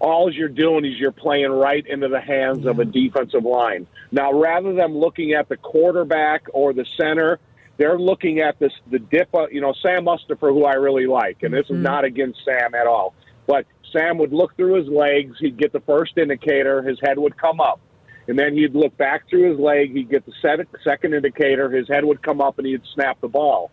all 0.02 0.32
you're 0.32 0.48
doing 0.48 0.84
is 0.84 0.98
you're 0.98 1.12
playing 1.12 1.50
right 1.52 1.86
into 1.86 2.08
the 2.08 2.20
hands 2.20 2.66
of 2.66 2.80
a 2.80 2.84
defensive 2.84 3.44
line. 3.44 3.86
Now, 4.10 4.32
rather 4.32 4.74
than 4.74 4.98
looking 4.98 5.32
at 5.32 5.48
the 5.48 5.56
quarterback 5.56 6.42
or 6.52 6.72
the 6.72 6.84
center, 7.00 7.38
they're 7.76 7.98
looking 7.98 8.40
at 8.40 8.58
this 8.58 8.72
the 8.90 8.98
dip. 8.98 9.32
uh, 9.32 9.46
You 9.48 9.60
know, 9.60 9.72
Sam 9.80 10.04
Mustipher, 10.04 10.52
who 10.52 10.64
I 10.64 10.74
really 10.74 11.06
like, 11.06 11.42
and 11.44 11.54
this 11.54 11.66
is 11.70 11.76
not 11.82 12.04
against 12.04 12.44
Sam 12.44 12.74
at 12.74 12.86
all. 12.86 13.14
But 13.46 13.64
Sam 13.92 14.18
would 14.18 14.32
look 14.32 14.56
through 14.56 14.74
his 14.74 14.88
legs. 14.88 15.36
He'd 15.38 15.56
get 15.56 15.72
the 15.72 15.80
first 15.80 16.18
indicator. 16.18 16.82
His 16.82 16.98
head 17.00 17.18
would 17.18 17.36
come 17.36 17.60
up. 17.60 17.80
And 18.28 18.38
then 18.38 18.54
he'd 18.54 18.74
look 18.74 18.96
back 18.96 19.28
through 19.28 19.50
his 19.50 19.58
leg. 19.58 19.92
He'd 19.92 20.10
get 20.10 20.26
the 20.26 20.32
set- 20.42 20.66
second 20.84 21.14
indicator. 21.14 21.70
His 21.70 21.88
head 21.88 22.04
would 22.04 22.22
come 22.22 22.40
up 22.40 22.58
and 22.58 22.66
he'd 22.66 22.82
snap 22.94 23.20
the 23.20 23.28
ball. 23.28 23.70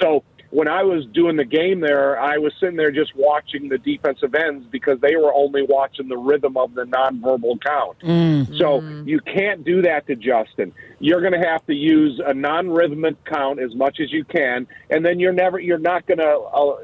So 0.00 0.22
when 0.50 0.66
I 0.66 0.82
was 0.82 1.04
doing 1.12 1.36
the 1.36 1.44
game 1.44 1.80
there, 1.80 2.18
I 2.18 2.38
was 2.38 2.54
sitting 2.58 2.76
there 2.76 2.90
just 2.90 3.14
watching 3.14 3.68
the 3.68 3.76
defensive 3.76 4.34
ends 4.34 4.66
because 4.70 4.98
they 5.00 5.14
were 5.14 5.32
only 5.34 5.62
watching 5.62 6.08
the 6.08 6.16
rhythm 6.16 6.56
of 6.56 6.74
the 6.74 6.84
nonverbal 6.84 7.60
count. 7.62 7.96
So 8.56 8.80
you 9.04 9.20
can't 9.20 9.62
do 9.62 9.82
that 9.82 10.06
to 10.06 10.16
Justin. 10.16 10.72
You're 11.00 11.20
going 11.20 11.38
to 11.38 11.46
have 11.46 11.66
to 11.66 11.74
use 11.74 12.20
a 12.24 12.32
non-rhythmic 12.32 13.22
count 13.26 13.60
as 13.60 13.74
much 13.74 14.00
as 14.00 14.10
you 14.10 14.24
can, 14.24 14.66
and 14.90 15.04
then 15.04 15.20
you're 15.20 15.32
never 15.32 15.58
you're 15.58 15.78
not 15.78 16.06
going 16.06 16.18
to. 16.18 16.30
Uh, 16.30 16.76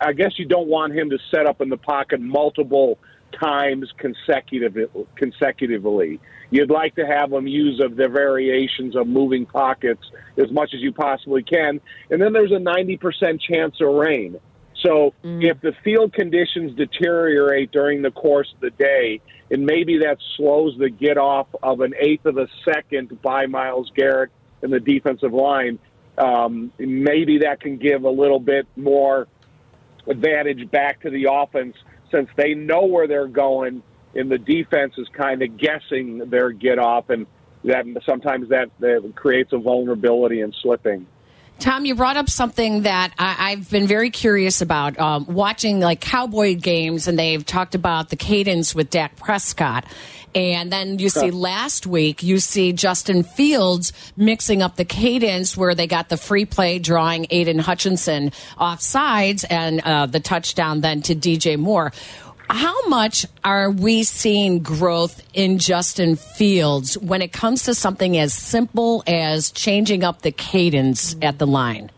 I 0.00 0.12
guess 0.12 0.38
you 0.38 0.44
don't 0.44 0.68
want 0.68 0.92
him 0.94 1.10
to 1.10 1.18
set 1.30 1.46
up 1.46 1.60
in 1.60 1.68
the 1.68 1.76
pocket 1.76 2.20
multiple 2.20 2.98
times 3.32 3.92
consecutive 3.96 4.76
consecutively. 5.16 6.20
You'd 6.50 6.70
like 6.70 6.94
to 6.96 7.06
have 7.06 7.30
them 7.30 7.46
use 7.46 7.80
of 7.80 7.96
the 7.96 8.08
variations 8.08 8.94
of 8.94 9.06
moving 9.06 9.46
pockets 9.46 10.02
as 10.36 10.50
much 10.50 10.74
as 10.74 10.80
you 10.80 10.92
possibly 10.92 11.42
can, 11.42 11.80
and 12.10 12.20
then 12.20 12.32
there's 12.32 12.52
a 12.52 12.56
90% 12.56 13.40
chance 13.40 13.76
of 13.80 13.94
rain. 13.94 14.38
So 14.82 15.14
if 15.22 15.60
the 15.60 15.72
field 15.84 16.12
conditions 16.12 16.74
deteriorate 16.76 17.70
during 17.70 18.02
the 18.02 18.10
course 18.10 18.52
of 18.54 18.60
the 18.60 18.70
day, 18.70 19.20
and 19.50 19.64
maybe 19.64 19.98
that 19.98 20.18
slows 20.36 20.76
the 20.78 20.90
get 20.90 21.18
off 21.18 21.46
of 21.62 21.80
an 21.80 21.94
eighth 22.00 22.26
of 22.26 22.36
a 22.38 22.48
second 22.64 23.22
by 23.22 23.46
Myles 23.46 23.92
Garrett 23.94 24.30
in 24.62 24.70
the 24.70 24.80
defensive 24.80 25.32
line, 25.32 25.78
um, 26.18 26.72
maybe 26.78 27.38
that 27.38 27.60
can 27.60 27.76
give 27.76 28.04
a 28.04 28.10
little 28.10 28.40
bit 28.40 28.66
more 28.76 29.28
advantage 30.06 30.70
back 30.70 31.00
to 31.02 31.10
the 31.10 31.28
offense 31.30 31.76
since 32.12 32.28
they 32.36 32.54
know 32.54 32.84
where 32.84 33.08
they're 33.08 33.26
going 33.26 33.82
and 34.14 34.30
the 34.30 34.38
defense 34.38 34.94
is 34.98 35.08
kind 35.12 35.42
of 35.42 35.56
guessing 35.56 36.18
their 36.30 36.52
get 36.52 36.78
off 36.78 37.10
and 37.10 37.26
that 37.64 37.84
sometimes 38.04 38.48
that, 38.50 38.70
that 38.80 39.12
creates 39.14 39.52
a 39.52 39.58
vulnerability 39.58 40.40
in 40.40 40.52
slipping. 40.62 41.06
Tom, 41.58 41.84
you 41.84 41.94
brought 41.94 42.16
up 42.16 42.28
something 42.28 42.82
that 42.82 43.12
I, 43.18 43.52
I've 43.52 43.70
been 43.70 43.86
very 43.86 44.10
curious 44.10 44.62
about. 44.62 44.98
Um, 44.98 45.26
watching 45.26 45.78
like 45.78 46.00
Cowboy 46.00 46.56
games, 46.56 47.06
and 47.06 47.16
they've 47.16 47.44
talked 47.44 47.76
about 47.76 48.08
the 48.08 48.16
cadence 48.16 48.74
with 48.74 48.90
Dak 48.90 49.16
Prescott. 49.16 49.84
And 50.34 50.72
then 50.72 50.98
you 50.98 51.08
see 51.08 51.30
last 51.30 51.86
week, 51.86 52.22
you 52.22 52.38
see 52.38 52.72
Justin 52.72 53.22
Fields 53.22 53.92
mixing 54.16 54.62
up 54.62 54.76
the 54.76 54.84
cadence 54.84 55.56
where 55.56 55.74
they 55.74 55.86
got 55.86 56.08
the 56.08 56.16
free 56.16 56.46
play 56.46 56.78
drawing 56.78 57.26
Aidan 57.30 57.58
Hutchinson 57.58 58.32
off 58.56 58.80
sides 58.80 59.44
and 59.44 59.80
uh, 59.80 60.06
the 60.06 60.20
touchdown 60.20 60.80
then 60.80 61.02
to 61.02 61.14
DJ 61.14 61.58
Moore. 61.58 61.92
How 62.48 62.86
much 62.88 63.24
are 63.44 63.70
we 63.70 64.02
seeing 64.02 64.60
growth 64.60 65.22
in 65.32 65.58
Justin 65.58 66.16
Fields 66.16 66.98
when 66.98 67.22
it 67.22 67.32
comes 67.32 67.64
to 67.64 67.74
something 67.74 68.18
as 68.18 68.34
simple 68.34 69.02
as 69.06 69.50
changing 69.52 70.04
up 70.04 70.22
the 70.22 70.32
cadence 70.32 71.16
at 71.22 71.38
the 71.38 71.46
line? 71.46 71.90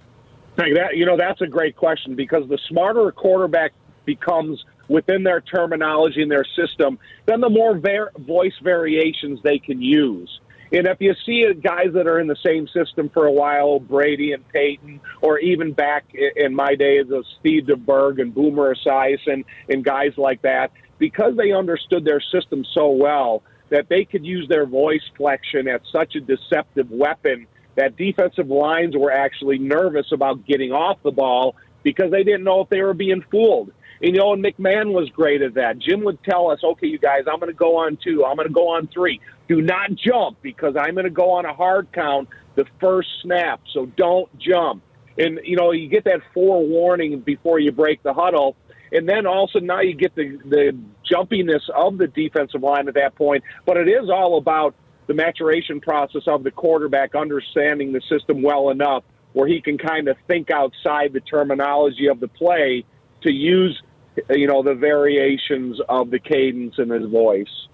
Hey, 0.57 0.72
that 0.74 0.97
you 0.97 1.07
know 1.07 1.16
that's 1.16 1.41
a 1.41 1.49
great 1.49 1.74
question 1.74 2.14
because 2.14 2.49
the 2.49 2.59
smarter 2.68 3.09
a 3.09 3.12
quarterback 3.12 3.72
becomes 4.05 4.64
within 4.89 5.22
their 5.22 5.41
terminology 5.41 6.22
and 6.22 6.30
their 6.30 6.45
system, 6.57 6.99
then 7.26 7.41
the 7.41 7.49
more 7.49 7.80
voice 8.18 8.55
variations 8.62 9.41
they 9.43 9.59
can 9.59 9.80
use. 9.80 10.41
And 10.72 10.87
if 10.87 11.01
you 11.01 11.14
see 11.24 11.47
guys 11.62 11.93
that 11.95 12.07
are 12.07 12.18
in 12.18 12.26
the 12.26 12.37
same 12.45 12.66
system 12.68 13.09
for 13.09 13.26
a 13.26 13.32
while, 13.32 13.78
Brady 13.78 14.32
and 14.32 14.47
Peyton, 14.49 15.01
or 15.20 15.39
even 15.39 15.72
back 15.72 16.05
in 16.14 16.55
my 16.55 16.74
days 16.74 17.11
of 17.12 17.24
Steve 17.39 17.64
DeBerg 17.64 18.20
and 18.20 18.35
Boomer 18.35 18.74
Esiason 18.74 19.45
and 19.68 19.85
guys 19.85 20.12
like 20.16 20.43
that, 20.43 20.72
because 20.99 21.37
they 21.37 21.53
understood 21.53 22.05
their 22.05 22.20
system 22.20 22.64
so 22.74 22.91
well 22.91 23.43
that 23.70 23.89
they 23.89 24.05
could 24.05 24.24
use 24.24 24.49
their 24.49 24.66
voice 24.66 25.03
flexion 25.16 25.68
as 25.68 25.80
such 25.93 26.16
a 26.16 26.20
deceptive 26.20 26.91
weapon 26.91 27.47
that 27.76 27.97
defensive 27.97 28.49
lines 28.49 28.97
were 28.97 29.12
actually 29.12 29.59
nervous 29.59 30.07
about 30.12 30.47
getting 30.47 30.72
off 30.72 30.99
the 31.03 31.11
ball 31.11 31.57
because 31.82 32.11
they 32.11 32.22
didn't 32.24 32.45
know 32.45 32.61
if 32.61 32.68
they 32.68 32.82
were 32.82 32.95
being 32.95 33.22
fooled. 33.30 33.72
And, 34.03 34.15
you 34.15 34.21
know, 34.21 34.33
and 34.33 34.45
McMahon 34.45 34.93
was 34.93 35.09
great 35.11 35.43
at 35.43 35.55
that. 35.55 35.79
Jim 35.79 36.05
would 36.05 36.23
tell 36.25 36.51
us, 36.51 36.61
okay, 36.63 36.87
you 36.87 36.99
guys, 36.99 37.25
I'm 37.31 37.39
going 37.39 37.53
to 37.53 37.59
go 37.59 37.77
on 37.77 37.97
two. 38.03 38.25
I'm 38.25 38.37
going 38.37 38.49
to 38.49 38.55
go 38.55 38.69
on 38.69 38.89
three. 38.89 39.21
Do 39.49 39.61
not 39.63 39.95
jump 39.95 40.39
because 40.43 40.77
I'm 40.77 40.95
going 40.95 41.05
to 41.05 41.11
go 41.11 41.31
on 41.33 41.45
a 41.45 41.55
hard 41.55 41.93
count 41.93 42.29
the 42.55 42.65
first 42.81 43.09
snap. 43.23 43.61
So 43.73 43.87
don't 43.87 44.37
jump. 44.39 44.83
And, 45.17 45.41
you 45.45 45.57
know, 45.57 45.73
you 45.73 45.89
get 45.89 46.05
that 46.05 46.21
forewarning 46.33 47.21
before 47.21 47.59
you 47.59 47.73
break 47.73 48.03
the 48.03 48.13
huddle. 48.13 48.57
And 48.93 49.09
then 49.09 49.27
also 49.27 49.59
now 49.61 49.81
you 49.81 49.95
get 49.95 50.15
the, 50.15 50.39
the 50.45 50.77
jumpiness 51.11 51.69
of 51.71 51.99
the 51.99 52.07
defensive 52.07 52.63
line 52.63 52.89
at 52.89 52.95
that 52.95 53.15
point. 53.15 53.45
But 53.67 53.77
it 53.77 53.89
is 53.89 54.11
all 54.11 54.39
about 54.39 54.75
the 55.07 55.15
maturation 55.15 55.81
process 55.81 56.23
of 56.27 56.45
the 56.45 56.51
quarterback 56.51 57.15
understanding 57.15 57.93
the 57.93 58.01
system 58.09 58.43
well 58.43 58.71
enough 58.71 59.05
where 59.35 59.47
he 59.47 59.61
can 59.61 59.77
kind 59.77 60.09
of 60.09 60.17
think 60.27 60.51
outside 60.51 61.13
the 61.13 61.21
terminology 61.21 62.07
of 62.07 62.21
the 62.21 62.29
play 62.29 62.85
to 63.25 63.33
use 63.33 63.83
you 64.31 64.47
know 64.47 64.62
the 64.62 64.75
variations 64.75 65.81
of 65.89 66.11
the 66.11 66.18
cadence 66.18 66.75
in 66.79 66.91
his 66.91 67.11
voice 67.11 67.68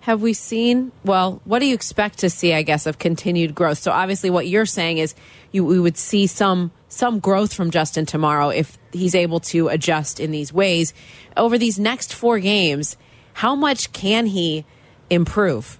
Have 0.00 0.22
we 0.22 0.32
seen? 0.32 0.92
Well, 1.04 1.40
what 1.44 1.58
do 1.58 1.66
you 1.66 1.74
expect 1.74 2.18
to 2.18 2.30
see? 2.30 2.52
I 2.54 2.62
guess 2.62 2.86
of 2.86 2.98
continued 2.98 3.54
growth. 3.54 3.78
So 3.78 3.90
obviously, 3.90 4.30
what 4.30 4.46
you're 4.46 4.66
saying 4.66 4.98
is 4.98 5.14
you 5.50 5.64
we 5.64 5.80
would 5.80 5.96
see 5.96 6.26
some 6.26 6.70
some 6.88 7.18
growth 7.20 7.52
from 7.52 7.70
Justin 7.70 8.06
tomorrow 8.06 8.48
if 8.48 8.78
he's 8.92 9.14
able 9.14 9.40
to 9.40 9.68
adjust 9.68 10.20
in 10.20 10.30
these 10.30 10.52
ways 10.52 10.94
over 11.36 11.58
these 11.58 11.78
next 11.78 12.14
four 12.14 12.38
games. 12.38 12.96
How 13.34 13.54
much 13.54 13.92
can 13.92 14.26
he 14.26 14.64
improve? 15.10 15.78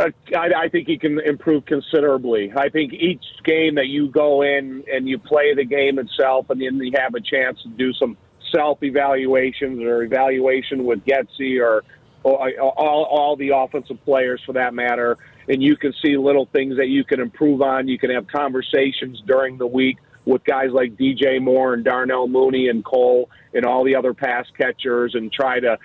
Uh, 0.00 0.10
I, 0.34 0.64
I 0.64 0.68
think 0.68 0.88
he 0.88 0.96
can 0.96 1.20
improve 1.20 1.66
considerably. 1.66 2.52
I 2.56 2.70
think 2.70 2.94
each 2.94 3.24
game 3.44 3.74
that 3.74 3.88
you 3.88 4.08
go 4.08 4.40
in 4.40 4.82
and 4.90 5.06
you 5.06 5.18
play 5.18 5.54
the 5.54 5.64
game 5.64 5.98
itself, 5.98 6.48
and 6.48 6.60
then 6.60 6.78
you 6.78 6.92
have 6.96 7.14
a 7.14 7.20
chance 7.20 7.62
to 7.62 7.68
do 7.68 7.92
some 7.92 8.16
self 8.50 8.82
evaluations 8.82 9.82
or 9.82 10.02
evaluation 10.02 10.84
with 10.84 11.04
Getsy 11.04 11.60
or, 11.60 11.84
or 12.22 12.50
all, 12.58 13.04
all 13.04 13.36
the 13.36 13.50
offensive 13.54 14.02
players 14.04 14.40
for 14.46 14.54
that 14.54 14.72
matter, 14.72 15.18
and 15.48 15.62
you 15.62 15.76
can 15.76 15.92
see 16.02 16.16
little 16.16 16.46
things 16.46 16.78
that 16.78 16.88
you 16.88 17.04
can 17.04 17.20
improve 17.20 17.60
on. 17.60 17.86
You 17.86 17.98
can 17.98 18.10
have 18.10 18.26
conversations 18.26 19.22
during 19.26 19.58
the 19.58 19.66
week 19.66 19.98
with 20.30 20.44
guys 20.44 20.70
like 20.70 20.96
DJ 20.96 21.42
Moore 21.42 21.74
and 21.74 21.84
Darnell 21.84 22.28
Mooney 22.28 22.68
and 22.68 22.84
Cole 22.84 23.28
and 23.52 23.64
all 23.64 23.84
the 23.84 23.96
other 23.96 24.14
pass 24.14 24.46
catchers 24.56 25.16
and 25.16 25.32
try 25.32 25.58
to 25.58 25.76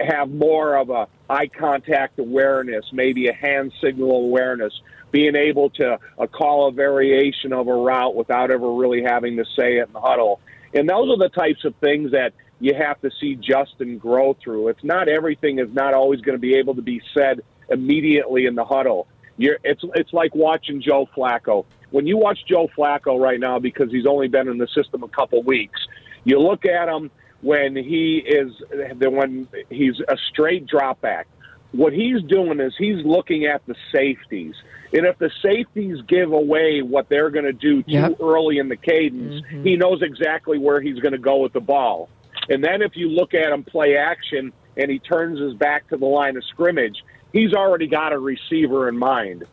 have 0.00 0.30
more 0.30 0.76
of 0.76 0.90
a 0.90 1.06
eye 1.30 1.46
contact 1.46 2.18
awareness, 2.18 2.84
maybe 2.92 3.28
a 3.28 3.32
hand 3.32 3.72
signal 3.80 4.10
awareness, 4.10 4.72
being 5.12 5.36
able 5.36 5.70
to 5.70 5.96
uh, 6.18 6.26
call 6.26 6.68
a 6.68 6.72
variation 6.72 7.52
of 7.52 7.68
a 7.68 7.74
route 7.74 8.16
without 8.16 8.50
ever 8.50 8.72
really 8.72 9.02
having 9.02 9.36
to 9.36 9.44
say 9.56 9.76
it 9.76 9.86
in 9.86 9.92
the 9.92 10.00
huddle. 10.00 10.40
And 10.74 10.88
those 10.88 11.08
are 11.10 11.16
the 11.16 11.30
types 11.30 11.64
of 11.64 11.74
things 11.76 12.10
that 12.10 12.32
you 12.58 12.74
have 12.74 13.00
to 13.02 13.10
see 13.20 13.36
Justin 13.36 13.98
grow 13.98 14.36
through. 14.42 14.68
It's 14.68 14.82
not 14.82 15.08
everything 15.08 15.60
is 15.60 15.72
not 15.72 15.94
always 15.94 16.20
going 16.20 16.36
to 16.36 16.40
be 16.40 16.56
able 16.56 16.74
to 16.74 16.82
be 16.82 17.00
said 17.16 17.42
immediately 17.70 18.46
in 18.46 18.56
the 18.56 18.64
huddle. 18.64 19.06
You're, 19.36 19.58
it's 19.62 19.84
it's 19.94 20.12
like 20.12 20.34
watching 20.34 20.82
Joe 20.82 21.08
Flacco. 21.16 21.64
When 21.90 22.06
you 22.06 22.16
watch 22.16 22.38
Joe 22.46 22.68
Flacco 22.76 23.18
right 23.18 23.40
now, 23.40 23.58
because 23.58 23.90
he's 23.90 24.06
only 24.06 24.28
been 24.28 24.48
in 24.48 24.58
the 24.58 24.68
system 24.68 25.02
a 25.02 25.08
couple 25.08 25.42
weeks, 25.42 25.80
you 26.24 26.38
look 26.38 26.66
at 26.66 26.88
him 26.88 27.10
when 27.40 27.76
he 27.76 28.18
is 28.18 28.52
when 29.00 29.48
he's 29.70 30.00
a 30.08 30.16
straight 30.30 30.66
drop 30.66 31.00
back. 31.00 31.26
What 31.72 31.92
he's 31.92 32.22
doing 32.22 32.60
is 32.60 32.74
he's 32.78 33.04
looking 33.04 33.44
at 33.44 33.64
the 33.66 33.74
safeties, 33.92 34.54
and 34.92 35.06
if 35.06 35.18
the 35.18 35.30
safeties 35.42 35.98
give 36.06 36.32
away 36.32 36.80
what 36.80 37.08
they're 37.08 37.30
going 37.30 37.44
to 37.44 37.52
do 37.52 37.82
too 37.82 37.92
Yep. 37.92 38.16
early 38.20 38.58
in 38.58 38.68
the 38.68 38.76
cadence, 38.76 39.42
mm-hmm. 39.42 39.64
he 39.64 39.76
knows 39.76 40.02
exactly 40.02 40.58
where 40.58 40.80
he's 40.80 40.98
going 40.98 41.12
to 41.12 41.18
go 41.18 41.38
with 41.38 41.52
the 41.52 41.60
ball. 41.60 42.08
And 42.48 42.64
then 42.64 42.80
if 42.80 42.96
you 42.96 43.10
look 43.10 43.34
at 43.34 43.52
him 43.52 43.64
play 43.64 43.96
action 43.96 44.52
and 44.76 44.90
he 44.90 44.98
turns 44.98 45.38
his 45.38 45.54
back 45.54 45.88
to 45.88 45.96
the 45.96 46.06
line 46.06 46.36
of 46.36 46.44
scrimmage, 46.44 47.04
he's 47.32 47.52
already 47.52 47.86
got 47.86 48.12
a 48.12 48.18
receiver 48.18 48.88
in 48.88 48.98
mind. 48.98 49.44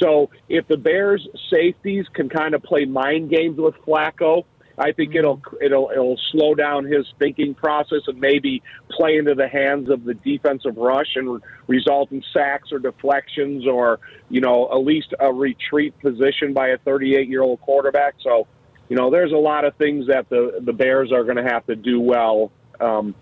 So 0.00 0.30
if 0.48 0.66
the 0.68 0.76
Bears 0.76 1.26
safeties 1.50 2.06
can 2.12 2.28
kind 2.28 2.54
of 2.54 2.62
play 2.62 2.84
mind 2.84 3.30
games 3.30 3.58
with 3.58 3.74
Flacco, 3.86 4.44
I 4.76 4.92
think 4.92 5.14
it'll 5.14 5.40
it'll 5.62 5.90
it'll 5.92 6.18
slow 6.32 6.54
down 6.54 6.84
his 6.84 7.06
thinking 7.18 7.54
process 7.54 8.00
and 8.08 8.18
maybe 8.18 8.62
play 8.90 9.16
into 9.16 9.34
the 9.34 9.48
hands 9.48 9.88
of 9.88 10.04
the 10.04 10.14
defensive 10.14 10.76
rush 10.76 11.14
and 11.14 11.40
result 11.68 12.10
in 12.10 12.22
sacks 12.32 12.72
or 12.72 12.80
deflections 12.80 13.66
or 13.66 14.00
you 14.28 14.40
know 14.40 14.68
at 14.72 14.84
least 14.84 15.14
a 15.20 15.32
retreat 15.32 15.96
position 16.00 16.52
by 16.52 16.68
a 16.68 16.78
38 16.78 17.28
year 17.28 17.42
old 17.42 17.60
quarterback. 17.60 18.14
So 18.20 18.48
you 18.88 18.96
know 18.96 19.10
there's 19.10 19.32
a 19.32 19.36
lot 19.36 19.64
of 19.64 19.76
things 19.76 20.08
that 20.08 20.28
the 20.28 20.60
the 20.60 20.72
Bears 20.72 21.12
are 21.12 21.22
going 21.22 21.36
to 21.36 21.44
have 21.44 21.64
to 21.66 21.76
do 21.76 22.00
well 22.00 22.50
um, 22.80 23.14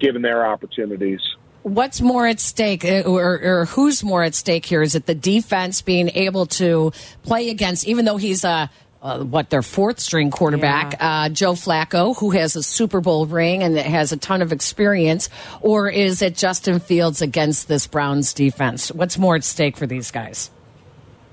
given 0.00 0.22
their 0.22 0.44
opportunities. 0.44 1.20
What's 1.66 2.00
more 2.00 2.28
at 2.28 2.38
stake, 2.38 2.84
uh, 2.84 3.02
or, 3.06 3.40
or 3.42 3.64
who's 3.64 4.04
more 4.04 4.22
at 4.22 4.36
stake 4.36 4.64
here? 4.64 4.82
Is 4.82 4.94
it 4.94 5.06
the 5.06 5.16
defense 5.16 5.82
being 5.82 6.10
able 6.10 6.46
to 6.46 6.92
play 7.24 7.50
against, 7.50 7.88
even 7.88 8.04
though 8.04 8.18
he's 8.18 8.44
a 8.44 8.70
uh, 9.02 9.24
what 9.24 9.50
their 9.50 9.62
fourth 9.62 9.98
string 9.98 10.30
quarterback, 10.30 10.94
uh, 11.00 11.28
Joe 11.28 11.54
Flacco, 11.54 12.16
who 12.16 12.30
has 12.30 12.54
a 12.54 12.62
Super 12.62 13.00
Bowl 13.00 13.26
ring 13.26 13.64
and 13.64 13.76
has 13.76 14.12
a 14.12 14.16
ton 14.16 14.42
of 14.42 14.52
experience, 14.52 15.28
or 15.60 15.90
is 15.90 16.22
it 16.22 16.36
Justin 16.36 16.78
Fields 16.78 17.20
against 17.20 17.66
this 17.66 17.88
Browns 17.88 18.32
defense? 18.32 18.92
What's 18.92 19.18
more 19.18 19.34
at 19.34 19.42
stake 19.42 19.76
for 19.76 19.88
these 19.88 20.12
guys? 20.12 20.52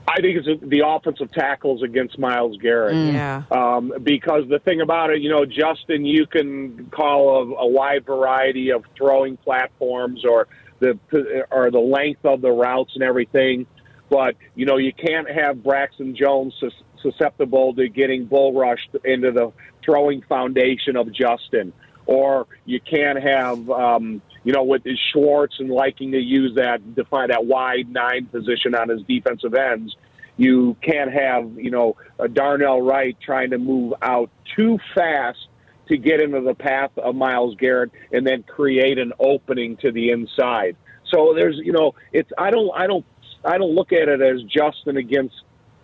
I 0.08 0.20
think 0.22 0.46
it's 0.46 0.62
the 0.64 0.84
offensive 0.86 1.32
tackles 1.32 1.82
against 1.82 2.20
Myles 2.20 2.58
Garrett. 2.58 2.96
Yeah. 2.96 3.44
Um, 3.52 3.94
because 4.04 4.48
the 4.50 4.60
thing 4.60 4.82
about 4.82 5.12
it, 5.12 5.22
you 5.22 5.30
know, 5.30 5.46
Justin, 5.46 6.06
you 6.06 6.26
can 6.26 6.88
call 6.92 7.38
a, 7.38 7.56
a 7.62 7.68
wide 7.68 8.06
variety 8.06 8.72
of 8.72 8.84
throwing 8.98 9.38
platforms 9.38 10.26
or 10.26 10.48
the 10.80 11.00
or 11.52 11.72
the 11.72 11.80
length 11.80 12.26
of 12.26 12.42
the 12.42 12.52
routes 12.52 12.92
and 12.96 13.04
everything, 13.04 13.66
but 14.10 14.36
you 14.56 14.66
know, 14.66 14.78
you 14.78 14.92
can't 14.92 15.30
have 15.30 15.64
Braxton 15.64 16.16
Jones 16.16 16.54
susceptible 17.02 17.74
to 17.76 17.88
getting 17.88 18.26
bull 18.26 18.54
rushed 18.54 18.90
into 19.06 19.32
the 19.32 19.54
throwing 19.84 20.22
foundation 20.24 20.98
of 20.98 21.12
Justin, 21.14 21.72
or 22.06 22.48
you 22.66 22.82
can't 22.82 23.22
have. 23.22 23.70
Um, 23.70 24.22
you 24.44 24.54
know, 24.54 24.64
with 24.64 24.84
his 24.84 25.00
Schwartz 25.12 25.56
and 25.60 25.70
liking 25.70 26.12
to 26.12 26.20
use 26.20 26.56
that 26.56 26.96
define 26.96 27.30
that 27.30 27.46
wide 27.46 27.90
nine 27.90 28.26
position 28.26 28.76
on 28.76 28.90
his 28.90 29.02
defensive 29.04 29.54
ends, 29.54 29.96
you 30.38 30.76
can't 30.82 31.12
have 31.12 31.52
you 31.58 31.72
know 31.72 31.96
a 32.20 32.28
Darnell 32.28 32.82
Wright 32.82 33.18
trying 33.24 33.52
to 33.52 33.58
move 33.58 33.94
out 34.02 34.30
too 34.56 34.80
fast 34.96 35.48
to 35.88 35.98
get 35.98 36.22
into 36.22 36.42
the 36.42 36.54
path 36.54 36.92
of 36.98 37.16
Myles 37.16 37.56
Garrett 37.56 37.92
and 38.12 38.26
then 38.26 38.44
create 38.44 38.98
an 38.98 39.14
opening 39.20 39.78
to 39.78 39.92
the 39.92 40.12
inside. 40.12 40.76
So 41.14 41.34
there's, 41.36 41.58
you 41.58 41.72
know, 41.72 41.94
it's 42.12 42.32
I 42.38 42.52
don't 42.52 42.72
I 42.76 42.88
don't 42.88 43.06
I 43.44 43.58
don't 43.58 43.76
look 43.76 43.92
at 43.92 44.08
it 44.08 44.22
as 44.22 44.42
Justin 44.44 44.98
against 44.98 45.36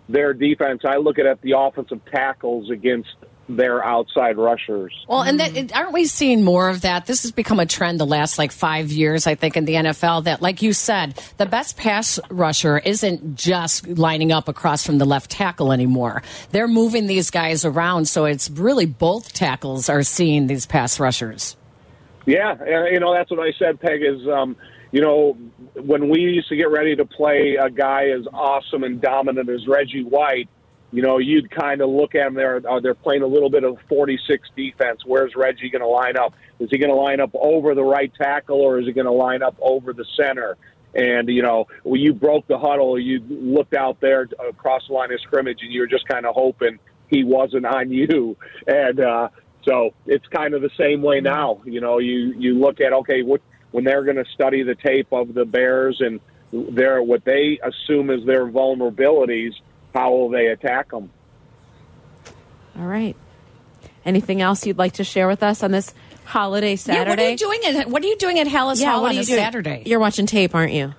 their 0.07 0.33
defense. 0.33 0.81
I 0.85 0.97
look 0.97 1.19
at 1.19 1.25
it 1.25 1.29
at 1.29 1.41
the 1.41 1.53
offensive 1.57 2.01
tackles 2.11 2.69
against 2.69 3.09
their 3.49 3.83
outside 3.83 4.37
rushers. 4.37 4.93
Well, 5.07 5.23
and 5.23 5.39
that, 5.39 5.75
aren't 5.75 5.91
we 5.91 6.05
seeing 6.05 6.43
more 6.43 6.69
of 6.69 6.81
that? 6.81 7.07
This 7.07 7.23
has 7.23 7.31
become 7.31 7.59
a 7.59 7.65
trend 7.65 7.99
the 7.99 8.05
last 8.05 8.37
like 8.37 8.51
five 8.51 8.91
years, 8.91 9.25
I 9.25 9.35
think, 9.35 9.57
in 9.57 9.65
the 9.65 9.73
NFL. 9.73 10.25
That, 10.25 10.41
like 10.41 10.61
you 10.61 10.71
said, 10.71 11.19
the 11.37 11.47
best 11.47 11.75
pass 11.75 12.19
rusher 12.29 12.77
isn't 12.77 13.35
just 13.35 13.87
lining 13.87 14.31
up 14.31 14.47
across 14.47 14.85
from 14.85 14.99
the 14.99 15.05
left 15.05 15.31
tackle 15.31 15.73
anymore. 15.73 16.21
They're 16.51 16.67
moving 16.67 17.07
these 17.07 17.31
guys 17.31 17.65
around, 17.65 18.07
so 18.07 18.25
it's 18.25 18.49
really 18.51 18.85
both 18.85 19.33
tackles 19.33 19.89
are 19.89 20.03
seeing 20.03 20.47
these 20.47 20.67
pass 20.67 20.99
rushers. 20.99 21.57
Yeah, 22.27 22.51
and, 22.51 22.93
you 22.93 22.99
know 22.99 23.13
that's 23.13 23.31
what 23.31 23.39
I 23.39 23.51
said. 23.57 23.79
Peg 23.79 24.03
is, 24.03 24.27
um, 24.27 24.55
you 24.91 25.01
know, 25.01 25.35
when 25.75 26.09
we 26.09 26.19
used 26.19 26.49
to 26.49 26.55
get 26.55 26.69
ready 26.69 26.95
to 26.95 27.05
play 27.05 27.57
a 27.59 27.71
guy 27.71 28.09
as 28.09 28.27
awesome 28.31 28.83
and 28.83 29.01
dominant 29.01 29.49
as 29.49 29.67
Reggie 29.67 30.03
White 30.03 30.49
you 30.91 31.03
know, 31.03 31.19
you'd 31.19 31.51
kind 31.51 31.81
of 31.81 31.89
look 31.89 32.15
at 32.15 32.25
them. 32.25 32.33
They're 32.33 32.61
uh, 32.67 32.79
they're 32.79 32.95
playing 32.95 33.21
a 33.21 33.27
little 33.27 33.49
bit 33.49 33.63
of 33.63 33.77
46 33.87 34.49
defense. 34.55 35.01
Where's 35.05 35.35
Reggie 35.35 35.69
going 35.69 35.81
to 35.81 35.87
line 35.87 36.17
up? 36.17 36.33
Is 36.59 36.69
he 36.71 36.77
going 36.77 36.89
to 36.89 36.95
line 36.95 37.19
up 37.19 37.31
over 37.33 37.75
the 37.75 37.83
right 37.83 38.11
tackle 38.15 38.59
or 38.59 38.79
is 38.79 38.87
he 38.87 38.93
going 38.93 39.05
to 39.05 39.11
line 39.11 39.43
up 39.43 39.55
over 39.61 39.93
the 39.93 40.05
center? 40.17 40.57
And 40.95 41.29
you 41.29 41.43
know, 41.43 41.67
when 41.83 42.01
you 42.01 42.13
broke 42.13 42.47
the 42.47 42.57
huddle, 42.57 42.99
you 42.99 43.19
looked 43.29 43.75
out 43.75 43.99
there 43.99 44.27
across 44.47 44.87
the 44.87 44.93
line 44.93 45.13
of 45.13 45.21
scrimmage, 45.21 45.59
and 45.61 45.71
you 45.71 45.81
were 45.81 45.87
just 45.87 46.07
kind 46.07 46.25
of 46.25 46.33
hoping 46.33 46.79
he 47.07 47.23
wasn't 47.23 47.65
on 47.65 47.91
you. 47.91 48.35
And 48.65 48.99
uh, 48.99 49.29
so 49.63 49.93
it's 50.07 50.25
kind 50.27 50.53
of 50.55 50.61
the 50.61 50.71
same 50.77 51.01
way 51.01 51.21
now. 51.21 51.61
You 51.65 51.81
know, 51.81 51.99
you 51.99 52.33
you 52.37 52.57
look 52.57 52.81
at 52.81 52.93
okay, 52.93 53.21
what 53.21 53.41
when 53.71 53.83
they're 53.83 54.03
going 54.03 54.17
to 54.17 54.25
study 54.33 54.63
the 54.63 54.75
tape 54.75 55.11
of 55.11 55.35
the 55.35 55.45
Bears 55.45 56.01
and 56.01 56.19
their 56.51 57.03
what 57.03 57.23
they 57.25 57.59
assume 57.61 58.09
is 58.09 58.25
their 58.25 58.47
vulnerabilities 58.47 59.53
how 59.93 60.11
will 60.11 60.29
they 60.29 60.47
attack 60.47 60.91
them? 60.91 61.09
All 62.77 62.85
right. 62.85 63.15
Anything 64.05 64.41
else 64.41 64.65
you'd 64.65 64.77
like 64.77 64.93
to 64.93 65.03
share 65.03 65.27
with 65.27 65.43
us 65.43 65.61
on 65.63 65.71
this 65.71 65.93
holiday 66.25 66.75
Saturday? 66.75 67.03
Yeah, 67.03 67.09
what 67.09 67.19
are 67.19 67.29
you 67.31 67.37
doing 67.37 67.77
at 67.81 67.89
What 67.89 68.03
are 68.03 68.07
you 68.07 68.17
doing 68.17 68.39
at 68.39 68.47
Halas 68.47 68.79
yeah, 68.79 68.91
Hall 68.91 69.01
what 69.01 69.09
on 69.09 69.11
are 69.11 69.15
you 69.15 69.21
a 69.21 69.25
doing? 69.25 69.39
Saturday? 69.39 69.83
You're 69.85 69.99
watching 69.99 70.25
tape, 70.25 70.55
aren't 70.55 70.73
you? 70.73 70.93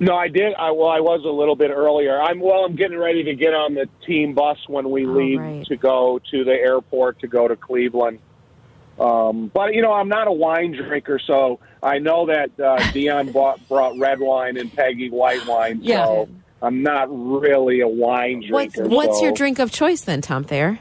No, 0.00 0.16
I 0.16 0.28
did. 0.28 0.54
I 0.54 0.72
well, 0.72 0.88
I 0.88 1.00
was 1.00 1.22
a 1.24 1.28
little 1.30 1.54
bit 1.56 1.70
earlier. 1.70 2.20
I'm 2.20 2.40
well. 2.40 2.64
I'm 2.64 2.74
getting 2.74 2.98
ready 2.98 3.22
to 3.24 3.34
get 3.34 3.54
on 3.54 3.74
the 3.74 3.88
team 4.06 4.34
bus 4.34 4.58
when 4.66 4.90
we 4.90 5.06
Oh, 5.06 5.10
leave 5.10 5.40
right. 5.40 5.66
to 5.66 5.76
go 5.76 6.20
to 6.32 6.44
the 6.44 6.52
airport 6.52 7.20
to 7.20 7.28
go 7.28 7.46
to 7.46 7.54
Cleveland. 7.54 8.18
Um, 8.98 9.50
but 9.54 9.74
you 9.74 9.82
know, 9.82 9.92
I'm 9.92 10.08
not 10.08 10.26
a 10.26 10.32
wine 10.32 10.72
drinker, 10.72 11.20
so 11.24 11.60
I 11.82 11.98
know 12.00 12.26
that 12.26 12.50
uh, 12.58 12.78
Dionne 12.92 13.32
bought, 13.32 13.66
brought 13.68 13.96
red 13.98 14.18
wine 14.20 14.56
and 14.56 14.72
Peggy 14.72 15.10
white 15.10 15.46
wine. 15.46 15.78
Yeah. 15.82 16.04
So 16.06 16.28
I'm 16.64 16.82
not 16.82 17.08
really 17.10 17.80
a 17.80 17.88
wine 17.88 18.42
drinker. 18.48 18.88
what's 18.88 19.20
your 19.20 19.32
so- 19.32 19.36
drink 19.36 19.58
of 19.58 19.70
choice 19.70 20.02
then, 20.02 20.20
Tom 20.20 20.44
Thayer? 20.44 20.78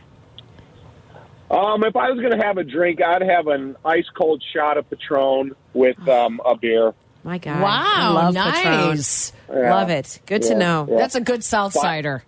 Um, 1.52 1.84
if 1.84 1.96
I 1.96 2.10
was 2.10 2.20
going 2.20 2.32
to 2.32 2.44
have 2.44 2.58
a 2.58 2.64
drink, 2.64 3.00
I'd 3.00 3.22
have 3.22 3.48
an 3.48 3.76
ice 3.86 4.08
cold 4.18 4.44
shot 4.56 4.78
of 4.78 4.90
Patron 4.90 5.52
with 5.74 6.00
um, 6.08 6.42
a 6.44 6.56
beer. 6.58 6.94
My 7.24 7.38
God. 7.38 7.62
Wow, 7.62 8.14
love 8.16 8.34
nice. 8.34 9.32
Patron. 9.48 9.70
Love 9.70 9.90
it. 9.92 10.20
Good 10.26 10.42
to 10.44 10.56
know. 10.56 10.88
yeah. 10.90 10.98
That's 10.98 11.16
a 11.16 11.22
good 11.22 11.44
South 11.44 11.74
Sider. 11.74 12.24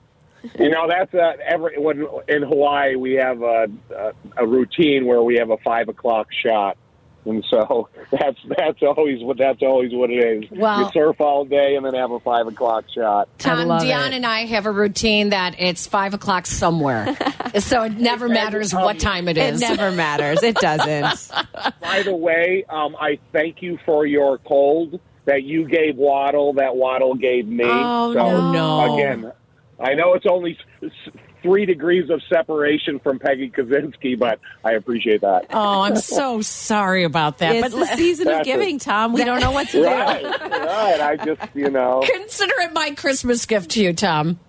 You 0.60 0.70
know, 0.70 0.88
that's 0.88 1.12
uh, 1.14 1.34
every 1.44 1.80
when 1.80 2.06
in 2.28 2.44
Hawaii 2.44 2.96
we 2.96 3.14
have 3.14 3.42
a, 3.42 3.68
a 3.96 4.12
a 4.38 4.48
routine 4.48 5.06
where 5.08 5.24
we 5.24 5.38
have 5.38 5.50
a 5.50 5.58
five 5.58 5.90
o'clock 5.90 6.28
shot, 6.44 6.78
and 7.26 7.44
so 7.50 7.90
that's 8.12 8.38
that's 8.58 8.82
always 8.84 9.22
what 9.24 9.38
that's 9.38 9.62
always 9.62 9.92
what 9.94 10.10
it 10.10 10.44
is. 10.44 10.52
Well- 10.52 10.82
you 10.82 10.92
surf 10.94 11.20
all 11.20 11.46
day 11.46 11.76
and 11.76 11.86
then 11.86 11.94
have 11.96 12.12
a 12.12 12.20
five 12.20 12.48
o'clock 12.48 12.86
shot. 12.94 13.28
Tom, 13.38 13.68
Dionne, 13.68 14.08
it. 14.10 14.14
and 14.14 14.26
I 14.26 14.46
have 14.46 14.66
a 14.66 14.72
routine 14.72 15.30
that 15.30 15.56
it's 15.60 15.88
five 15.88 16.14
o'clock 16.14 16.46
somewhere, 16.46 17.16
so 17.60 17.84
it 17.84 17.94
never 17.98 18.30
matters 18.30 18.74
what 18.74 19.00
time 19.00 19.28
it 19.28 19.38
is. 19.38 19.62
it 19.62 19.66
It 19.66 19.72
is. 19.72 19.78
never 19.78 19.92
matters. 19.96 20.44
It 20.44 20.56
doesn't. 20.56 21.32
By 21.82 22.04
the 22.04 22.16
way, 22.16 22.66
um, 22.70 22.96
I 23.00 23.20
thank 23.34 23.62
you 23.62 23.78
for 23.86 24.06
your 24.06 24.38
cold 24.40 25.00
that 25.26 25.44
you 25.44 25.68
gave 25.68 25.96
Waddle 25.98 26.54
that 26.54 26.76
Waddle 26.76 27.16
gave 27.16 27.48
me. 27.48 27.64
Oh, 27.66 28.14
so, 28.14 28.52
no. 28.52 28.96
Again, 28.96 29.32
I 29.80 29.94
know 29.96 30.14
it's 30.14 30.26
only 30.30 30.58
s- 30.84 30.92
s- 31.08 31.14
three 31.46 31.66
degrees 31.66 32.10
of 32.10 32.22
separation 32.28 33.00
from 33.00 33.20
Peggy 33.20 33.50
Kusinski, 33.50 34.18
but 34.18 34.40
I 34.64 34.72
appreciate 34.74 35.22
that. 35.22 35.46
Oh, 35.52 35.82
I'm 35.82 35.96
so 35.96 36.42
sorry 36.42 37.04
about 37.04 37.38
that. 37.38 37.56
it's 37.56 37.74
but 37.76 37.80
the 37.80 37.96
season 37.96 38.28
of 38.28 38.34
That's 38.36 38.48
it. 38.48 38.52
giving, 38.52 38.80
Tom. 38.80 39.14
We 39.14 39.24
don't 39.24 39.40
know 39.40 39.52
what 39.52 39.68
to 39.70 39.78
do. 39.78 39.86
Right, 39.86 40.24
right. 40.24 41.00
I 41.02 41.16
just, 41.24 41.42
you 41.54 41.70
know, 41.70 42.04
consider 42.14 42.54
it 42.62 42.74
my 42.74 42.92
Christmas 42.92 43.46
gift 43.46 43.72
to 43.72 43.84
you, 43.84 43.94
Tom. 43.94 44.40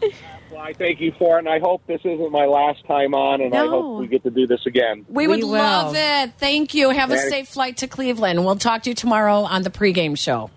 well, 0.00 0.60
I 0.60 0.72
thank 0.72 1.00
you 1.00 1.12
for 1.18 1.36
it, 1.36 1.40
and 1.40 1.48
I 1.48 1.58
hope 1.58 1.82
this 1.86 2.00
isn't 2.04 2.30
my 2.30 2.46
last 2.46 2.84
time 2.86 3.14
on, 3.14 3.40
and 3.40 3.54
I 3.54 3.66
hope 3.66 3.98
we 4.00 4.06
get 4.06 4.22
to 4.22 4.30
do 4.30 4.46
this 4.46 4.64
again. 4.66 5.04
We, 5.08 5.26
We 5.26 5.34
would 5.36 5.42
will. 5.44 5.50
love 5.52 5.94
it. 5.96 6.34
Thank 6.38 6.74
you. 6.74 6.90
Have 6.90 7.10
a 7.10 7.18
safe 7.18 7.48
flight 7.48 7.78
to 7.78 7.88
Cleveland. 7.88 8.44
We'll 8.44 8.56
talk 8.56 8.82
to 8.84 8.90
you 8.90 8.94
tomorrow 8.94 9.40
on 9.40 9.62
the 9.62 9.70
pregame 9.70 10.16
show. 10.16 10.50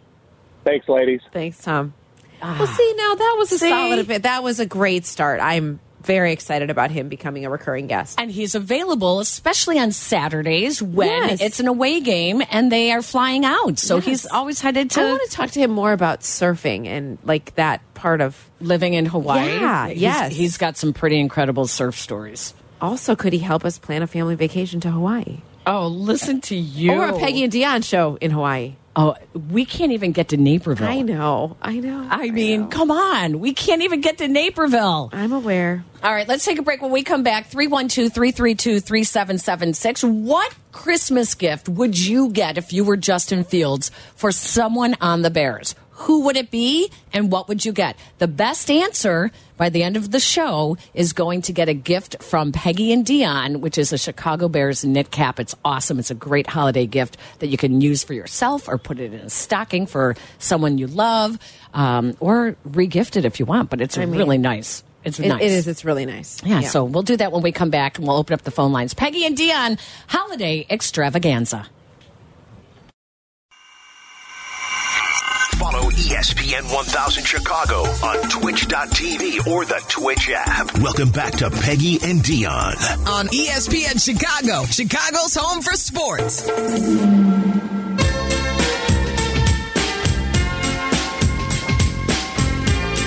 Thanks, 0.63 0.87
ladies. 0.87 1.21
Thanks, 1.33 1.61
Tom. 1.63 1.93
Well, 2.41 2.55
ah. 2.61 2.75
see, 2.77 2.93
now 2.97 3.15
that 3.15 3.35
was 3.37 3.51
a 3.51 3.57
See? 3.57 3.69
solid 3.69 3.99
event. 3.99 4.23
That 4.23 4.43
was 4.43 4.59
a 4.59 4.65
great 4.65 5.05
start. 5.05 5.39
I'm 5.41 5.79
very 6.03 6.31
excited 6.31 6.69
about 6.69 6.91
him 6.91 7.09
becoming 7.09 7.43
a 7.45 7.49
recurring 7.49 7.87
guest. 7.87 8.17
And 8.19 8.31
he's 8.31 8.55
available, 8.55 9.19
especially 9.19 9.77
on 9.79 9.91
Saturdays 9.91 10.81
when 10.81 11.07
Yes. 11.29 11.41
it's 11.41 11.59
an 11.59 11.67
away 11.67 11.99
game 11.99 12.41
and 12.49 12.71
they 12.71 12.91
are 12.93 13.01
flying 13.01 13.43
out. 13.43 13.77
So 13.79 13.99
he's 13.99 14.25
always 14.25 14.61
headed 14.61 14.89
to 14.91 15.01
I 15.01 15.03
to 15.03 15.09
want 15.09 15.29
to 15.29 15.35
talk 15.35 15.51
to 15.51 15.59
him 15.59 15.71
more 15.71 15.91
about 15.91 16.21
surfing 16.21 16.87
and 16.87 17.17
like 17.25 17.53
that 17.55 17.81
part 17.95 18.21
of. 18.21 18.49
living 18.61 18.93
in 18.93 19.05
Hawaii. 19.05 19.45
Yeah, 19.59 19.87
He's- 19.87 19.99
yes. 19.99 20.33
he's 20.33 20.57
got 20.57 20.77
some 20.77 20.93
pretty 20.93 21.19
incredible 21.19 21.67
surf 21.67 21.97
stories. 21.99 22.53
Also, 22.81 23.15
could 23.15 23.33
he 23.33 23.39
help 23.39 23.65
us 23.65 23.77
plan 23.77 24.01
a 24.01 24.07
family 24.07 24.35
vacation 24.35 24.79
to 24.81 24.91
Hawaii 24.91 25.39
Oh, 25.67 25.87
listen 25.87 26.39
to 26.41 26.55
you. 26.55 26.93
or 26.93 27.09
a 27.09 27.19
Peggy 27.19 27.43
and 27.43 27.51
Dionne 27.51 27.83
show 27.83 28.17
in 28.21 28.31
Hawaii? 28.31 28.75
Oh, 29.01 29.15
we 29.33 29.63
can't 29.63 29.93
even 29.93 30.11
get 30.11 30.27
to 30.29 30.37
Naperville. 30.37 30.85
I 30.85 31.01
know, 31.03 31.55
I 31.61 31.79
know. 31.79 32.05
I 32.09 32.31
mean, 32.31 32.67
come 32.67 32.91
on. 32.91 33.39
We 33.39 33.53
can't 33.53 33.81
even 33.81 34.01
get 34.01 34.17
to 34.17 34.27
Naperville. 34.27 35.09
I'm 35.13 35.31
aware. 35.31 35.85
All 36.03 36.13
right, 36.13 36.27
let's 36.27 36.43
take 36.43 36.59
a 36.59 36.63
break. 36.63 36.81
When 36.81 36.91
we 36.91 37.03
come 37.03 37.23
back, 37.23 37.47
312 37.47 38.11
332 38.11 38.81
3776. 38.81 40.03
What 40.03 40.53
Christmas 40.73 41.33
gift 41.33 41.69
would 41.69 41.97
you 41.97 42.29
get 42.31 42.57
if 42.57 42.73
you 42.73 42.83
were 42.83 42.97
Justin 42.97 43.45
Fields 43.45 43.89
for 44.17 44.33
someone 44.33 44.97
on 44.99 45.21
the 45.21 45.29
Bears? 45.29 45.75
Who 46.03 46.21
would 46.21 46.37
it 46.37 46.49
be 46.49 46.89
and 47.13 47.31
what 47.31 47.47
would 47.49 47.65
you 47.65 47.71
get? 47.73 47.95
The 48.19 48.27
best 48.27 48.71
answer 48.71 49.31
by 49.57 49.67
the 49.69 49.83
end 49.83 49.97
of 49.97 50.11
the 50.11 50.19
show 50.19 50.77
is 50.93 51.11
going 51.11 51.41
to 51.43 51.53
get 51.53 51.67
a 51.67 51.73
gift 51.73 52.23
from 52.23 52.51
Peggy 52.53 52.93
and 52.93 53.05
Dionne, 53.05 53.57
which 53.57 53.77
is 53.77 53.91
a 53.91 53.97
Chicago 53.97 54.47
Bears 54.47 54.85
knit 54.85 55.11
cap. 55.11 55.39
It's 55.39 55.55
awesome. 55.65 55.99
It's 55.99 56.09
a 56.09 56.15
great 56.15 56.47
holiday 56.47 56.85
gift 56.85 57.17
that 57.39 57.47
you 57.47 57.57
can 57.57 57.81
use 57.81 58.03
for 58.03 58.13
yourself 58.13 58.69
or 58.69 58.77
put 58.77 58.99
it 58.99 59.13
in 59.13 59.19
a 59.19 59.29
stocking 59.29 59.85
for 59.85 60.15
someone 60.37 60.77
you 60.77 60.87
love 60.87 61.37
um, 61.73 62.15
or 62.21 62.55
regift 62.67 63.17
it 63.17 63.25
if 63.25 63.39
you 63.39 63.45
want. 63.45 63.69
But 63.69 63.81
it's 63.81 63.97
I 63.97 64.05
mean, 64.05 64.17
really 64.17 64.37
nice. 64.37 64.83
It's 65.03 65.19
It- 65.19 65.27
nice. 65.27 65.41
it 65.41 65.51
is. 65.51 65.67
It's 65.67 65.83
really 65.83 66.05
nice. 66.05 66.41
Yeah, 66.45 66.61
so 66.61 66.85
we'll 66.85 67.03
do 67.03 67.17
that 67.17 67.31
when 67.33 67.41
we 67.41 67.51
come 67.51 67.69
back 67.69 67.97
and 67.97 68.07
we'll 68.07 68.17
open 68.17 68.33
up 68.33 68.43
the 68.43 68.51
phone 68.51 68.71
lines. 68.71 68.93
Peggy 68.93 69.25
and 69.25 69.37
Dionne, 69.37 69.77
holiday 70.07 70.65
extravaganza. 70.69 71.67
Follow 75.59 75.89
ESPN 75.89 76.73
1000 76.73 77.25
Chicago 77.25 77.81
on 78.01 78.29
twitch.tv 78.29 79.45
or 79.45 79.65
the 79.65 79.83
Twitch 79.89 80.29
app. 80.33 80.79
Welcome 80.79 81.09
back 81.09 81.33
to 81.33 81.49
Peggy 81.49 81.95
and 82.01 82.21
Dionne. 82.21 82.77
On 83.05 83.27
ESPN 83.27 84.01
Chicago, 84.01 84.63
Chicago's 84.67 85.35
home 85.35 85.61
for 85.61 85.73
sports. 85.73 86.47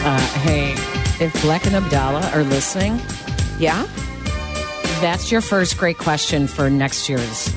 Uh, 0.05 0.19
hey, 0.43 0.73
if 1.25 1.33
Black 1.41 1.65
and 1.65 1.75
Abdallah 1.75 2.33
are 2.35 2.45
listening, 2.45 3.01
yeah. 3.59 3.87
that's 5.01 5.33
your 5.33 5.41
first 5.41 5.79
great 5.79 5.97
question 5.97 6.47
for 6.47 6.69
next 6.69 7.09
year's 7.09 7.51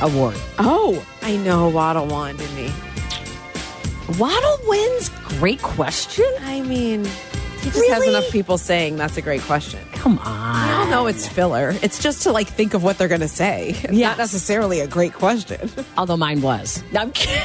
award. 0.00 0.36
Oh, 0.58 1.04
I 1.20 1.36
know. 1.36 1.68
Waddle 1.68 2.06
won, 2.06 2.38
didn't 2.38 2.56
he? 2.56 2.93
Waddle 4.18 4.58
wins. 4.66 5.08
Great 5.38 5.62
question. 5.62 6.26
I 6.42 6.60
mean, 6.60 7.04
he 7.60 7.70
just 7.70 7.88
has 7.90 8.06
enough 8.06 8.30
people 8.30 8.58
saying 8.58 8.96
that's 8.96 9.16
a 9.16 9.22
great 9.22 9.40
question. 9.42 9.80
Come 9.92 10.18
on. 10.18 10.26
I 10.26 10.72
on. 10.72 10.78
don't 10.80 10.90
know 10.90 11.06
it's 11.06 11.26
filler. 11.26 11.74
It's 11.82 12.02
just 12.02 12.22
to 12.24 12.32
like 12.32 12.48
think 12.48 12.74
of 12.74 12.82
what 12.82 12.98
they're 12.98 13.08
going 13.08 13.22
to 13.22 13.28
say. 13.28 13.70
It's 13.70 13.92
Yes. 13.92 14.10
not 14.12 14.18
necessarily 14.18 14.80
a 14.80 14.86
great 14.86 15.14
question. 15.14 15.70
Although 15.98 16.18
mine 16.18 16.42
was. 16.42 16.82
I'm 16.96 17.10
kidding. 17.12 17.42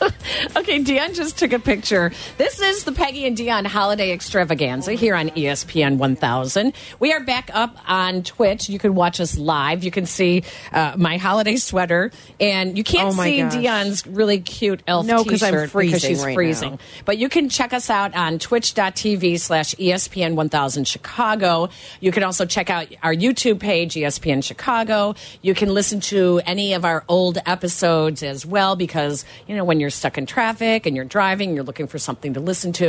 Okay, 0.56 0.82
Dionne 0.82 1.14
just 1.14 1.38
took 1.38 1.52
a 1.52 1.58
picture. 1.58 2.10
This 2.38 2.60
is 2.60 2.84
the 2.84 2.92
Peggy 2.92 3.26
and 3.26 3.36
Dionne 3.36 3.66
Holiday 3.66 4.12
Extravaganza 4.12 4.92
here 4.92 5.14
on 5.14 5.28
ESPN 5.30 5.96
1000. 5.98 6.72
We 6.98 7.12
are 7.12 7.20
back 7.20 7.50
up 7.52 7.76
on 7.88 8.22
Twitch. 8.22 8.68
You 8.68 8.78
can 8.78 8.94
watch 8.94 9.20
us 9.20 9.36
live. 9.38 9.84
You 9.84 9.90
can 9.90 10.06
see 10.06 10.42
uh, 10.72 10.94
my 10.96 11.18
holiday 11.18 11.56
sweater, 11.56 12.10
and 12.40 12.76
you 12.76 12.84
can't 12.84 13.08
Oh 13.16 13.22
see 13.22 13.38
gosh. 13.42 13.54
Dionne's 13.54 14.06
really 14.06 14.40
cute 14.40 14.82
elf 14.86 15.06
No, 15.06 15.22
t-shirt 15.24 15.70
freezing 15.70 15.88
because 15.94 16.02
she's 16.02 16.24
right 16.24 16.34
freezing. 16.34 16.70
now. 16.72 16.78
But 17.04 17.18
you 17.18 17.28
can 17.28 17.48
check 17.48 17.72
us 17.72 17.90
out 17.90 18.14
on 18.14 18.38
twitch.tv 18.38 19.38
slash 19.40 19.74
E 19.78 19.90
ESPN 19.90 20.34
1000 20.34 20.86
Chicago. 20.88 21.68
You 22.00 22.12
can 22.12 22.22
also 22.22 22.44
check 22.46 22.70
out 22.70 22.88
our 23.02 23.14
YouTube 23.14 23.60
page, 23.60 23.94
ESPN 23.94 24.42
Chicago. 24.42 25.14
You 25.42 25.54
can 25.54 25.72
listen 25.74 26.00
to 26.00 26.40
any 26.46 26.72
of 26.74 26.84
our 26.84 27.04
old 27.08 27.38
episodes 27.46 28.22
as 28.22 28.44
well 28.46 28.74
because, 28.76 29.24
you 29.46 29.54
know, 29.56 29.64
when 29.64 29.80
you're 29.80 29.90
stuck 29.94 30.18
in 30.18 30.26
traffic 30.26 30.86
and 30.86 30.94
you're 30.96 31.04
driving, 31.04 31.54
you're 31.54 31.64
looking 31.64 31.86
for 31.86 31.98
something 31.98 32.34
to 32.34 32.40
listen 32.40 32.72
to, 32.74 32.84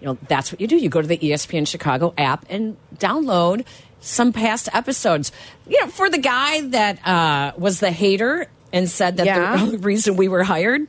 you 0.00 0.06
know, 0.06 0.18
that's 0.28 0.52
what 0.52 0.60
you 0.60 0.66
do. 0.66 0.76
You 0.76 0.88
go 0.88 1.00
to 1.00 1.08
the 1.08 1.18
ESPN 1.18 1.66
Chicago 1.66 2.12
app 2.18 2.44
and 2.50 2.76
download 2.96 3.64
some 4.00 4.32
past 4.32 4.68
episodes. 4.74 5.32
You 5.66 5.80
know, 5.84 5.90
for 5.90 6.08
the 6.10 6.18
guy 6.18 6.62
that 6.68 7.06
uh, 7.06 7.52
was 7.56 7.80
the 7.80 7.90
hater 7.90 8.46
and 8.72 8.88
said 8.88 9.16
that 9.16 9.26
Yeah. 9.26 9.56
the 9.56 9.62
only 9.62 9.76
reason 9.78 10.16
we 10.16 10.28
were 10.28 10.44
hired 10.44 10.86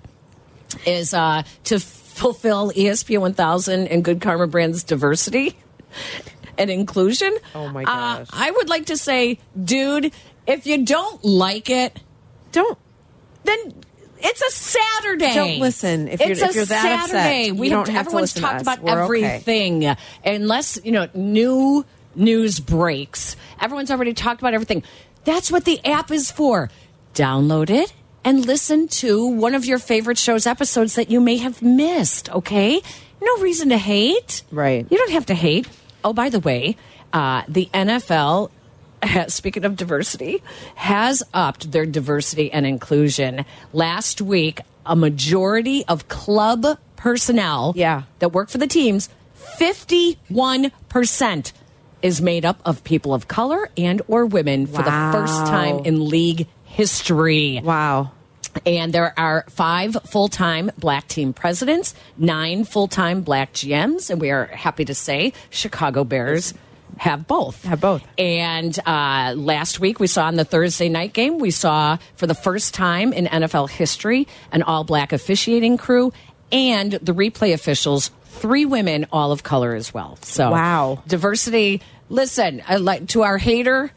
is 0.85 1.13
uh, 1.13 1.43
to 1.65 1.79
fulfill 1.79 2.71
ESPN 2.71 3.19
1000 3.21 3.87
and 3.87 4.03
Good 4.03 4.21
Karma 4.21 4.45
Brand's 4.47 4.83
diversity 4.83 5.57
and 6.57 6.69
inclusion. 6.69 7.35
Oh, 7.55 7.69
my 7.69 7.83
Uh, 7.83 8.17
gosh. 8.19 8.27
I 8.33 8.51
would 8.51 8.69
like 8.69 8.87
to 8.87 8.97
say, 8.97 9.39
dude, 9.63 10.11
if 10.45 10.67
you 10.67 10.83
don't 10.85 11.23
like 11.23 11.69
it, 11.69 11.99
Don't 12.51 12.77
then 13.45 13.73
it's 14.21 14.41
a 14.41 14.51
Saturday. 14.51 15.33
Don't 15.33 15.59
listen. 15.59 16.07
If 16.07 16.19
you're- 16.19 16.31
it's 16.31 16.41
if 16.41 16.55
you're 16.55 16.65
that 16.65 17.03
upset, 17.03 17.09
Saturday. 17.11 17.47
you 17.47 17.55
we 17.55 17.69
don't 17.69 17.87
have, 17.87 17.95
have 17.95 18.05
everyone's 18.07 18.33
to 18.33 18.41
talked 18.41 18.55
us. 18.55 18.61
about 18.61 18.81
We're 18.81 19.03
okay. 19.03 19.23
everything, 19.25 19.95
unless 20.25 20.79
you 20.83 20.91
know 20.91 21.07
new 21.13 21.85
news 22.15 22.59
breaks. 22.59 23.35
Everyone's 23.61 23.91
already 23.91 24.13
talked 24.13 24.41
about 24.41 24.53
everything. 24.53 24.83
That's 25.25 25.51
what 25.51 25.65
the 25.65 25.83
app 25.85 26.11
is 26.11 26.31
for. 26.31 26.69
Download 27.13 27.69
it 27.69 27.93
and 28.23 28.45
listen 28.45 28.87
to 28.87 29.25
one 29.27 29.55
of 29.55 29.65
your 29.65 29.79
favorite 29.79 30.17
shows 30.17 30.45
episodes 30.47 30.95
that 30.95 31.09
you 31.09 31.19
may 31.19 31.37
have 31.37 31.61
missed. 31.61 32.29
Okay, 32.31 32.81
no 33.21 33.37
reason 33.37 33.69
to 33.69 33.77
hate. 33.77 34.43
Right. 34.51 34.85
You 34.89 34.97
don't 34.97 35.11
have 35.11 35.25
to 35.27 35.33
hate. 35.35 35.67
Oh, 36.03 36.13
by 36.13 36.29
the 36.29 36.39
way, 36.39 36.77
uh, 37.13 37.43
the 37.47 37.69
NFL 37.73 38.51
speaking 39.27 39.65
of 39.65 39.75
diversity, 39.75 40.41
has 40.75 41.23
upped 41.33 41.71
their 41.71 41.85
diversity 41.85 42.51
and 42.51 42.65
inclusion. 42.65 43.45
Last 43.73 44.21
week, 44.21 44.61
a 44.85 44.95
majority 44.95 45.85
of 45.87 46.07
club 46.07 46.65
personnel 46.95 47.73
Yeah. 47.75 48.03
that 48.19 48.29
work 48.33 48.49
for 48.49 48.57
the 48.57 48.67
teams, 48.67 49.09
51% 49.59 51.51
is 52.01 52.21
made 52.21 52.45
up 52.45 52.59
of 52.65 52.83
people 52.83 53.13
of 53.13 53.27
color 53.27 53.69
and 53.77 54.01
or 54.07 54.25
women 54.25 54.65
for 54.67 54.81
the 54.83 55.09
first 55.11 55.45
time 55.47 55.79
in 55.85 56.07
league 56.07 56.47
history. 56.63 57.59
Wow. 57.63 58.11
And 58.65 58.93
there 58.93 59.13
are 59.17 59.45
five 59.49 59.95
full 60.05 60.27
time 60.27 60.71
black 60.77 61.07
team 61.07 61.33
presidents, 61.33 61.93
nine 62.17 62.63
full 62.63 62.87
time 62.87 63.21
black 63.21 63.53
GMs, 63.53 64.09
and 64.09 64.19
we 64.19 64.31
are 64.31 64.45
happy 64.45 64.85
to 64.85 64.95
say 64.95 65.33
Chicago 65.49 66.03
Bears 66.03 66.53
have 66.99 67.27
both. 67.27 67.63
Have 67.63 67.79
both. 67.79 68.05
And 68.17 68.77
uh, 68.85 69.33
last 69.35 69.79
week 69.79 69.99
we 69.99 70.07
saw 70.07 70.27
in 70.27 70.35
the 70.35 70.43
Thursday 70.45 70.89
night 70.89 71.13
game, 71.13 71.39
we 71.39 71.49
saw 71.49 71.97
for 72.15 72.27
the 72.27 72.35
first 72.35 72.73
time 72.73 73.13
in 73.13 73.25
NFL 73.25 73.69
history 73.69 74.27
an 74.51 74.63
all 74.63 74.83
black 74.83 75.13
officiating 75.13 75.77
crew 75.77 76.11
and 76.51 76.91
the 76.93 77.13
replay 77.13 77.53
officials, 77.53 78.11
three 78.25 78.65
women, 78.65 79.07
all 79.13 79.31
of 79.31 79.43
color 79.43 79.73
as 79.75 79.93
well. 79.93 80.17
So, 80.23 80.51
Wow. 80.51 81.03
Diversity. 81.07 81.81
Listen, 82.09 82.61
like 82.79 83.07
to 83.09 83.21
our 83.21 83.37
hater. 83.37 83.91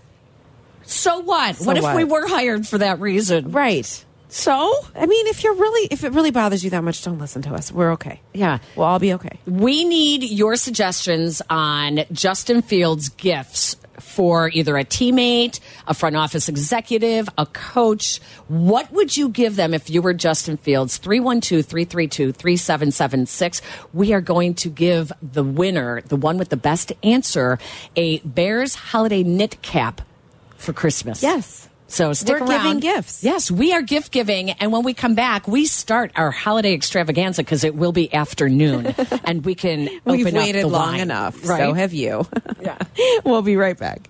So 0.85 1.21
what? 1.21 1.57
what 1.57 1.77
if 1.77 1.83
what? 1.83 1.97
we 1.97 2.05
were 2.05 2.27
hired 2.27 2.67
for 2.67 2.79
that 2.79 3.01
reason? 3.01 3.51
Right. 3.53 4.05
So 4.33 4.73
I 4.95 5.05
mean, 5.05 5.27
if 5.27 5.45
you're 5.45 5.55
really, 5.55 5.89
if 5.91 6.05
it 6.05 6.13
really 6.13 6.31
bothers 6.31 6.65
you 6.65 6.71
that 6.71 6.83
much, 6.83 7.05
don't 7.05 7.19
listen 7.19 7.43
to 7.43 7.55
us. 7.55 7.71
We're 7.71 7.93
okay. 7.93 8.19
Yeah. 8.33 8.61
We'll 8.77 8.87
all 8.87 8.99
be 8.99 9.13
okay. 9.13 9.39
we 9.47 9.85
need 9.85 10.25
your 10.25 10.57
suggestions 10.57 11.43
on 11.51 12.05
Justin 12.13 12.63
Fields' 12.63 13.11
gifts 13.11 13.77
for 14.01 14.49
either 14.55 14.79
a 14.79 14.85
teammate, 14.85 15.61
a 15.87 15.93
front 15.93 16.17
office 16.17 16.49
executive, 16.49 17.29
a 17.37 17.45
coach. 17.45 18.21
What 18.49 18.91
would 18.93 19.15
you 19.17 19.29
give 19.29 19.57
them 19.57 19.75
if 19.75 19.91
you 19.91 20.01
were 20.01 20.15
Justin 20.15 20.57
Fields? 20.57 20.97
312 20.97 21.67
332 21.67 22.33
3776. 22.33 23.61
We 23.93 24.15
are 24.15 24.23
going 24.23 24.55
to 24.55 24.71
give 24.71 25.13
the 25.21 25.45
winner, 25.45 26.01
the 26.03 26.17
one 26.17 26.39
with 26.39 26.49
the 26.49 26.57
best 26.57 26.93
answer, 27.03 27.59
a 27.97 28.19
Bears 28.21 28.75
holiday 28.75 29.23
knit 29.23 29.61
cap 29.61 30.01
for 30.57 30.73
Christmas. 30.73 31.23
Yes. 31.23 31.69
So 31.93 32.15
stick 32.15 32.41
We're 32.41 32.47
around. 32.47 32.63
giving 32.63 32.81
gifts. 32.81 33.23
Yes, 33.23 33.51
we 33.51 33.75
are 33.75 33.83
gift 33.83 34.13
giving, 34.13 34.51
and 34.53 34.73
when 34.73 34.83
we 34.83 34.95
come 34.95 35.15
back, 35.15 35.47
we 35.47 35.67
start 35.67 36.11
our 36.17 36.31
holiday 36.31 36.73
extravaganza 36.73 37.43
because 37.43 37.65
it 37.65 37.75
will 37.75 37.93
be 37.93 38.13
afternoon, 38.15 38.87
and 39.25 39.45
we 39.45 39.55
can 39.55 39.91
We've 40.07 40.27
open 40.27 40.37
up 40.39 40.43
waited 40.43 40.63
the 40.65 40.69
long 40.69 40.93
wine. 40.93 41.01
enough. 41.01 41.47
Right? 41.47 41.59
So 41.61 41.75
have 41.75 41.93
you. 41.93 42.27
Yeah. 42.63 42.79
we'll 43.27 43.43
be 43.43 43.57
right 43.59 43.79
back. 43.79 44.09